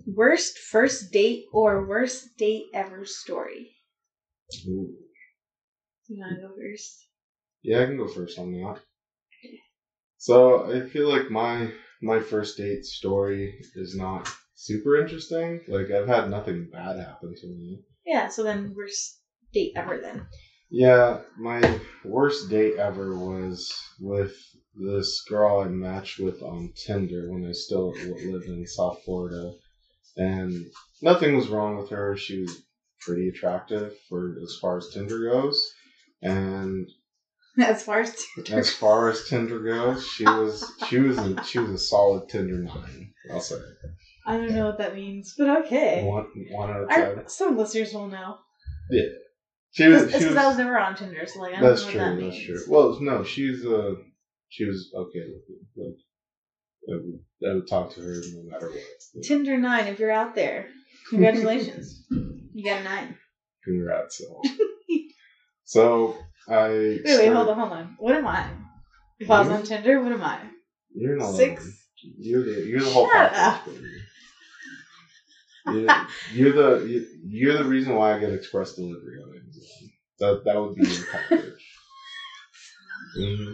Worst 0.06 0.58
first 0.58 1.12
date 1.12 1.44
or 1.52 1.86
worst 1.86 2.36
date 2.36 2.66
ever 2.74 3.04
story? 3.04 3.76
Ooh. 4.66 4.94
You 6.08 6.20
want 6.20 6.36
to 6.36 6.48
go 6.48 6.54
first? 6.54 7.06
Yeah, 7.62 7.82
I 7.82 7.86
can 7.86 7.98
go 7.98 8.08
first 8.08 8.38
on 8.38 8.50
that. 8.52 8.80
So 10.16 10.72
I 10.72 10.88
feel 10.88 11.08
like 11.08 11.30
my 11.30 11.72
my 12.02 12.20
first 12.20 12.56
date 12.56 12.84
story 12.84 13.60
is 13.74 13.94
not 13.96 14.28
super 14.54 14.96
interesting. 14.96 15.62
Like 15.68 15.90
I've 15.90 16.08
had 16.08 16.28
nothing 16.28 16.68
bad 16.72 16.98
happen 16.98 17.34
to 17.36 17.46
me. 17.46 17.80
Yeah. 18.04 18.28
So 18.28 18.42
then 18.42 18.74
worst 18.74 19.20
date 19.52 19.72
ever 19.76 19.98
then. 19.98 20.26
Yeah, 20.70 21.20
my 21.38 21.80
worst 22.04 22.50
date 22.50 22.76
ever 22.76 23.16
was 23.16 23.72
with 24.00 24.34
this 24.74 25.22
girl 25.28 25.60
I 25.60 25.68
matched 25.68 26.18
with 26.18 26.42
on 26.42 26.72
Tinder 26.86 27.30
when 27.30 27.46
I 27.46 27.52
still 27.52 27.92
lived 27.92 28.46
in 28.46 28.66
South 28.66 28.98
Florida, 29.04 29.52
and 30.16 30.54
nothing 31.02 31.36
was 31.36 31.48
wrong 31.48 31.76
with 31.78 31.90
her. 31.90 32.16
She 32.16 32.40
was 32.42 32.62
pretty 33.00 33.28
attractive 33.28 33.94
for 34.08 34.36
as 34.42 34.58
far 34.60 34.76
as 34.76 34.90
Tinder 34.92 35.30
goes, 35.30 35.72
and 36.22 36.86
As 37.58 37.82
far 37.82 38.00
as 38.00 38.14
Tinder. 38.36 38.58
as 38.60 38.70
far 38.70 39.08
as 39.08 39.26
Tinder 39.28 39.60
goes, 39.60 40.06
she 40.06 40.24
was 40.24 40.70
she 40.88 40.98
was 40.98 41.16
a, 41.18 41.42
she 41.44 41.58
was 41.58 41.70
a 41.70 41.78
solid 41.78 42.28
Tinder 42.28 42.62
nine. 42.62 43.12
I'll 43.32 43.40
say 43.40 43.56
I 44.26 44.36
don't 44.36 44.52
know 44.52 44.66
what 44.66 44.78
that 44.78 44.94
means, 44.94 45.34
but 45.38 45.64
okay. 45.64 46.04
one 46.04 46.26
one 46.52 46.70
out 46.70 46.82
of 46.82 46.88
ten. 46.90 47.18
Our, 47.18 47.24
some 47.28 47.56
listeners 47.56 47.94
will 47.94 48.08
know. 48.08 48.36
She 49.72 49.86
was. 49.86 50.02
It's 50.04 50.12
She 50.12 50.18
because 50.18 50.36
was 50.36 50.36
I 50.36 50.48
was 50.48 50.56
never 50.58 50.78
on 50.78 50.96
Tinder, 50.96 51.26
so 51.26 51.40
like 51.40 51.54
I 51.54 51.60
don't 51.60 51.68
that's 51.68 51.84
know 51.86 51.92
true. 51.92 52.00
what 52.00 52.06
that 52.16 52.22
That's 52.22 52.36
means. 52.36 52.46
true. 52.46 52.62
Well, 52.68 52.98
no, 53.00 53.22
she's 53.22 53.64
uh, 53.66 53.94
she 54.48 54.64
was 54.64 54.90
okay 54.94 55.20
with 55.20 55.42
it. 55.48 55.60
Like, 55.76 55.96
I 56.88 56.92
would, 56.96 57.50
I 57.50 57.54
would 57.54 57.68
talk 57.68 57.94
to 57.94 58.00
her 58.00 58.14
no 58.32 58.50
matter 58.50 58.68
what. 58.68 59.22
Tinder 59.24 59.58
nine, 59.58 59.86
if 59.86 59.98
you're 59.98 60.10
out 60.10 60.34
there, 60.34 60.66
congratulations, 61.10 62.04
you 62.10 62.64
got 62.64 62.80
a 62.80 62.84
nine. 62.84 63.16
Congrats. 63.64 64.18
So, 64.18 64.42
so 65.64 66.14
I. 66.48 66.68
Wait, 66.68 67.04
wait, 67.04 67.26
hold 67.28 67.48
on, 67.48 67.58
hold 67.58 67.72
on. 67.72 67.94
What 67.98 68.14
am 68.14 68.26
I? 68.26 68.46
If 69.20 69.30
I 69.30 69.40
was 69.40 69.50
on 69.50 69.64
Tinder, 69.64 70.00
what 70.00 70.12
am 70.12 70.22
I? 70.22 70.40
You're 70.94 71.16
not 71.16 71.34
Six. 71.34 71.68
You're 72.16 72.44
the 72.44 72.64
you're 72.66 72.80
the 72.80 72.90
whole 72.90 73.08
Shut 73.12 73.32
package. 73.32 73.64
baby. 73.66 73.86
You're, 75.70 76.06
you're 76.32 76.52
the 76.52 77.06
you're 77.24 77.54
the 77.54 77.64
reason 77.64 77.94
why 77.94 78.14
I 78.14 78.18
get 78.18 78.32
express 78.32 78.74
delivery 78.74 79.16
on 79.22 79.30
Amazon. 79.30 79.90
That 80.20 80.44
that 80.44 80.60
would 80.60 80.74
be 80.74 80.88
your 80.88 81.04
package. 81.10 81.52
hmm 83.16 83.52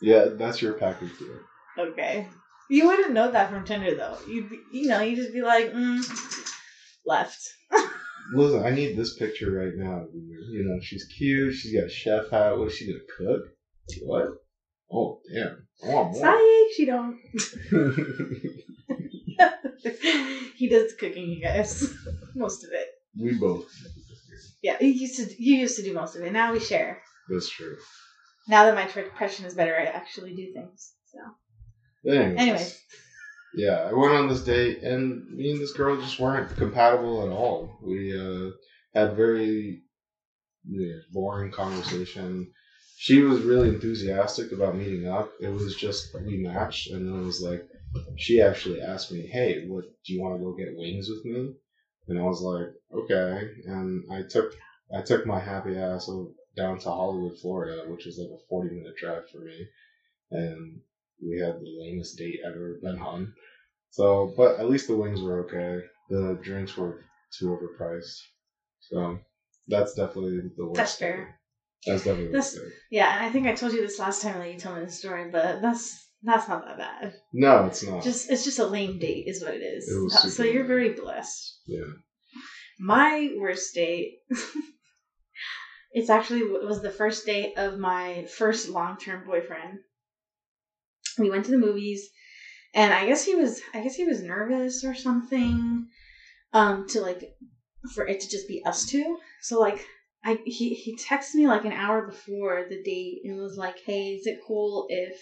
Yeah, 0.00 0.26
that's 0.32 0.62
your 0.62 0.74
package 0.74 1.16
deal. 1.18 1.38
Okay. 1.78 2.26
You 2.68 2.86
wouldn't 2.86 3.12
know 3.12 3.30
that 3.30 3.50
from 3.50 3.64
Tinder 3.64 3.94
though. 3.94 4.18
You'd 4.26 4.50
be, 4.50 4.58
you 4.72 4.88
know, 4.88 5.00
you 5.00 5.14
just 5.14 5.32
be 5.32 5.42
like, 5.42 5.72
mm, 5.72 6.50
left. 7.04 7.38
Listen, 8.32 8.64
I 8.64 8.70
need 8.70 8.96
this 8.96 9.16
picture 9.16 9.52
right 9.52 9.72
now. 9.76 10.02
You 10.12 10.64
know, 10.64 10.78
she's 10.82 11.04
cute. 11.04 11.54
She's 11.54 11.72
got 11.72 11.86
a 11.86 11.88
chef 11.88 12.28
hat. 12.30 12.58
What 12.58 12.68
is 12.68 12.74
she 12.74 12.86
gonna 12.86 13.04
cook? 13.16 13.44
What? 14.02 14.26
Oh 14.92 15.18
damn! 15.32 15.66
I 15.84 15.88
want 15.94 16.12
more. 16.12 16.22
Psych, 16.22 16.72
she 16.76 16.84
don't. 16.86 17.16
he 20.56 20.68
does 20.68 20.92
the 20.92 20.96
cooking, 20.98 21.28
you 21.28 21.42
guys. 21.42 21.92
Most 22.34 22.64
of 22.64 22.70
it. 22.72 22.86
we 23.18 23.38
both. 23.38 23.64
Yeah, 24.62 24.76
you 24.80 24.88
used 24.88 25.16
to 25.16 25.42
you 25.42 25.56
used 25.56 25.76
to 25.76 25.82
do 25.82 25.92
most 25.92 26.16
of 26.16 26.22
it. 26.22 26.32
Now 26.32 26.52
we 26.52 26.58
share. 26.58 27.00
That's 27.28 27.48
true. 27.48 27.76
Now 28.48 28.64
that 28.64 28.74
my 28.74 28.84
depression 28.84 29.44
is 29.46 29.54
better, 29.54 29.76
I 29.78 29.84
actually 29.84 30.34
do 30.34 30.52
things. 30.52 30.92
So 31.04 32.10
Anyways, 32.10 32.38
Anyways. 32.38 32.82
yeah, 33.54 33.86
I 33.88 33.92
went 33.92 34.12
on 34.12 34.28
this 34.28 34.42
date, 34.42 34.82
and 34.82 35.24
me 35.30 35.50
and 35.52 35.60
this 35.60 35.72
girl 35.72 35.96
just 35.96 36.18
weren't 36.18 36.54
compatible 36.56 37.22
at 37.22 37.28
all. 37.28 37.78
We 37.82 38.16
uh, 38.16 38.50
had 38.94 39.16
very 39.16 39.80
yeah, 40.68 40.96
boring 41.12 41.50
conversation. 41.50 42.48
She 42.98 43.20
was 43.20 43.40
really 43.40 43.68
enthusiastic 43.68 44.52
about 44.52 44.76
meeting 44.76 45.06
up. 45.06 45.28
It 45.40 45.48
was 45.48 45.74
just 45.76 46.08
we 46.14 46.38
matched, 46.38 46.90
and 46.90 47.06
then 47.06 47.20
it 47.20 47.24
was 47.24 47.40
like 47.40 47.62
she 48.16 48.40
actually 48.40 48.80
asked 48.80 49.12
me, 49.12 49.26
"Hey, 49.26 49.66
what 49.66 49.84
do 50.04 50.12
you 50.12 50.20
want 50.20 50.38
to 50.38 50.44
go 50.44 50.54
get 50.54 50.76
wings 50.76 51.08
with 51.08 51.24
me?" 51.24 51.54
And 52.08 52.18
I 52.18 52.22
was 52.22 52.40
like, 52.40 52.68
"Okay." 52.92 53.48
And 53.66 54.04
I 54.10 54.22
took 54.22 54.54
I 54.92 55.00
took 55.02 55.26
my 55.26 55.38
happy 55.40 55.76
ass 55.76 56.08
down 56.56 56.78
to 56.78 56.90
Hollywood, 56.90 57.38
Florida, 57.38 57.84
which 57.90 58.06
is 58.06 58.18
like 58.18 58.30
a 58.30 58.42
forty 58.48 58.70
minute 58.70 58.96
drive 58.96 59.28
for 59.30 59.40
me, 59.40 59.66
and 60.30 60.80
we 61.22 61.38
had 61.38 61.54
the 61.58 61.76
lamest 61.80 62.16
date 62.16 62.40
I've 62.44 62.54
ever 62.54 62.76
been 62.82 62.98
on. 62.98 63.32
So, 63.90 64.32
but 64.36 64.58
at 64.58 64.66
least 64.68 64.86
the 64.88 64.94
wings 64.94 65.20
were 65.20 65.40
okay. 65.40 65.84
The 66.10 66.38
drinks 66.42 66.76
were 66.76 67.04
too 67.38 67.46
overpriced. 67.46 68.18
So 68.80 69.18
that's 69.68 69.94
definitely 69.94 70.40
the 70.56 70.66
worst. 70.66 70.76
That's 70.76 70.94
fair. 70.94 71.38
That's 71.86 72.02
definitely 72.02 72.26
the 72.26 72.32
That's- 72.32 72.58
yeah, 72.90 73.18
I 73.20 73.30
think 73.30 73.46
I 73.46 73.52
told 73.52 73.72
you 73.72 73.80
this 73.80 73.98
last 73.98 74.20
time 74.22 74.38
that 74.38 74.50
you 74.50 74.58
told 74.58 74.76
me 74.76 74.84
the 74.84 74.90
story, 74.90 75.28
but 75.30 75.60
that's 75.62 76.05
that's 76.22 76.48
not 76.48 76.64
that 76.66 76.78
bad. 76.78 77.14
No, 77.32 77.66
it's 77.66 77.82
not. 77.84 78.02
Just 78.02 78.30
it's 78.30 78.44
just 78.44 78.58
a 78.58 78.66
lame 78.66 78.98
date, 78.98 79.24
is 79.26 79.42
what 79.42 79.54
it 79.54 79.62
is. 79.62 79.88
It 79.88 80.02
was 80.02 80.22
so 80.22 80.28
super 80.28 80.48
you're 80.48 80.62
lame. 80.62 80.68
very 80.68 80.88
blessed. 80.90 81.60
yeah. 81.66 81.84
My 82.78 83.30
worst 83.38 83.74
date. 83.74 84.18
it's 85.92 86.10
actually 86.10 86.40
it 86.40 86.66
was 86.66 86.82
the 86.82 86.90
first 86.90 87.24
date 87.26 87.56
of 87.56 87.78
my 87.78 88.26
first 88.36 88.68
long 88.68 88.98
term 88.98 89.24
boyfriend. 89.26 89.78
We 91.18 91.30
went 91.30 91.46
to 91.46 91.50
the 91.50 91.58
movies, 91.58 92.10
and 92.74 92.92
I 92.92 93.06
guess 93.06 93.24
he 93.24 93.34
was 93.34 93.60
I 93.72 93.80
guess 93.82 93.94
he 93.94 94.04
was 94.04 94.22
nervous 94.22 94.84
or 94.84 94.94
something, 94.94 95.86
um, 96.52 96.86
to 96.88 97.00
like 97.00 97.22
for 97.94 98.06
it 98.06 98.20
to 98.20 98.28
just 98.28 98.48
be 98.48 98.62
us 98.66 98.84
two. 98.84 99.16
So 99.42 99.58
like 99.60 99.84
I 100.24 100.40
he 100.44 100.74
he 100.74 100.96
texted 100.96 101.36
me 101.36 101.46
like 101.46 101.64
an 101.64 101.72
hour 101.72 102.06
before 102.06 102.66
the 102.68 102.82
date 102.82 103.20
and 103.24 103.36
was 103.38 103.56
like, 103.56 103.78
"Hey, 103.86 104.08
is 104.08 104.26
it 104.26 104.40
cool 104.46 104.86
if 104.88 105.16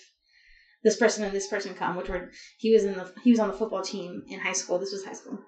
this 0.84 0.96
person 0.96 1.24
and 1.24 1.34
this 1.34 1.48
person 1.48 1.74
come?" 1.74 1.96
Which 1.96 2.08
were 2.08 2.30
he 2.58 2.72
was 2.72 2.84
in 2.84 2.96
the 2.96 3.12
he 3.24 3.30
was 3.30 3.40
on 3.40 3.48
the 3.48 3.54
football 3.54 3.82
team 3.82 4.22
in 4.28 4.38
high 4.38 4.52
school. 4.52 4.78
This 4.78 4.92
was 4.92 5.04
high 5.04 5.14
school. 5.14 5.40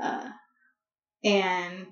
Uh, 0.00 0.28
and 1.24 1.86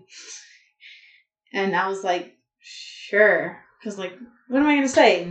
and 1.52 1.74
I 1.74 1.88
was 1.88 2.04
like, 2.04 2.36
sure, 2.60 3.60
because 3.78 3.98
like, 3.98 4.12
what 4.48 4.62
am 4.62 4.68
I 4.68 4.74
gonna 4.74 4.88
say? 4.88 5.26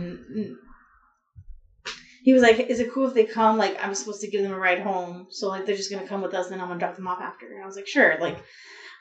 He 2.22 2.34
was 2.34 2.42
like, 2.42 2.58
"Is 2.60 2.80
it 2.80 2.92
cool 2.92 3.06
if 3.06 3.14
they 3.14 3.24
come? 3.24 3.56
Like, 3.56 3.82
I'm 3.82 3.94
supposed 3.94 4.20
to 4.20 4.28
give 4.28 4.42
them 4.42 4.52
a 4.52 4.58
ride 4.58 4.80
home, 4.80 5.28
so 5.30 5.48
like 5.48 5.64
they're 5.64 5.76
just 5.76 5.90
gonna 5.90 6.06
come 6.06 6.20
with 6.20 6.34
us, 6.34 6.50
and 6.50 6.60
I'm 6.60 6.68
gonna 6.68 6.78
drop 6.78 6.96
them 6.96 7.08
off 7.08 7.20
after." 7.20 7.46
And 7.46 7.62
I 7.62 7.66
was 7.66 7.76
like, 7.76 7.86
"Sure." 7.86 8.18
Like, 8.20 8.38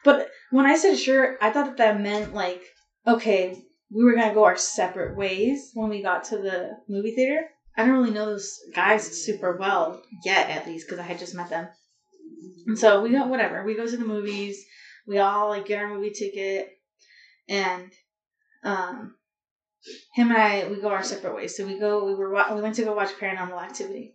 but 0.04 0.30
when 0.52 0.66
I 0.66 0.78
said 0.78 0.98
sure, 0.98 1.38
I 1.42 1.52
thought 1.52 1.66
that 1.66 1.78
that 1.78 2.02
meant 2.02 2.34
like, 2.34 2.62
okay, 3.06 3.62
we 3.92 4.04
were 4.04 4.16
gonna 4.16 4.34
go 4.34 4.46
our 4.46 4.56
separate 4.56 5.18
ways 5.18 5.72
when 5.74 5.90
we 5.90 6.02
got 6.02 6.24
to 6.26 6.38
the 6.38 6.78
movie 6.88 7.12
theater. 7.12 7.50
I 7.80 7.86
don't 7.86 7.98
really 7.98 8.12
know 8.12 8.26
those 8.26 8.60
guys 8.76 9.24
super 9.24 9.56
well 9.56 10.02
yet, 10.26 10.50
at 10.50 10.68
least, 10.68 10.86
because 10.86 11.00
I 11.00 11.08
had 11.08 11.18
just 11.18 11.34
met 11.34 11.50
them. 11.50 11.70
And 12.68 12.78
so 12.78 13.02
we 13.02 13.12
go, 13.12 13.26
whatever. 13.26 13.64
We 13.64 13.74
go 13.74 13.88
to 13.88 13.96
the 13.96 14.04
movies. 14.04 14.62
We 15.08 15.18
all 15.18 15.48
like 15.48 15.66
get 15.66 15.80
our 15.80 15.88
movie 15.88 16.12
ticket, 16.12 16.68
and 17.48 17.90
um, 18.66 19.16
him 20.14 20.30
and 20.30 20.38
I 20.38 20.68
we 20.68 20.82
go 20.82 20.90
our 20.90 21.04
separate 21.04 21.34
ways. 21.34 21.56
So 21.56 21.66
we 21.66 21.80
go. 21.80 22.04
We 22.04 22.16
were 22.16 22.30
we 22.54 22.62
went 22.62 22.76
to 22.76 22.84
go 22.84 22.94
watch 22.94 23.12
Paranormal 23.20 23.64
Activity. 23.64 24.14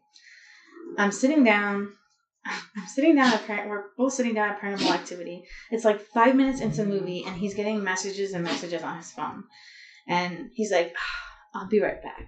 I'm 0.98 1.10
sitting 1.10 1.42
down. 1.42 1.88
I'm 2.46 2.86
sitting 2.94 3.16
down 3.16 3.32
at 3.32 3.66
we're 3.66 3.84
both 3.96 4.12
sitting 4.12 4.34
down 4.34 4.50
at 4.50 4.60
Paranormal 4.60 4.92
Activity. 4.92 5.42
It's 5.70 5.86
like 5.86 6.00
five 6.12 6.36
minutes 6.36 6.60
into 6.60 6.84
the 6.84 6.84
movie, 6.84 7.24
and 7.26 7.34
he's 7.34 7.54
getting 7.54 7.82
messages 7.82 8.34
and 8.34 8.44
messages 8.44 8.82
on 8.82 8.98
his 8.98 9.10
phone, 9.10 9.44
and 10.06 10.50
he's 10.52 10.70
like, 10.70 10.92
"Ah, 10.94 11.58
"I'll 11.60 11.68
be 11.68 11.80
right 11.80 12.02
back," 12.02 12.26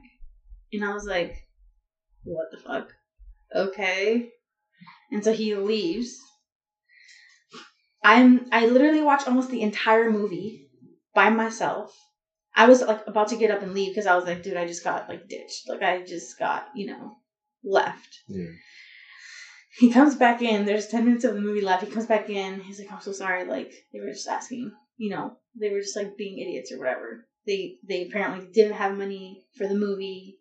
and 0.72 0.84
I 0.84 0.92
was 0.92 1.04
like, 1.04 1.34
"What 2.24 2.46
the 2.50 2.58
fuck?" 2.58 2.92
Okay, 3.54 4.30
and 5.10 5.22
so 5.22 5.32
he 5.32 5.54
leaves. 5.54 6.16
I'm 8.02 8.46
I 8.52 8.66
literally 8.66 9.02
watched 9.02 9.26
almost 9.26 9.50
the 9.50 9.62
entire 9.62 10.10
movie 10.10 10.68
by 11.14 11.30
myself. 11.30 11.96
I 12.54 12.66
was 12.66 12.80
like 12.80 13.06
about 13.06 13.28
to 13.28 13.36
get 13.36 13.50
up 13.50 13.62
and 13.62 13.74
leave 13.74 13.92
because 13.92 14.06
I 14.06 14.16
was 14.16 14.24
like, 14.24 14.42
dude, 14.42 14.56
I 14.56 14.66
just 14.66 14.84
got 14.84 15.08
like 15.08 15.28
ditched. 15.28 15.68
Like 15.68 15.82
I 15.82 16.02
just 16.02 16.38
got, 16.38 16.68
you 16.74 16.86
know, 16.86 17.16
left. 17.64 18.20
Yeah. 18.28 18.52
He 19.78 19.90
comes 19.90 20.14
back 20.14 20.40
in. 20.40 20.64
There's 20.64 20.86
10 20.86 21.04
minutes 21.04 21.24
of 21.24 21.34
the 21.34 21.40
movie 21.40 21.60
left. 21.60 21.84
He 21.84 21.90
comes 21.90 22.06
back 22.06 22.30
in. 22.30 22.60
He's 22.60 22.78
like, 22.78 22.90
I'm 22.90 23.02
so 23.02 23.12
sorry. 23.12 23.44
Like, 23.44 23.70
they 23.92 24.00
were 24.00 24.12
just 24.12 24.26
asking, 24.26 24.72
you 24.96 25.10
know, 25.10 25.36
they 25.60 25.68
were 25.68 25.80
just 25.80 25.96
like 25.96 26.16
being 26.16 26.38
idiots 26.38 26.72
or 26.72 26.78
whatever. 26.78 27.26
They 27.46 27.76
they 27.86 28.06
apparently 28.06 28.48
didn't 28.52 28.78
have 28.78 28.96
money 28.96 29.44
for 29.56 29.68
the 29.68 29.74
movie 29.74 30.38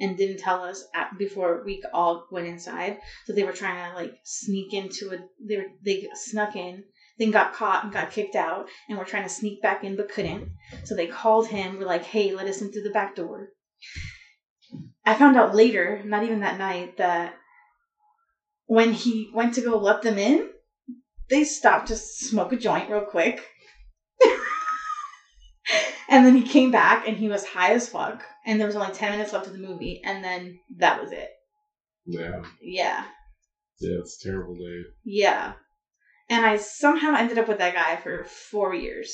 and 0.00 0.16
didn't 0.16 0.38
tell 0.38 0.62
us 0.62 0.84
at, 0.94 1.16
before 1.18 1.62
we 1.64 1.82
all 1.92 2.26
went 2.30 2.46
inside. 2.46 2.98
So 3.24 3.32
they 3.32 3.44
were 3.44 3.52
trying 3.52 3.90
to 3.90 3.96
like 3.96 4.12
sneak 4.24 4.72
into 4.74 5.12
a, 5.12 5.18
they 5.46 5.56
were, 5.56 5.66
they 5.84 6.06
snuck 6.14 6.56
in, 6.56 6.84
then 7.18 7.30
got 7.30 7.54
caught 7.54 7.84
and 7.84 7.92
got 7.92 8.10
kicked 8.10 8.36
out 8.36 8.68
and 8.88 8.98
were 8.98 9.04
trying 9.04 9.22
to 9.22 9.28
sneak 9.28 9.62
back 9.62 9.84
in 9.84 9.96
but 9.96 10.10
couldn't. 10.10 10.50
So 10.84 10.94
they 10.94 11.06
called 11.06 11.48
him, 11.48 11.78
We're 11.78 11.86
like, 11.86 12.04
hey, 12.04 12.32
let 12.34 12.46
us 12.46 12.60
in 12.60 12.70
through 12.72 12.82
the 12.82 12.90
back 12.90 13.16
door. 13.16 13.48
I 15.04 15.14
found 15.14 15.36
out 15.36 15.54
later, 15.54 16.02
not 16.04 16.24
even 16.24 16.40
that 16.40 16.58
night, 16.58 16.96
that 16.96 17.34
when 18.66 18.92
he 18.92 19.30
went 19.32 19.54
to 19.54 19.60
go 19.60 19.78
let 19.78 20.02
them 20.02 20.18
in, 20.18 20.48
they 21.30 21.44
stopped 21.44 21.88
to 21.88 21.96
smoke 21.96 22.52
a 22.52 22.56
joint 22.56 22.90
real 22.90 23.02
quick. 23.02 23.46
and 26.08 26.26
then 26.26 26.34
he 26.34 26.42
came 26.42 26.70
back 26.70 27.06
and 27.06 27.16
he 27.16 27.28
was 27.28 27.44
high 27.44 27.72
as 27.72 27.88
fuck. 27.88 28.24
And 28.46 28.60
there 28.60 28.66
was 28.66 28.76
only 28.76 28.92
10 28.92 29.10
minutes 29.10 29.32
left 29.32 29.48
of 29.48 29.52
the 29.52 29.58
movie. 29.58 30.00
And 30.04 30.24
then 30.24 30.58
that 30.78 31.00
was 31.00 31.10
it. 31.10 31.28
Yeah. 32.06 32.42
Yeah. 32.62 33.04
Yeah, 33.80 33.98
it's 33.98 34.24
a 34.24 34.28
terrible 34.28 34.54
day. 34.54 34.82
Yeah. 35.04 35.54
And 36.30 36.44
I 36.44 36.56
somehow 36.56 37.14
ended 37.16 37.38
up 37.38 37.48
with 37.48 37.58
that 37.58 37.74
guy 37.74 37.96
for 37.96 38.24
four 38.24 38.72
years. 38.72 39.12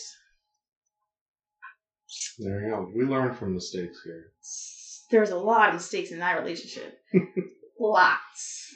There 2.39 2.63
you 2.63 2.71
go. 2.71 2.91
We 2.95 3.05
learn 3.05 3.35
from 3.35 3.55
mistakes 3.55 4.01
here. 4.05 4.33
There 5.11 5.21
was 5.21 5.31
a 5.31 5.37
lot 5.37 5.69
of 5.69 5.75
mistakes 5.75 6.11
in 6.11 6.19
that 6.21 6.39
relationship. 6.39 6.99
Lots. 7.81 8.75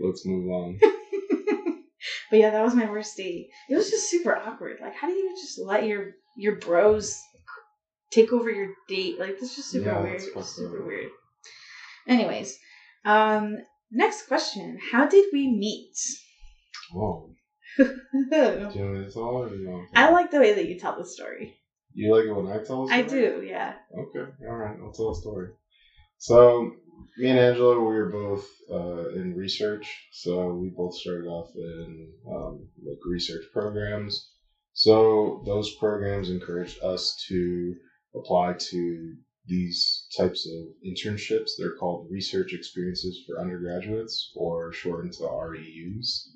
Let's 0.00 0.24
move 0.24 0.48
on. 0.48 0.78
but 2.30 2.38
yeah, 2.38 2.50
that 2.50 2.62
was 2.62 2.74
my 2.74 2.88
worst 2.88 3.16
date. 3.16 3.48
It 3.68 3.76
was 3.76 3.90
just 3.90 4.10
super 4.10 4.36
awkward. 4.36 4.78
Like, 4.80 4.94
how 4.94 5.06
do 5.06 5.12
you 5.12 5.34
just 5.40 5.58
let 5.58 5.86
your 5.86 6.12
your 6.36 6.56
bros 6.56 7.18
take 8.10 8.32
over 8.32 8.50
your 8.50 8.68
date? 8.88 9.18
Like, 9.18 9.38
this 9.38 9.50
is 9.50 9.56
just 9.56 9.70
super 9.70 9.86
Yeah, 9.86 10.00
weird. 10.02 10.22
Super 10.44 10.80
up. 10.80 10.86
weird. 10.86 11.10
Anyways, 12.06 12.56
um, 13.04 13.56
next 13.90 14.26
question: 14.26 14.78
How 14.90 15.06
did 15.06 15.26
we 15.32 15.46
meet? 15.48 15.94
Oh, 16.94 17.30
do 17.78 17.84
you 17.84 18.60
want 18.60 18.74
me 18.74 19.04
to 19.04 19.10
tell 19.12 19.22
or 19.22 19.48
do 19.48 19.56
you 19.56 19.68
want 19.68 19.88
to 19.88 19.94
tell? 19.94 20.04
I 20.08 20.10
like 20.10 20.30
the 20.30 20.40
way 20.40 20.52
that 20.52 20.66
you 20.66 20.76
tell 20.78 20.96
the 20.96 21.06
story. 21.06 21.56
You 21.92 22.12
like 22.12 22.24
it 22.24 22.32
when 22.32 22.46
I 22.46 22.62
tell? 22.62 22.86
I 22.90 23.02
do, 23.02 23.42
yeah. 23.44 23.74
Okay, 23.96 24.30
all 24.48 24.54
right, 24.54 24.76
I'll 24.82 24.92
tell 24.92 25.10
a 25.10 25.14
story. 25.14 25.48
So, 26.18 26.70
me 27.18 27.30
and 27.30 27.38
Angela, 27.38 27.76
we 27.76 27.94
were 27.94 28.10
both 28.10 28.46
uh, 28.70 29.08
in 29.10 29.34
research. 29.34 29.86
So 30.12 30.52
we 30.52 30.70
both 30.76 30.94
started 30.94 31.26
off 31.26 31.48
in 31.54 32.08
um, 32.30 32.68
like 32.84 32.98
research 33.06 33.44
programs. 33.52 34.28
So 34.72 35.42
those 35.46 35.74
programs 35.78 36.28
encouraged 36.28 36.76
us 36.82 37.14
to 37.28 37.74
apply 38.14 38.54
to 38.70 39.14
these 39.46 40.06
types 40.16 40.46
of 40.46 40.68
internships. 40.86 41.50
They're 41.58 41.76
called 41.76 42.08
research 42.10 42.52
experiences 42.52 43.24
for 43.26 43.40
undergraduates, 43.40 44.32
or 44.36 44.72
shortened 44.72 45.14
to 45.14 45.24
REUs. 45.24 46.28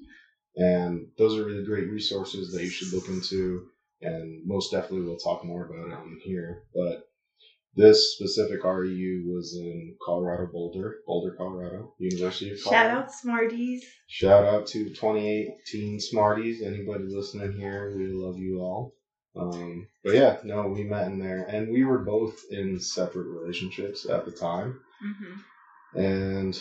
And 0.57 1.09
those 1.19 1.37
are 1.39 1.45
really 1.45 1.65
great 1.65 1.91
resources 1.91 2.53
that 2.53 2.63
you 2.63 2.71
should 2.71 2.93
look 2.93 3.09
into. 3.09 3.69
And 4.01 4.47
most 4.47 4.73
definitely, 4.73 5.07
we'll 5.07 5.17
talk 5.17 5.45
more 5.45 5.65
about 5.65 5.89
it 5.89 5.95
on 5.95 6.19
here. 6.25 6.65
But 6.75 7.09
this 7.77 8.15
specific 8.15 8.63
REU 8.63 9.25
was 9.27 9.57
in 9.59 9.97
Colorado 10.05 10.47
Boulder, 10.53 10.97
Boulder, 11.07 11.35
Colorado, 11.37 11.95
University 11.99 12.53
of 12.53 12.63
Colorado. 12.63 12.89
Shout 12.89 12.97
out 12.97 13.13
Smarties. 13.13 13.85
Shout 14.07 14.45
out 14.45 14.67
to 14.69 14.91
2018 14.91 16.01
Smarties. 16.01 16.63
Anybody 16.63 17.05
listening 17.09 17.53
here, 17.59 17.93
we 17.97 18.07
love 18.13 18.39
you 18.39 18.61
all. 18.61 18.95
Um, 19.37 19.89
but 20.05 20.15
yeah, 20.15 20.39
no, 20.45 20.69
we 20.69 20.85
met 20.85 21.09
in 21.09 21.19
there, 21.19 21.45
and 21.45 21.71
we 21.71 21.85
were 21.85 21.99
both 22.05 22.39
in 22.51 22.79
separate 22.81 23.27
relationships 23.27 24.09
at 24.09 24.25
the 24.25 24.31
time, 24.33 24.81
hmm 25.01 25.35
and 25.97 26.59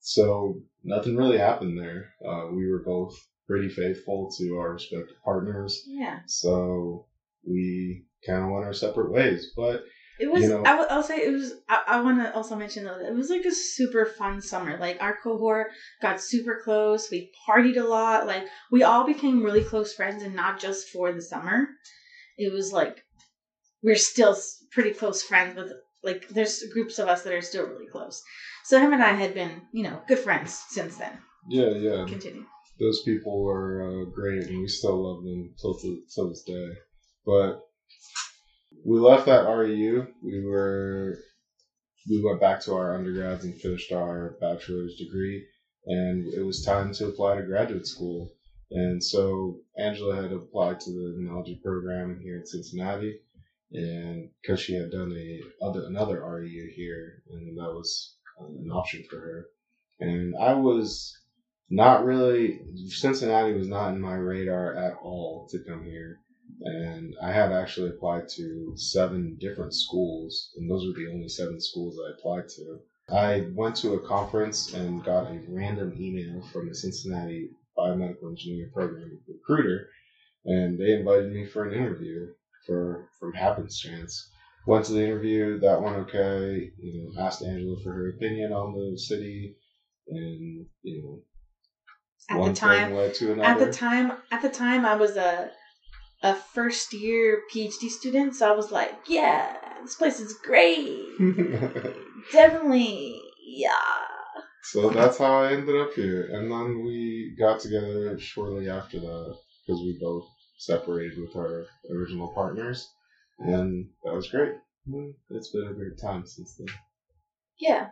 so 0.00 0.60
nothing 0.82 1.16
really 1.16 1.38
happened 1.38 1.78
there. 1.78 2.12
Uh, 2.24 2.48
we 2.52 2.68
were 2.68 2.82
both 2.82 3.14
pretty 3.46 3.68
faithful 3.68 4.30
to 4.36 4.56
our 4.56 4.72
respective 4.72 5.16
partners, 5.24 5.82
Yeah. 5.86 6.20
so 6.26 7.06
we 7.48 8.04
kind 8.26 8.42
of 8.44 8.50
went 8.50 8.64
our 8.64 8.72
separate 8.72 9.10
ways. 9.12 9.52
But 9.56 9.84
It 10.20 10.30
was. 10.30 10.42
You 10.42 10.48
know- 10.50 10.62
I 10.64 10.74
will. 10.74 11.02
Say 11.02 11.18
it 11.24 11.32
was. 11.32 11.52
I, 11.68 11.82
I 11.86 12.00
want 12.00 12.18
to 12.22 12.34
also 12.34 12.56
mention 12.56 12.84
though. 12.84 12.98
that 12.98 13.08
It 13.08 13.14
was 13.14 13.30
like 13.30 13.44
a 13.44 13.52
super 13.52 14.04
fun 14.04 14.40
summer. 14.40 14.76
Like 14.78 15.00
our 15.00 15.16
cohort 15.22 15.68
got 16.02 16.20
super 16.20 16.60
close. 16.62 17.08
We 17.10 17.30
partied 17.48 17.76
a 17.76 17.84
lot. 17.84 18.26
Like 18.26 18.44
we 18.70 18.82
all 18.82 19.06
became 19.06 19.42
really 19.44 19.62
close 19.62 19.92
friends, 19.94 20.22
and 20.22 20.34
not 20.34 20.58
just 20.60 20.88
for 20.88 21.12
the 21.12 21.22
summer. 21.22 21.66
It 22.36 22.52
was 22.52 22.72
like 22.72 23.02
we're 23.82 23.96
still 23.96 24.36
pretty 24.72 24.90
close 24.92 25.22
friends 25.22 25.56
with. 25.56 25.72
Like 26.04 26.28
there's 26.28 26.62
groups 26.72 26.98
of 27.00 27.08
us 27.08 27.22
that 27.22 27.32
are 27.32 27.42
still 27.42 27.66
really 27.66 27.86
close. 27.90 28.22
So 28.64 28.78
him 28.78 28.92
and 28.92 29.02
I 29.02 29.12
had 29.12 29.34
been, 29.34 29.62
you 29.72 29.82
know, 29.82 30.00
good 30.06 30.18
friends 30.20 30.62
since 30.68 30.96
then. 30.96 31.18
yeah, 31.48 31.70
yeah, 31.70 32.04
Continue. 32.06 32.44
those 32.78 33.02
people 33.04 33.42
were 33.42 33.82
uh, 33.82 34.04
great, 34.14 34.46
and 34.46 34.60
we 34.60 34.68
still 34.68 34.96
love 35.02 35.24
them 35.24 35.54
till, 35.60 35.74
to, 35.78 36.00
till 36.14 36.28
this 36.28 36.42
day. 36.46 36.68
But 37.26 37.58
we 38.88 38.98
left 38.98 39.26
that 39.26 39.44
REU. 39.46 40.06
We 40.22 40.44
were 40.44 41.18
we 42.08 42.22
went 42.24 42.40
back 42.40 42.60
to 42.62 42.74
our 42.74 42.94
undergrads 42.94 43.44
and 43.44 43.60
finished 43.60 43.92
our 43.92 44.36
bachelor's 44.40 44.96
degree, 44.96 45.44
and 45.86 46.26
it 46.32 46.42
was 46.42 46.64
time 46.64 46.92
to 46.94 47.08
apply 47.08 47.36
to 47.36 47.42
graduate 47.42 47.86
school. 47.86 48.30
And 48.70 49.02
so 49.02 49.60
Angela 49.78 50.16
had 50.16 50.32
applied 50.32 50.80
to 50.80 50.90
the 50.90 51.16
analogy 51.18 51.60
program 51.62 52.18
here 52.22 52.38
in 52.38 52.46
Cincinnati, 52.46 53.20
and 53.72 54.30
because 54.40 54.60
she 54.60 54.74
had 54.74 54.90
done 54.90 55.12
a 55.12 55.64
other 55.64 55.84
another 55.86 56.20
REU 56.20 56.70
here, 56.74 57.22
and 57.30 57.58
that 57.58 57.72
was 57.72 58.16
uh, 58.40 58.46
an 58.46 58.70
option 58.72 59.04
for 59.10 59.20
her. 59.20 59.46
And 60.00 60.34
I 60.40 60.54
was 60.54 61.14
not 61.68 62.04
really 62.04 62.60
Cincinnati 62.88 63.52
was 63.52 63.68
not 63.68 63.92
in 63.92 64.00
my 64.00 64.14
radar 64.14 64.74
at 64.74 64.94
all 65.02 65.46
to 65.50 65.58
come 65.68 65.84
here. 65.84 66.20
And 66.60 67.14
I 67.22 67.30
had 67.32 67.52
actually 67.52 67.90
applied 67.90 68.28
to 68.36 68.72
seven 68.76 69.36
different 69.40 69.74
schools, 69.74 70.50
and 70.56 70.68
those 70.70 70.86
were 70.86 70.92
the 70.94 71.10
only 71.12 71.28
seven 71.28 71.60
schools 71.60 71.96
I 71.98 72.12
applied 72.18 72.48
to. 72.56 72.78
I 73.10 73.46
went 73.54 73.76
to 73.76 73.94
a 73.94 74.06
conference 74.06 74.74
and 74.74 75.02
got 75.04 75.30
a 75.30 75.40
random 75.48 75.94
email 75.98 76.42
from 76.52 76.68
the 76.68 76.74
Cincinnati 76.74 77.50
Biomedical 77.76 78.28
Engineering 78.30 78.70
Program 78.74 79.18
recruiter, 79.26 79.88
and 80.44 80.78
they 80.78 80.92
invited 80.92 81.32
me 81.32 81.46
for 81.46 81.64
an 81.66 81.74
interview 81.74 82.26
for 82.66 83.08
from 83.18 83.32
happenstance. 83.32 84.30
Went 84.66 84.84
to 84.86 84.92
the 84.92 85.02
interview, 85.04 85.58
that 85.60 85.80
went 85.80 85.96
okay. 85.96 86.70
You 86.78 87.10
know, 87.14 87.22
asked 87.22 87.42
Angela 87.42 87.76
for 87.82 87.92
her 87.92 88.08
opinion 88.10 88.52
on 88.52 88.74
the 88.74 88.98
city, 88.98 89.56
and 90.08 90.66
you 90.82 91.02
know, 91.02 91.22
At 92.28 92.38
one 92.40 92.52
the 92.52 92.56
time, 92.56 92.88
thing 92.88 92.96
led 92.96 93.14
to 93.14 93.32
another. 93.32 93.48
at 93.48 93.58
the 93.58 93.72
time 93.72 94.12
at 94.30 94.42
the 94.42 94.50
time 94.50 94.84
i 94.84 94.94
was 94.96 95.16
a 95.16 95.50
a 96.22 96.34
first 96.34 96.92
year 96.92 97.40
phd 97.52 97.88
student 97.88 98.34
so 98.34 98.48
i 98.48 98.52
was 98.52 98.70
like 98.70 98.92
yeah 99.08 99.56
this 99.82 99.94
place 99.94 100.18
is 100.20 100.34
great 100.44 101.06
definitely 102.32 103.20
yeah 103.46 103.70
so 104.62 104.90
that's 104.90 105.16
how 105.16 105.40
I 105.40 105.52
ended 105.52 105.76
up 105.76 105.92
here, 105.94 106.28
and 106.30 106.50
then 106.50 106.82
we 106.84 107.34
got 107.38 107.58
together 107.58 108.18
shortly 108.18 108.68
after 108.68 108.98
that 109.00 109.34
because 109.66 109.80
we 109.80 109.96
both 109.98 110.24
separated 110.58 111.16
with 111.18 111.34
our 111.36 111.64
original 111.90 112.28
partners, 112.34 112.86
and 113.38 113.86
that 114.04 114.12
was 114.12 114.26
great. 114.28 114.52
Mm, 114.86 115.14
It's 115.30 115.48
been 115.48 115.68
a 115.68 115.72
great 115.72 115.96
time 115.98 116.26
since 116.26 116.54
then. 116.58 116.66
Yeah. 117.58 117.86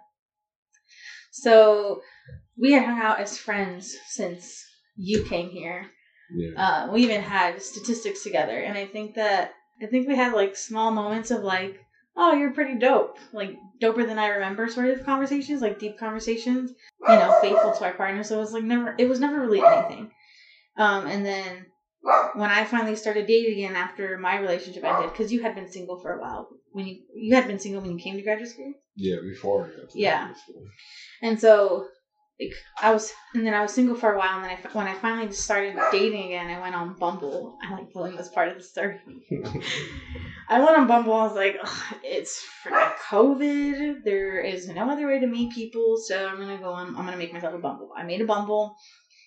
So 1.30 2.00
we 2.56 2.72
had 2.72 2.84
hung 2.84 2.98
out 2.98 3.20
as 3.20 3.38
friends 3.38 3.96
since 4.08 4.64
you 4.96 5.22
came 5.24 5.50
here. 5.50 5.86
Yeah. 6.34 6.50
Uh, 6.56 6.92
we 6.92 7.02
even 7.02 7.20
had 7.20 7.62
statistics 7.62 8.22
together, 8.22 8.58
and 8.58 8.76
I 8.76 8.86
think 8.86 9.14
that 9.14 9.52
I 9.82 9.86
think 9.86 10.08
we 10.08 10.16
had 10.16 10.32
like 10.32 10.56
small 10.56 10.90
moments 10.90 11.30
of 11.30 11.42
like, 11.42 11.78
oh, 12.16 12.32
you're 12.34 12.52
pretty 12.52 12.78
dope, 12.78 13.18
like 13.32 13.56
doper 13.80 14.06
than 14.06 14.18
I 14.18 14.28
remember, 14.28 14.68
sort 14.68 14.88
of 14.90 15.04
conversations, 15.04 15.60
like 15.62 15.78
deep 15.78 15.98
conversations. 15.98 16.72
You 17.08 17.14
know, 17.14 17.38
faithful 17.40 17.72
to 17.72 17.84
our 17.84 17.92
partner. 17.94 18.24
So 18.24 18.36
it 18.38 18.40
was 18.40 18.52
like 18.52 18.64
never, 18.64 18.94
it 18.98 19.08
was 19.08 19.20
never 19.20 19.40
really 19.40 19.62
anything. 19.62 20.10
Um, 20.76 21.06
and 21.06 21.24
then 21.24 21.66
when 22.34 22.50
I 22.50 22.64
finally 22.64 22.96
started 22.96 23.26
dating 23.26 23.52
again 23.58 23.76
after 23.76 24.18
my 24.18 24.38
relationship 24.38 24.82
ended, 24.84 25.10
because 25.12 25.32
you 25.32 25.42
had 25.42 25.54
been 25.54 25.70
single 25.70 26.00
for 26.00 26.12
a 26.14 26.20
while 26.20 26.48
when 26.72 26.86
you 26.86 27.02
you 27.14 27.34
had 27.34 27.46
been 27.46 27.58
single 27.58 27.80
when 27.82 27.92
you 27.92 27.98
came 28.02 28.16
to 28.16 28.22
graduate 28.22 28.48
school. 28.50 28.72
yeah, 28.96 29.16
before 29.22 29.66
I 29.66 29.80
got 29.80 29.90
to 29.90 29.98
Yeah. 29.98 30.32
school. 30.34 30.62
And 31.22 31.40
so, 31.40 31.86
like, 32.40 32.52
I 32.82 32.92
was, 32.92 33.12
and 33.34 33.46
then 33.46 33.54
I 33.54 33.62
was 33.62 33.72
single 33.72 33.94
for 33.94 34.12
a 34.12 34.18
while, 34.18 34.36
and 34.36 34.44
then 34.44 34.50
I, 34.50 34.68
when 34.76 34.86
I 34.86 34.94
finally 34.94 35.32
started 35.32 35.76
dating 35.90 36.26
again, 36.26 36.50
I 36.50 36.60
went 36.60 36.74
on 36.74 36.94
Bumble. 36.94 37.56
I 37.62 37.72
like 37.72 37.90
telling 37.92 38.14
this 38.16 38.28
part 38.28 38.48
of 38.48 38.58
the 38.58 38.62
story. 38.62 38.98
I 40.48 40.60
went 40.60 40.76
on 40.76 40.86
Bumble. 40.86 41.14
I 41.14 41.24
was 41.24 41.34
like, 41.34 41.56
it's 42.04 42.44
freaking 42.62 42.92
COVID. 43.08 44.04
There 44.04 44.40
is 44.40 44.68
no 44.68 44.90
other 44.90 45.06
way 45.06 45.18
to 45.18 45.26
meet 45.26 45.52
people, 45.54 45.96
so 45.96 46.26
I'm 46.26 46.38
gonna 46.38 46.58
go 46.58 46.72
on. 46.72 46.88
I'm 46.88 47.06
gonna 47.06 47.16
make 47.16 47.32
myself 47.32 47.54
a 47.54 47.58
Bumble. 47.58 47.90
I 47.96 48.02
made 48.02 48.20
a 48.20 48.26
Bumble. 48.26 48.76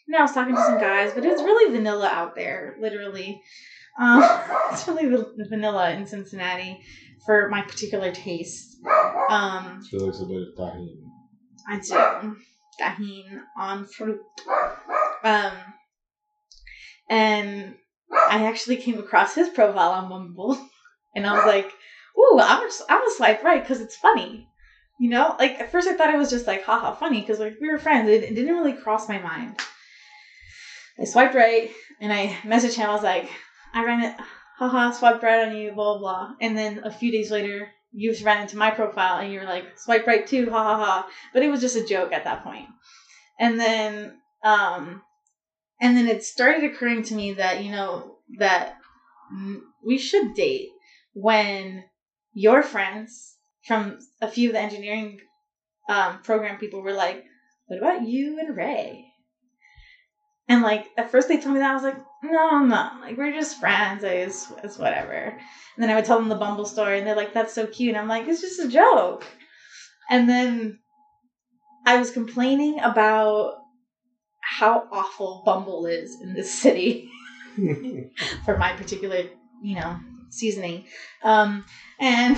And 0.08 0.16
I 0.16 0.22
was 0.22 0.32
talking 0.32 0.56
to 0.56 0.62
some 0.62 0.80
guys, 0.80 1.12
but 1.14 1.24
it 1.24 1.30
was 1.30 1.42
really 1.44 1.72
vanilla 1.72 2.10
out 2.12 2.36
there, 2.36 2.76
literally. 2.80 3.42
Um, 4.00 4.24
it's 4.72 4.88
really 4.88 5.24
vanilla 5.50 5.92
in 5.92 6.06
Cincinnati 6.06 6.80
for 7.26 7.50
my 7.50 7.62
particular 7.64 8.12
taste. 8.12 8.78
Um, 9.30 9.84
She 9.88 9.98
looks 9.98 10.20
a 10.22 10.26
bit 10.26 10.42
of 10.42 10.58
Tajín. 10.58 10.96
I 11.68 11.80
do. 11.80 12.36
Tajín 12.80 13.42
on 13.58 13.86
fruit. 13.86 14.20
Um, 15.24 15.54
and 17.10 17.76
I 18.30 18.46
actually 18.46 18.78
came 18.78 19.00
across 19.00 19.36
his 19.36 19.50
profile 19.50 19.92
on 19.92 20.10
Bumble, 20.10 20.58
and 21.16 21.28
I 21.28 21.34
was 21.34 21.46
like, 21.46 21.70
"Ooh, 22.18 22.40
I'm 22.42 22.58
gonna, 22.58 22.72
I'm 22.90 22.98
gonna 23.00 23.12
swipe 23.16 23.44
right 23.44 23.62
because 23.62 23.80
it's 23.80 23.96
funny." 23.96 24.48
You 25.00 25.10
know, 25.10 25.36
like 25.40 25.60
at 25.60 25.72
first 25.72 25.88
I 25.88 25.94
thought 25.94 26.10
it 26.10 26.18
was 26.18 26.30
just 26.30 26.48
like 26.48 26.64
haha 26.64 26.92
funny 26.92 27.22
because 27.22 27.40
like 27.40 27.54
we 27.62 27.70
were 27.70 27.78
friends. 27.78 28.10
It, 28.10 28.24
it 28.24 28.36
didn't 28.36 28.54
really 28.54 28.74
cross 28.74 29.08
my 29.08 29.18
mind. 29.18 29.60
I 31.00 31.06
swiped 31.06 31.36
right, 31.36 31.70
and 32.02 32.12
I 32.12 32.28
messaged 32.44 32.76
him. 32.76 32.90
I 32.90 32.94
was 32.94 33.04
like, 33.04 33.30
"I 33.74 33.84
ran 33.84 34.02
it, 34.02 34.14
haha, 34.58 34.92
swiped 34.92 35.24
right 35.24 35.48
on 35.48 35.56
you, 35.56 35.72
blah." 35.74 35.98
blah. 35.98 36.30
And 36.42 36.58
then 36.58 36.82
a 36.84 36.92
few 36.92 37.12
days 37.12 37.32
later, 37.32 37.70
you 37.92 38.14
ran 38.24 38.42
into 38.42 38.58
my 38.58 38.72
profile, 38.72 39.20
and 39.20 39.32
you 39.32 39.40
were 39.40 39.46
like, 39.46 39.66
"Swipe 39.78 40.06
right 40.08 40.26
too, 40.26 40.50
ha 40.50 40.64
ha 40.64 40.78
ha." 40.78 41.10
But 41.34 41.44
it 41.44 41.50
was 41.50 41.62
just 41.62 41.76
a 41.76 41.86
joke 41.86 42.12
at 42.12 42.24
that 42.24 42.44
point. 42.44 42.68
And 43.40 43.60
then, 43.60 44.20
um, 44.44 45.02
and 45.82 45.98
then 45.98 46.08
it 46.08 46.24
started 46.24 46.64
occurring 46.64 47.04
to 47.04 47.16
me 47.16 47.34
that 47.34 47.64
you 47.64 47.72
know 47.72 48.18
that 48.38 48.76
we 49.86 49.98
should 49.98 50.34
date 50.34 50.70
when 51.14 51.86
your 52.34 52.62
friends 52.62 53.36
from 53.66 54.00
a 54.22 54.28
few 54.28 54.50
of 54.50 54.54
the 54.54 54.60
engineering 54.60 55.20
um, 55.88 56.22
program 56.22 56.58
people 56.58 56.82
were 56.82 56.94
like, 56.94 57.24
"What 57.68 57.80
about 57.80 58.08
you 58.08 58.40
and 58.40 58.56
Ray?" 58.56 59.06
And 60.48 60.62
like 60.62 60.88
at 60.98 61.12
first 61.12 61.28
they 61.28 61.38
told 61.38 61.54
me 61.54 61.60
that 61.60 61.72
I 61.72 61.74
was 61.74 61.84
like, 61.84 61.98
"No, 62.24 62.60
no, 62.66 62.92
like 63.02 63.18
we're 63.18 63.34
just 63.34 63.60
friends. 63.60 64.04
like, 64.04 64.14
It's, 64.14 64.52
it's 64.64 64.78
whatever." 64.78 65.14
And 65.14 65.84
then 65.84 65.90
I 65.90 65.96
would 65.96 66.06
tell 66.06 66.20
them 66.20 66.30
the 66.30 66.36
Bumble 66.36 66.66
story, 66.66 66.98
and 66.98 67.08
they're 67.08 67.16
like, 67.16 67.34
"That's 67.34 67.54
so 67.54 67.66
cute." 67.68 67.90
And 67.90 67.98
I'm 67.98 68.08
like, 68.08 68.28
"It's 68.28 68.42
just 68.42 68.60
a 68.60 68.68
joke." 68.68 69.26
And 70.10 70.28
then 70.28 70.80
I 71.86 71.98
was 71.98 72.12
complaining 72.12 72.80
about 72.80 73.56
how 74.42 74.88
awful 74.92 75.44
Bumble 75.46 75.86
is 75.86 76.20
in 76.22 76.34
this 76.34 76.52
city 76.52 77.10
for 78.46 78.58
my 78.58 78.74
particular, 78.74 79.24
you 79.62 79.76
know, 79.76 79.98
seasoning. 80.30 80.86
Um, 81.24 81.64
and 82.00 82.38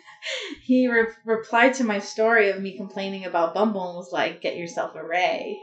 he 0.62 0.88
re- 0.88 1.06
replied 1.24 1.74
to 1.74 1.84
my 1.84 1.98
story 1.98 2.48
of 2.50 2.60
me 2.60 2.76
complaining 2.76 3.24
about 3.24 3.54
Bumble 3.54 3.88
and 3.88 3.96
was 3.96 4.12
like, 4.12 4.40
"Get 4.40 4.56
yourself 4.56 4.94
a 4.94 5.04
Ray." 5.04 5.58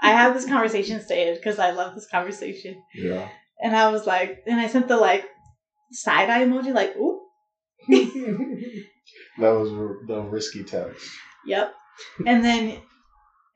I 0.00 0.10
have 0.10 0.34
this 0.34 0.44
conversation 0.44 1.00
stated 1.00 1.36
because 1.36 1.58
I 1.58 1.70
love 1.70 1.94
this 1.94 2.06
conversation, 2.06 2.76
yeah. 2.94 3.28
and 3.62 3.74
I 3.74 3.88
was 3.90 4.06
like, 4.06 4.38
and 4.46 4.60
I 4.60 4.66
sent 4.66 4.88
the 4.88 4.96
like 4.96 5.24
side 5.92 6.30
eye 6.30 6.44
emoji, 6.44 6.72
like, 6.74 6.96
"Ooh, 6.96 7.20
that 7.88 9.50
was 9.50 9.70
r- 9.72 9.96
the 10.06 10.22
risky 10.22 10.62
text. 10.64 11.08
Yep. 11.46 11.72
And 12.26 12.44
then 12.44 12.80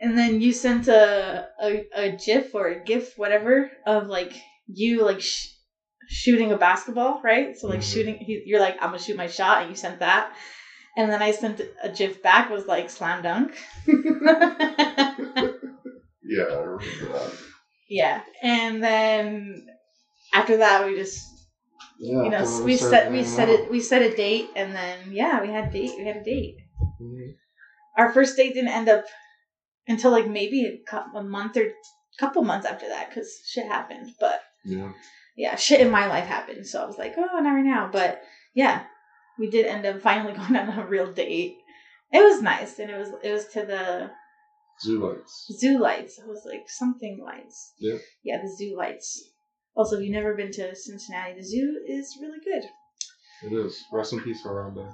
and 0.00 0.16
then 0.18 0.40
you 0.40 0.52
sent 0.52 0.88
a 0.88 1.46
a, 1.62 1.86
a 1.94 2.08
gif 2.10 2.54
or 2.54 2.68
a 2.68 2.84
gif 2.84 3.14
whatever 3.16 3.70
of 3.86 4.08
like 4.08 4.32
you 4.66 5.02
like 5.02 5.20
sh- 5.20 5.48
shooting 6.08 6.52
a 6.52 6.56
basketball, 6.56 7.20
right? 7.22 7.56
So 7.56 7.68
like 7.68 7.80
Mhm. 7.80 7.92
shooting 7.92 8.16
you're 8.46 8.60
like 8.60 8.76
I'm 8.80 8.90
going 8.90 8.98
to 9.00 9.04
shoot 9.04 9.16
my 9.16 9.28
shot 9.28 9.60
and 9.62 9.70
you 9.70 9.76
sent 9.76 10.00
that. 10.00 10.32
And 10.96 11.10
then 11.10 11.22
I 11.22 11.30
sent 11.30 11.60
a 11.82 11.88
gif 11.88 12.22
back 12.22 12.50
was 12.50 12.66
like 12.66 12.90
slam 12.90 13.22
dunk. 13.22 13.58
Yeah, 16.36 16.44
I 16.54 16.60
remember 16.60 17.12
that. 17.12 17.32
yeah. 17.88 18.20
And 18.42 18.82
then 18.82 19.66
after 20.32 20.56
that 20.58 20.86
we 20.86 20.94
just 20.96 21.18
Yeah, 21.98 22.22
you 22.24 22.30
know 22.30 22.44
we 22.64 22.76
set 22.76 23.10
we 23.12 23.22
set 23.24 23.48
it 23.48 23.70
we 23.70 23.80
set 23.80 24.02
a 24.02 24.14
date 24.24 24.48
and 24.56 24.74
then 24.74 24.96
yeah, 25.12 25.40
we 25.42 25.48
had 25.56 25.72
date 25.72 25.92
we 25.98 26.04
had 26.06 26.16
a 26.16 26.24
date. 26.24 26.56
Mhm. 27.00 27.34
our 27.98 28.08
first 28.16 28.36
date 28.36 28.54
didn't 28.54 28.76
end 28.80 28.88
up 28.88 29.04
until 29.88 30.10
like 30.10 30.26
maybe 30.28 30.58
a, 30.66 30.72
cou- 30.90 31.10
a 31.14 31.22
month 31.22 31.56
or 31.56 31.66
couple 32.18 32.42
months 32.42 32.66
after 32.66 32.88
that 32.88 33.08
because 33.08 33.28
shit 33.46 33.66
happened. 33.66 34.08
But 34.20 34.40
Yeah. 34.64 34.90
yeah, 35.36 35.56
shit 35.56 35.80
in 35.80 35.90
my 35.90 36.06
life 36.06 36.26
happened. 36.26 36.66
So 36.66 36.82
I 36.82 36.86
was 36.86 36.98
like, 36.98 37.14
oh, 37.16 37.40
not 37.40 37.52
right 37.54 37.64
now. 37.64 37.88
But 37.92 38.22
yeah, 38.54 38.84
we 39.38 39.48
did 39.50 39.66
end 39.66 39.86
up 39.86 40.00
finally 40.00 40.32
going 40.40 40.56
on 40.56 40.78
a 40.78 40.86
real 40.86 41.10
date. 41.12 41.56
It 42.12 42.22
was 42.22 42.42
nice, 42.42 42.78
and 42.78 42.90
it 42.90 42.98
was 42.98 43.10
it 43.22 43.32
was 43.32 43.46
to 43.54 43.62
the 43.64 44.10
Zoo 44.80 45.06
lights. 45.06 45.46
zoo 45.58 45.78
lights. 45.78 46.20
I 46.22 46.26
was 46.26 46.42
like 46.44 46.68
something 46.68 47.20
lights. 47.24 47.72
Yep. 47.78 48.00
Yeah, 48.24 48.42
the 48.42 48.48
zoo 48.48 48.76
lights. 48.76 49.22
Also, 49.74 49.96
if 49.96 50.02
you've 50.02 50.12
never 50.12 50.34
been 50.34 50.52
to 50.52 50.74
Cincinnati, 50.74 51.34
the 51.34 51.44
zoo 51.44 51.80
is 51.86 52.18
really 52.20 52.38
good. 52.44 52.64
It 53.44 53.66
is. 53.66 53.84
Rest 53.92 54.12
in 54.12 54.20
peace, 54.20 54.42
Harambe. 54.44 54.92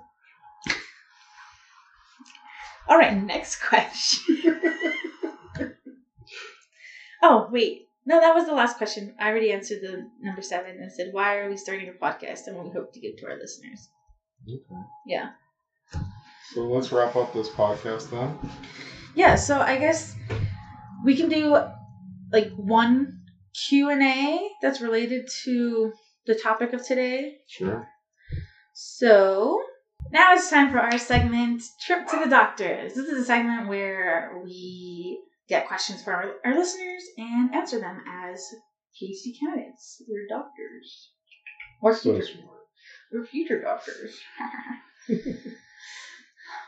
All 2.88 2.96
right, 2.96 3.22
next 3.22 3.60
question. 3.60 4.60
oh, 7.22 7.48
wait. 7.50 7.88
No, 8.06 8.18
that 8.20 8.34
was 8.34 8.46
the 8.46 8.54
last 8.54 8.78
question. 8.78 9.14
I 9.20 9.28
already 9.28 9.52
answered 9.52 9.82
the 9.82 10.08
number 10.22 10.40
seven 10.40 10.78
and 10.80 10.90
said, 10.90 11.08
why 11.12 11.36
are 11.36 11.50
we 11.50 11.58
starting 11.58 11.90
a 11.90 11.92
podcast 11.92 12.46
and 12.46 12.56
what 12.56 12.64
we 12.64 12.72
hope 12.72 12.94
to 12.94 13.00
give 13.00 13.18
to 13.18 13.26
our 13.26 13.36
listeners? 13.36 13.88
Okay. 14.48 14.80
Yeah. 15.06 15.32
So 16.54 16.62
let's 16.62 16.90
wrap 16.90 17.16
up 17.16 17.34
this 17.34 17.50
podcast 17.50 18.08
then. 18.10 18.38
Yeah, 19.14 19.34
so 19.34 19.60
I 19.60 19.76
guess 19.78 20.14
we 21.04 21.16
can 21.16 21.28
do 21.28 21.58
like 22.32 22.50
one 22.56 23.20
Q&A 23.68 24.48
that's 24.62 24.80
related 24.80 25.28
to 25.44 25.92
the 26.26 26.34
topic 26.34 26.72
of 26.72 26.86
today. 26.86 27.38
Sure. 27.48 27.86
So 28.74 29.60
now 30.12 30.34
it's 30.34 30.50
time 30.50 30.70
for 30.70 30.78
our 30.78 30.98
segment, 30.98 31.62
Trip 31.84 32.06
to 32.08 32.20
the 32.22 32.30
Doctors. 32.30 32.94
This 32.94 33.08
is 33.08 33.22
a 33.22 33.24
segment 33.24 33.68
where 33.68 34.40
we 34.44 35.20
get 35.48 35.66
questions 35.66 36.02
from 36.02 36.14
our, 36.14 36.32
our 36.44 36.54
listeners 36.54 37.02
and 37.16 37.54
answer 37.54 37.80
them 37.80 38.00
as 38.06 38.40
PhD 39.00 39.32
candidates. 39.40 40.02
We're 40.08 40.28
doctors. 40.28 41.10
Or 41.80 41.94
So 41.94 42.12
future, 42.12 42.26
smart. 42.26 42.58
we're 43.12 43.24
future 43.26 43.60
doctors. 43.62 44.16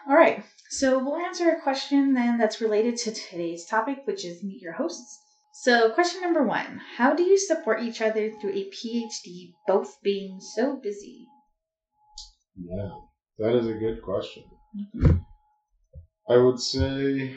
All 0.09 0.17
right. 0.17 0.43
So 0.71 1.03
we'll 1.03 1.17
answer 1.17 1.51
a 1.51 1.61
question 1.61 2.15
then 2.15 2.39
that's 2.39 2.61
related 2.61 2.97
to 2.99 3.11
today's 3.11 3.67
topic, 3.67 4.03
which 4.05 4.25
is 4.25 4.45
meet 4.45 4.63
your 4.63 4.75
hosts. 4.75 5.19
So, 5.53 5.91
question 5.91 6.21
number 6.21 6.45
one 6.45 6.81
How 6.97 7.13
do 7.13 7.25
you 7.25 7.37
support 7.37 7.83
each 7.83 8.01
other 8.01 8.31
through 8.31 8.53
a 8.53 8.71
PhD, 8.71 9.51
both 9.67 9.97
being 10.01 10.39
so 10.55 10.79
busy? 10.81 11.27
Yeah, 12.57 12.91
that 13.39 13.57
is 13.57 13.67
a 13.67 13.75
good 13.75 14.01
question. 14.01 14.45
Mm-hmm. 14.97 15.17
I 16.29 16.37
would 16.37 16.61
say 16.61 17.37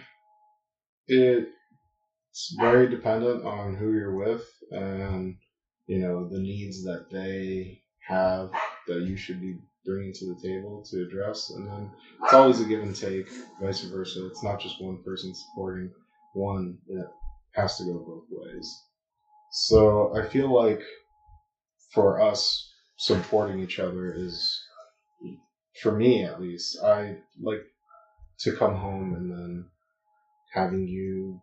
it's 1.07 2.55
very 2.59 2.87
dependent 2.87 3.43
on 3.43 3.75
who 3.75 3.93
you're 3.93 4.15
with 4.15 4.45
and 4.69 5.35
you 5.87 5.97
know 5.97 6.29
the 6.29 6.39
needs 6.39 6.83
that 6.83 7.07
they 7.11 7.81
have 8.07 8.51
that 8.87 9.01
you 9.01 9.17
should 9.17 9.41
be 9.41 9.57
bringing 9.85 10.13
to 10.13 10.33
the 10.33 10.39
table 10.41 10.83
to 10.89 11.01
address, 11.03 11.49
and 11.51 11.67
then 11.67 11.91
it's 12.23 12.33
always 12.33 12.59
a 12.61 12.65
give 12.65 12.81
and 12.81 12.95
take, 12.95 13.29
vice 13.61 13.81
versa. 13.81 14.25
It's 14.27 14.43
not 14.43 14.59
just 14.59 14.81
one 14.81 15.01
person 15.03 15.33
supporting 15.33 15.91
one; 16.33 16.77
it 16.87 17.07
has 17.51 17.75
to 17.77 17.83
go 17.83 17.99
both 17.99 18.25
ways. 18.29 18.81
So 19.51 20.15
I 20.15 20.27
feel 20.27 20.51
like 20.53 20.81
for 21.93 22.21
us 22.21 22.71
supporting 22.97 23.59
each 23.59 23.79
other 23.79 24.13
is, 24.13 24.59
for 25.81 25.91
me 25.91 26.23
at 26.23 26.39
least, 26.41 26.79
I 26.83 27.17
like 27.41 27.63
to 28.39 28.55
come 28.55 28.75
home 28.75 29.13
and 29.13 29.29
then 29.31 29.65
having 30.53 30.87
you 30.87 31.39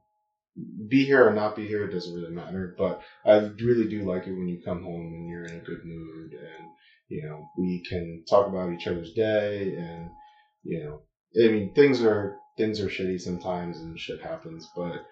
be 0.88 1.05
here 1.05 1.26
or 1.26 1.32
not 1.32 1.57
be 1.57 1.66
here, 1.66 1.84
it 1.84 1.93
doesn't 1.93 2.14
really 2.14 2.32
matter. 2.32 2.74
But 2.76 3.01
I 3.24 3.36
really 3.36 3.86
do 3.88 4.03
like 4.03 4.26
it 4.26 4.32
when 4.32 4.49
you 4.49 4.61
come 4.64 4.82
home 4.82 5.12
and 5.14 5.28
you're 5.28 5.45
in 5.45 5.61
a 5.61 5.64
good 5.64 5.84
mood 5.84 6.32
and, 6.32 6.68
you 7.11 7.22
know, 7.26 7.46
we 7.58 7.84
can 7.88 8.24
talk 8.28 8.46
about 8.46 8.72
each 8.72 8.86
other's 8.86 9.12
day 9.12 9.74
and, 9.76 10.08
you 10.62 10.82
know, 10.84 11.02
I 11.44 11.48
mean, 11.50 11.74
things 11.74 12.02
are, 12.02 12.36
things 12.56 12.80
are 12.80 12.88
shitty 12.88 13.20
sometimes 13.20 13.80
and 13.80 13.98
shit 13.98 14.22
happens, 14.22 14.66
but, 14.74 15.04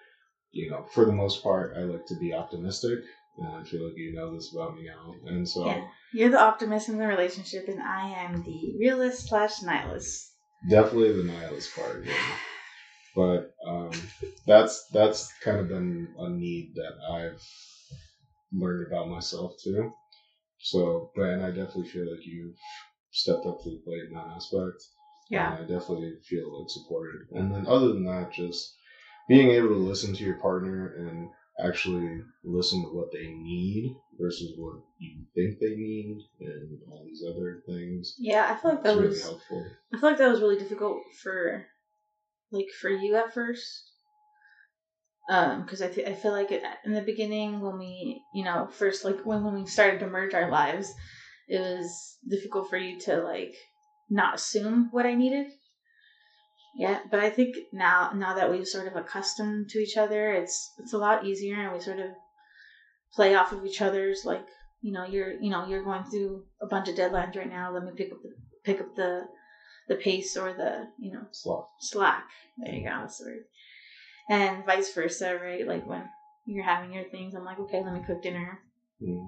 you 0.51 0.69
know, 0.71 0.85
for 0.93 1.05
the 1.05 1.11
most 1.11 1.43
part, 1.43 1.75
I 1.77 1.81
like 1.81 2.05
to 2.07 2.15
be 2.19 2.33
optimistic. 2.33 2.99
And 3.37 3.47
I 3.47 3.63
feel 3.63 3.85
like 3.85 3.95
you 3.95 4.13
know 4.13 4.33
this 4.33 4.53
about 4.53 4.75
me 4.75 4.85
now. 4.85 5.13
And 5.27 5.47
so. 5.47 5.65
Yeah. 5.65 5.85
You're 6.13 6.29
the 6.29 6.41
optimist 6.41 6.89
in 6.89 6.97
the 6.97 7.07
relationship, 7.07 7.67
and 7.67 7.81
I 7.81 8.09
am 8.09 8.43
the 8.43 8.75
realist 8.77 9.29
slash 9.29 9.61
nihilist. 9.61 10.33
Definitely 10.69 11.13
the 11.13 11.23
nihilist 11.23 11.73
part, 11.75 12.03
yeah. 12.05 12.13
But 13.15 13.53
um, 13.65 13.91
that's 14.45 14.87
that's 14.91 15.31
kind 15.41 15.59
of 15.59 15.69
been 15.69 16.13
a 16.17 16.29
need 16.29 16.73
that 16.75 16.93
I've 17.13 17.41
learned 18.51 18.87
about 18.87 19.09
myself 19.09 19.53
too. 19.63 19.91
So, 20.61 21.11
but 21.15 21.23
and 21.23 21.43
I 21.43 21.49
definitely 21.49 21.87
feel 21.87 22.09
like 22.09 22.25
you've 22.25 22.55
stepped 23.11 23.45
up 23.45 23.61
to 23.63 23.69
the 23.69 23.81
plate 23.83 24.03
in 24.09 24.13
that 24.13 24.35
aspect. 24.35 24.83
Yeah. 25.29 25.53
And 25.53 25.63
I 25.63 25.67
definitely 25.67 26.13
feel 26.27 26.59
like 26.59 26.69
supported. 26.69 27.21
And 27.31 27.53
then 27.53 27.67
other 27.67 27.89
than 27.89 28.05
that, 28.05 28.33
just 28.33 28.75
being 29.27 29.51
able 29.51 29.69
to 29.69 29.75
listen 29.75 30.13
to 30.15 30.23
your 30.23 30.39
partner 30.39 30.95
and 30.97 31.29
actually 31.63 32.21
listen 32.43 32.81
to 32.81 32.89
what 32.89 33.11
they 33.11 33.27
need 33.27 33.95
versus 34.19 34.53
what 34.57 34.81
you 34.97 35.25
think 35.35 35.59
they 35.59 35.75
need 35.75 36.17
and 36.39 36.79
all 36.89 37.05
these 37.05 37.23
other 37.29 37.61
things. 37.65 38.15
Yeah, 38.17 38.51
I 38.51 38.55
feel 38.61 38.71
like 38.71 38.83
that 38.83 38.95
was. 38.95 39.05
really 39.05 39.21
helpful. 39.21 39.65
I 39.93 39.99
feel 39.99 40.09
like 40.09 40.19
that 40.19 40.31
was 40.31 40.41
really 40.41 40.57
difficult 40.57 41.01
for, 41.21 41.65
like, 42.51 42.69
for 42.81 42.89
you 42.89 43.15
at 43.15 43.33
first. 43.33 43.88
Um, 45.29 45.61
because 45.61 45.83
I, 45.83 45.89
th- 45.89 46.07
I 46.07 46.13
feel 46.13 46.31
like 46.31 46.51
it, 46.51 46.63
in 46.85 46.93
the 46.93 47.01
beginning 47.01 47.61
when 47.61 47.77
we, 47.77 48.23
you 48.33 48.43
know, 48.43 48.67
first 48.71 49.05
like 49.05 49.23
when 49.25 49.43
when 49.43 49.53
we 49.53 49.67
started 49.67 49.99
to 49.99 50.07
merge 50.07 50.33
our 50.33 50.49
lives, 50.49 50.91
it 51.47 51.59
was 51.59 52.17
difficult 52.27 52.69
for 52.69 52.77
you 52.77 52.99
to 53.01 53.21
like 53.21 53.53
not 54.09 54.35
assume 54.35 54.89
what 54.91 55.05
I 55.05 55.13
needed. 55.13 55.45
Yeah, 56.75 56.99
but 57.11 57.19
I 57.19 57.29
think 57.29 57.57
now 57.71 58.11
now 58.15 58.33
that 58.33 58.49
we've 58.49 58.67
sort 58.67 58.87
of 58.87 58.95
accustomed 58.95 59.69
to 59.69 59.79
each 59.79 59.97
other, 59.97 60.31
it's 60.31 60.71
it's 60.79 60.93
a 60.93 60.97
lot 60.97 61.25
easier, 61.25 61.55
and 61.61 61.73
we 61.73 61.79
sort 61.79 61.99
of 61.99 62.09
play 63.13 63.35
off 63.35 63.51
of 63.51 63.65
each 63.65 63.81
other's 63.81 64.21
like 64.25 64.45
you 64.81 64.93
know 64.93 65.05
you're 65.05 65.33
you 65.41 65.49
know 65.49 65.67
you're 65.67 65.83
going 65.83 66.03
through 66.05 66.43
a 66.61 66.67
bunch 66.67 66.87
of 66.87 66.95
deadlines 66.95 67.35
right 67.35 67.49
now. 67.49 67.71
Let 67.71 67.83
me 67.83 67.91
pick 67.95 68.11
up 68.11 68.19
the 68.23 68.31
pick 68.63 68.81
up 68.81 68.95
the 68.95 69.27
the 69.87 69.95
pace 69.95 70.37
or 70.37 70.53
the 70.53 70.87
you 70.99 71.11
know 71.11 71.25
Sloth. 71.31 71.67
slack. 71.79 72.25
There 72.57 72.73
you 72.73 72.83
go, 72.83 72.95
that's 73.01 73.17
the 73.17 73.25
word. 73.25 73.43
And 74.29 74.65
vice 74.65 74.93
versa, 74.93 75.37
right? 75.41 75.67
Like 75.67 75.87
when 75.87 76.03
you're 76.45 76.63
having 76.63 76.93
your 76.93 77.05
things, 77.05 77.33
I'm 77.33 77.45
like, 77.45 77.59
okay, 77.59 77.83
let 77.83 77.93
me 77.93 78.03
cook 78.05 78.21
dinner. 78.21 78.59
Mm. 79.01 79.27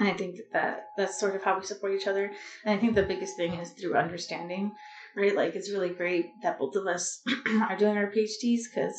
And 0.00 0.08
I 0.08 0.12
think 0.14 0.36
that, 0.36 0.52
that 0.52 0.86
that's 0.96 1.20
sort 1.20 1.36
of 1.36 1.44
how 1.44 1.58
we 1.58 1.64
support 1.64 1.94
each 1.94 2.08
other. 2.08 2.32
And 2.64 2.76
I 2.76 2.80
think 2.80 2.94
the 2.94 3.04
biggest 3.04 3.36
thing 3.36 3.54
is 3.54 3.70
through 3.70 3.94
understanding, 3.96 4.72
right? 5.16 5.36
Like 5.36 5.54
it's 5.54 5.70
really 5.70 5.90
great 5.90 6.26
that 6.42 6.58
both 6.58 6.74
of 6.74 6.86
us 6.86 7.22
are 7.68 7.76
doing 7.76 7.96
our 7.96 8.10
PhDs 8.10 8.62
because 8.72 8.96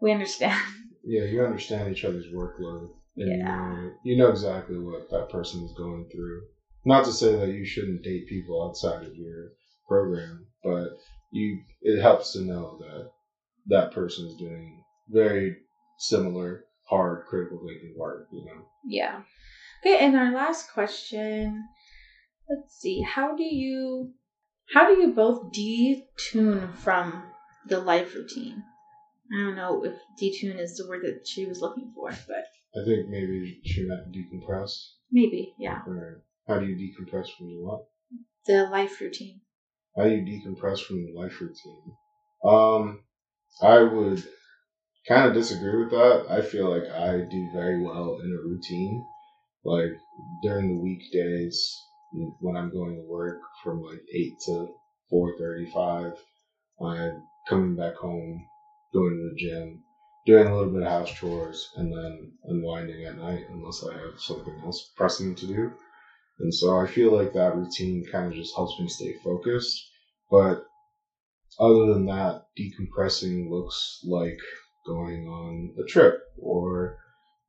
we 0.00 0.12
understand. 0.12 0.60
Yeah, 1.04 1.22
you 1.22 1.42
understand 1.42 1.90
each 1.90 2.04
other's 2.04 2.26
workload. 2.34 2.88
And 3.16 3.28
you, 3.28 3.38
Yeah. 3.38 3.46
know, 3.46 3.90
you 4.02 4.16
know 4.16 4.28
exactly 4.28 4.76
what 4.76 5.08
that 5.10 5.30
person 5.30 5.64
is 5.64 5.72
going 5.72 6.06
through. 6.12 6.42
Not 6.84 7.04
to 7.06 7.12
say 7.12 7.34
that 7.36 7.48
you 7.48 7.64
shouldn't 7.64 8.02
date 8.02 8.26
people 8.26 8.62
outside 8.62 9.04
of 9.04 9.14
your 9.14 9.52
program, 9.86 10.46
but 10.62 10.88
you 11.30 11.62
it 11.80 12.00
helps 12.00 12.32
to 12.32 12.40
know 12.40 12.76
that 12.78 13.10
that 13.68 13.92
person 13.92 14.26
is 14.26 14.36
doing 14.36 14.82
very 15.08 15.56
similar, 15.98 16.64
hard, 16.84 17.26
critical 17.26 17.58
thinking 17.58 17.94
work. 17.96 18.28
You 18.32 18.44
know. 18.44 18.66
Yeah. 18.86 19.22
Okay, 19.82 20.04
and 20.04 20.16
our 20.16 20.32
last 20.32 20.72
question. 20.72 21.64
Let's 22.48 22.78
see. 22.78 23.02
How 23.02 23.36
do 23.36 23.42
you 23.42 24.12
how 24.72 24.86
do 24.86 25.00
you 25.00 25.12
both 25.12 25.52
detune 25.52 26.74
from 26.74 27.22
the 27.66 27.80
life 27.80 28.14
routine? 28.14 28.62
I 29.32 29.42
don't 29.42 29.56
know 29.56 29.84
if 29.84 29.94
detune 30.20 30.58
is 30.58 30.76
the 30.76 30.88
word 30.88 31.04
that 31.04 31.26
she 31.26 31.46
was 31.46 31.60
looking 31.60 31.92
for, 31.94 32.10
but 32.10 32.44
I 32.74 32.84
think 32.84 33.08
maybe 33.08 33.60
she 33.64 33.86
meant 33.86 34.12
decompress. 34.12 34.70
maybe, 35.10 35.54
yeah. 35.58 35.80
Or 35.86 36.24
how 36.46 36.58
do 36.58 36.66
you 36.66 36.76
decompress 36.76 37.26
from 37.36 37.48
your 37.48 37.62
what? 37.62 37.86
The 38.46 38.64
life 38.70 39.00
routine. 39.00 39.40
How 39.96 40.04
do 40.04 40.10
you 40.10 40.22
decompress 40.22 40.80
from 40.80 41.04
the 41.04 41.12
life 41.18 41.38
routine? 41.40 41.92
Um, 42.44 43.02
I 43.62 43.82
would 43.82 44.22
kind 45.08 45.26
of 45.26 45.34
disagree 45.34 45.76
with 45.82 45.90
that. 45.90 46.26
I 46.28 46.42
feel 46.42 46.68
like 46.70 46.88
I 46.90 47.20
do 47.20 47.50
very 47.52 47.82
well 47.82 48.18
in 48.22 48.30
a 48.32 48.48
routine. 48.48 49.04
Like 49.64 49.92
during 50.42 50.68
the 50.68 50.82
weekdays 50.82 51.74
when 52.40 52.56
I'm 52.56 52.72
going 52.72 52.94
to 52.94 53.02
work 53.02 53.38
from 53.62 53.82
like 53.82 54.00
eight 54.14 54.32
to 54.46 54.68
four 55.10 55.36
thirty-five, 55.38 56.12
I'm 56.80 57.22
coming 57.48 57.76
back 57.76 57.94
home, 57.96 58.44
going 58.92 59.10
to 59.16 59.30
the 59.30 59.36
gym, 59.36 59.82
doing 60.26 60.46
a 60.46 60.54
little 60.54 60.72
bit 60.72 60.82
of 60.82 60.88
house 60.88 61.10
chores, 61.10 61.68
and 61.76 61.92
then 61.92 62.32
unwinding 62.44 63.04
at 63.04 63.16
night 63.16 63.44
unless 63.50 63.82
I 63.84 63.92
have 63.92 64.18
something 64.18 64.54
else 64.64 64.90
pressing 64.96 65.34
to 65.34 65.46
do. 65.46 65.72
And 66.40 66.54
so 66.54 66.78
I 66.78 66.86
feel 66.86 67.10
like 67.10 67.32
that 67.32 67.56
routine 67.56 68.04
kind 68.10 68.26
of 68.26 68.32
just 68.32 68.54
helps 68.54 68.78
me 68.78 68.88
stay 68.88 69.14
focused. 69.24 69.82
But 70.30 70.62
other 71.58 71.86
than 71.86 72.06
that, 72.06 72.42
decompressing 72.58 73.50
looks 73.50 74.00
like 74.04 74.38
going 74.86 75.26
on 75.26 75.74
a 75.78 75.84
trip 75.84 76.14
or 76.40 76.96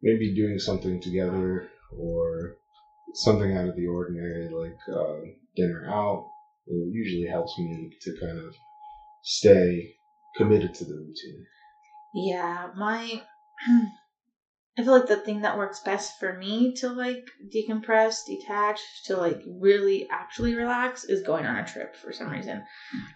maybe 0.01 0.33
doing 0.33 0.57
something 0.59 1.01
together 1.01 1.67
or 1.91 2.55
something 3.13 3.53
out 3.53 3.65
of 3.65 3.75
the 3.75 3.87
ordinary 3.87 4.49
like 4.49 4.77
uh, 4.93 5.19
dinner 5.55 5.85
out. 5.89 6.25
It 6.67 6.93
usually 6.93 7.27
helps 7.27 7.57
me 7.57 7.89
to 8.01 8.11
kind 8.19 8.37
of 8.39 8.53
stay 9.23 9.93
committed 10.35 10.73
to 10.75 10.85
the 10.85 10.93
routine. 10.93 11.45
Yeah, 12.13 12.69
my 12.75 13.21
I 14.77 14.83
feel 14.83 14.93
like 14.93 15.07
the 15.07 15.17
thing 15.17 15.41
that 15.41 15.57
works 15.57 15.81
best 15.81 16.19
for 16.19 16.37
me 16.37 16.73
to 16.75 16.89
like 16.89 17.25
decompress, 17.53 18.25
detach, 18.25 18.79
to 19.05 19.17
like 19.17 19.41
really 19.45 20.07
actually 20.09 20.55
relax 20.55 21.03
is 21.03 21.21
going 21.21 21.45
on 21.45 21.57
a 21.57 21.65
trip 21.65 21.95
for 21.95 22.13
some 22.13 22.29
reason. 22.29 22.63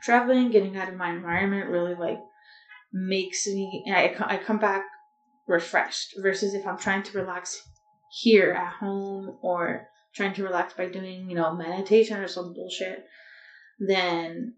Traveling, 0.02 0.52
getting 0.52 0.76
out 0.76 0.90
of 0.90 0.96
my 0.96 1.12
environment 1.12 1.70
really 1.70 1.96
like 1.96 2.20
makes 2.92 3.48
me 3.48 3.84
I, 3.88 4.16
I 4.20 4.38
come 4.38 4.60
back 4.60 4.84
refreshed 5.48 6.16
versus 6.22 6.54
if 6.54 6.66
I'm 6.68 6.78
trying 6.78 7.04
to 7.04 7.18
relax 7.18 7.62
here 8.12 8.52
at 8.52 8.74
home 8.74 9.38
or 9.42 9.88
trying 10.14 10.34
to 10.34 10.44
relax 10.44 10.74
by 10.74 10.88
doing, 10.88 11.30
you 11.30 11.36
know, 11.36 11.56
meditation 11.56 12.20
or 12.20 12.28
some 12.28 12.54
bullshit, 12.54 13.06
then 13.80 14.56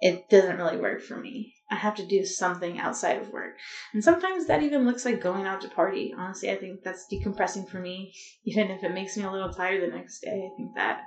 it 0.00 0.28
doesn't 0.28 0.56
really 0.56 0.76
work 0.76 1.02
for 1.02 1.16
me. 1.16 1.54
I 1.70 1.74
have 1.74 1.96
to 1.96 2.06
do 2.06 2.24
something 2.24 2.78
outside 2.78 3.20
of 3.20 3.30
work. 3.30 3.54
And 3.92 4.02
sometimes 4.02 4.46
that 4.46 4.62
even 4.62 4.86
looks 4.86 5.04
like 5.04 5.20
going 5.20 5.46
out 5.46 5.60
to 5.62 5.68
party. 5.68 6.14
Honestly, 6.16 6.50
I 6.50 6.56
think 6.56 6.82
that's 6.84 7.06
decompressing 7.12 7.68
for 7.68 7.80
me. 7.80 8.12
Even 8.44 8.70
if 8.70 8.84
it 8.84 8.92
makes 8.92 9.16
me 9.16 9.24
a 9.24 9.30
little 9.30 9.52
tired 9.52 9.82
the 9.82 9.94
next 9.94 10.20
day, 10.20 10.48
I 10.52 10.56
think 10.56 10.74
that 10.76 11.00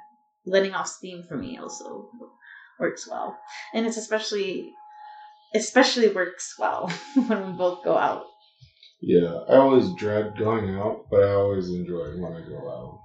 letting 0.46 0.74
off 0.74 0.88
steam 0.88 1.24
for 1.28 1.38
me 1.38 1.58
also 1.58 2.10
works 2.80 3.08
well. 3.10 3.38
And 3.74 3.86
it's 3.86 3.98
especially 3.98 4.74
especially 5.56 6.10
works 6.10 6.56
well 6.60 6.92
when 7.28 7.48
we 7.48 7.54
both 7.54 7.84
go 7.84 7.98
out. 7.98 8.26
Yeah, 9.02 9.34
I 9.48 9.56
always 9.56 9.94
dread 9.94 10.38
going 10.38 10.76
out, 10.76 11.06
but 11.10 11.24
I 11.24 11.32
always 11.32 11.70
enjoy 11.70 12.18
when 12.18 12.34
I 12.34 12.42
go 12.42 12.70
out. 12.70 13.00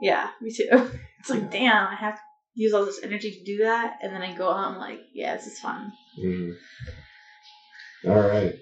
Yeah, 0.00 0.28
me 0.40 0.50
too. 0.52 0.68
It's 1.20 1.30
like, 1.30 1.42
Yeah. 1.42 1.48
damn, 1.50 1.86
I 1.88 1.94
have 1.96 2.14
to 2.14 2.20
use 2.58 2.74
all 2.74 2.84
this 2.84 3.00
energy 3.04 3.30
to 3.30 3.44
do 3.44 3.58
that, 3.58 3.98
and 4.02 4.12
then 4.12 4.20
I 4.20 4.34
go. 4.34 4.50
I'm 4.50 4.78
like, 4.78 5.00
yeah, 5.14 5.36
this 5.36 5.46
is 5.46 5.60
fun. 5.60 5.92
Mhm. 6.18 6.56
All 8.08 8.28
right. 8.28 8.54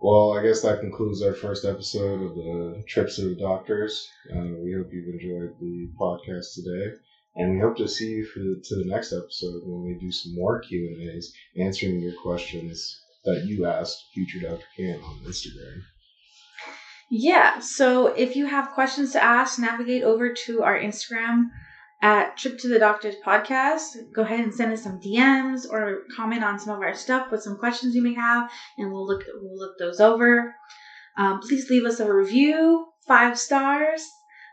Well, 0.00 0.38
I 0.38 0.42
guess 0.42 0.62
that 0.62 0.80
concludes 0.80 1.20
our 1.20 1.34
first 1.34 1.64
episode 1.64 2.22
of 2.22 2.34
the 2.36 2.84
Trips 2.86 3.16
to 3.16 3.34
the 3.34 3.40
Doctors. 3.40 4.08
Uh, 4.32 4.54
we 4.62 4.72
hope 4.72 4.92
you've 4.92 5.14
enjoyed 5.14 5.54
the 5.60 5.88
podcast 6.00 6.54
today, 6.54 6.94
and 7.34 7.54
we 7.54 7.60
hope 7.60 7.76
to 7.78 7.88
see 7.88 8.10
you 8.10 8.24
for 8.26 8.38
the, 8.38 8.62
to 8.68 8.76
the 8.76 8.84
next 8.84 9.12
episode 9.12 9.62
when 9.64 9.82
we 9.82 9.98
do 9.98 10.12
some 10.12 10.34
more 10.36 10.60
Q 10.60 10.86
and 10.86 11.10
A's, 11.10 11.32
answering 11.58 12.00
your 12.00 12.14
questions 12.22 13.00
that 13.24 13.46
you 13.46 13.66
asked 13.66 14.04
future 14.12 14.40
Dr. 14.40 14.64
Can 14.76 15.00
on 15.02 15.24
Instagram. 15.26 15.82
Yeah, 17.10 17.58
so 17.58 18.08
if 18.08 18.36
you 18.36 18.46
have 18.46 18.70
questions 18.70 19.12
to 19.12 19.22
ask, 19.24 19.58
navigate 19.58 20.04
over 20.04 20.34
to 20.46 20.62
our 20.62 20.78
Instagram 20.78 21.48
at 22.04 22.36
Trip 22.36 22.58
to 22.58 22.68
the 22.68 22.78
Doctors 22.78 23.14
podcast. 23.26 23.96
Go 24.14 24.22
ahead 24.22 24.40
and 24.40 24.54
send 24.54 24.72
us 24.74 24.82
some 24.82 25.00
DMs 25.00 25.60
or 25.68 26.02
comment 26.14 26.44
on 26.44 26.58
some 26.58 26.76
of 26.76 26.82
our 26.82 26.94
stuff 26.94 27.32
with 27.32 27.42
some 27.42 27.56
questions 27.56 27.94
you 27.94 28.02
may 28.02 28.12
have, 28.14 28.50
and 28.76 28.92
we'll 28.92 29.06
look 29.06 29.22
we'll 29.40 29.58
look 29.58 29.78
those 29.78 30.00
over. 30.00 30.54
Um, 31.16 31.40
please 31.40 31.70
leave 31.70 31.86
us 31.86 32.00
a 32.00 32.12
review, 32.12 32.86
five 33.08 33.38
stars. 33.38 34.02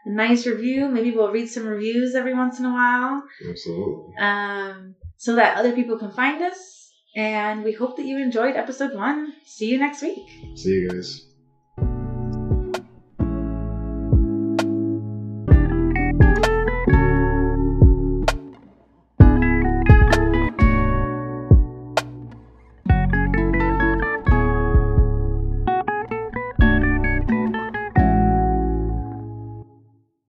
a 0.05 0.11
nice 0.11 0.47
review. 0.47 0.87
Maybe 0.87 1.11
we'll 1.11 1.31
read 1.31 1.49
some 1.49 1.65
reviews 1.65 2.15
every 2.15 2.33
once 2.33 2.57
in 2.57 2.65
a 2.65 2.71
while. 2.71 3.21
Absolutely. 3.49 4.13
Um, 4.19 4.95
so 5.17 5.35
that 5.35 5.57
other 5.57 5.73
people 5.73 5.97
can 5.97 6.11
find 6.11 6.41
us. 6.41 6.57
And 7.17 7.63
we 7.65 7.73
hope 7.73 7.97
that 7.97 8.05
you 8.05 8.17
enjoyed 8.17 8.55
episode 8.55 8.93
one. 8.95 9.33
See 9.45 9.69
you 9.69 9.77
next 9.77 10.01
week. 10.01 10.23
See 10.55 10.69
you 10.69 10.89
guys. 10.89 11.30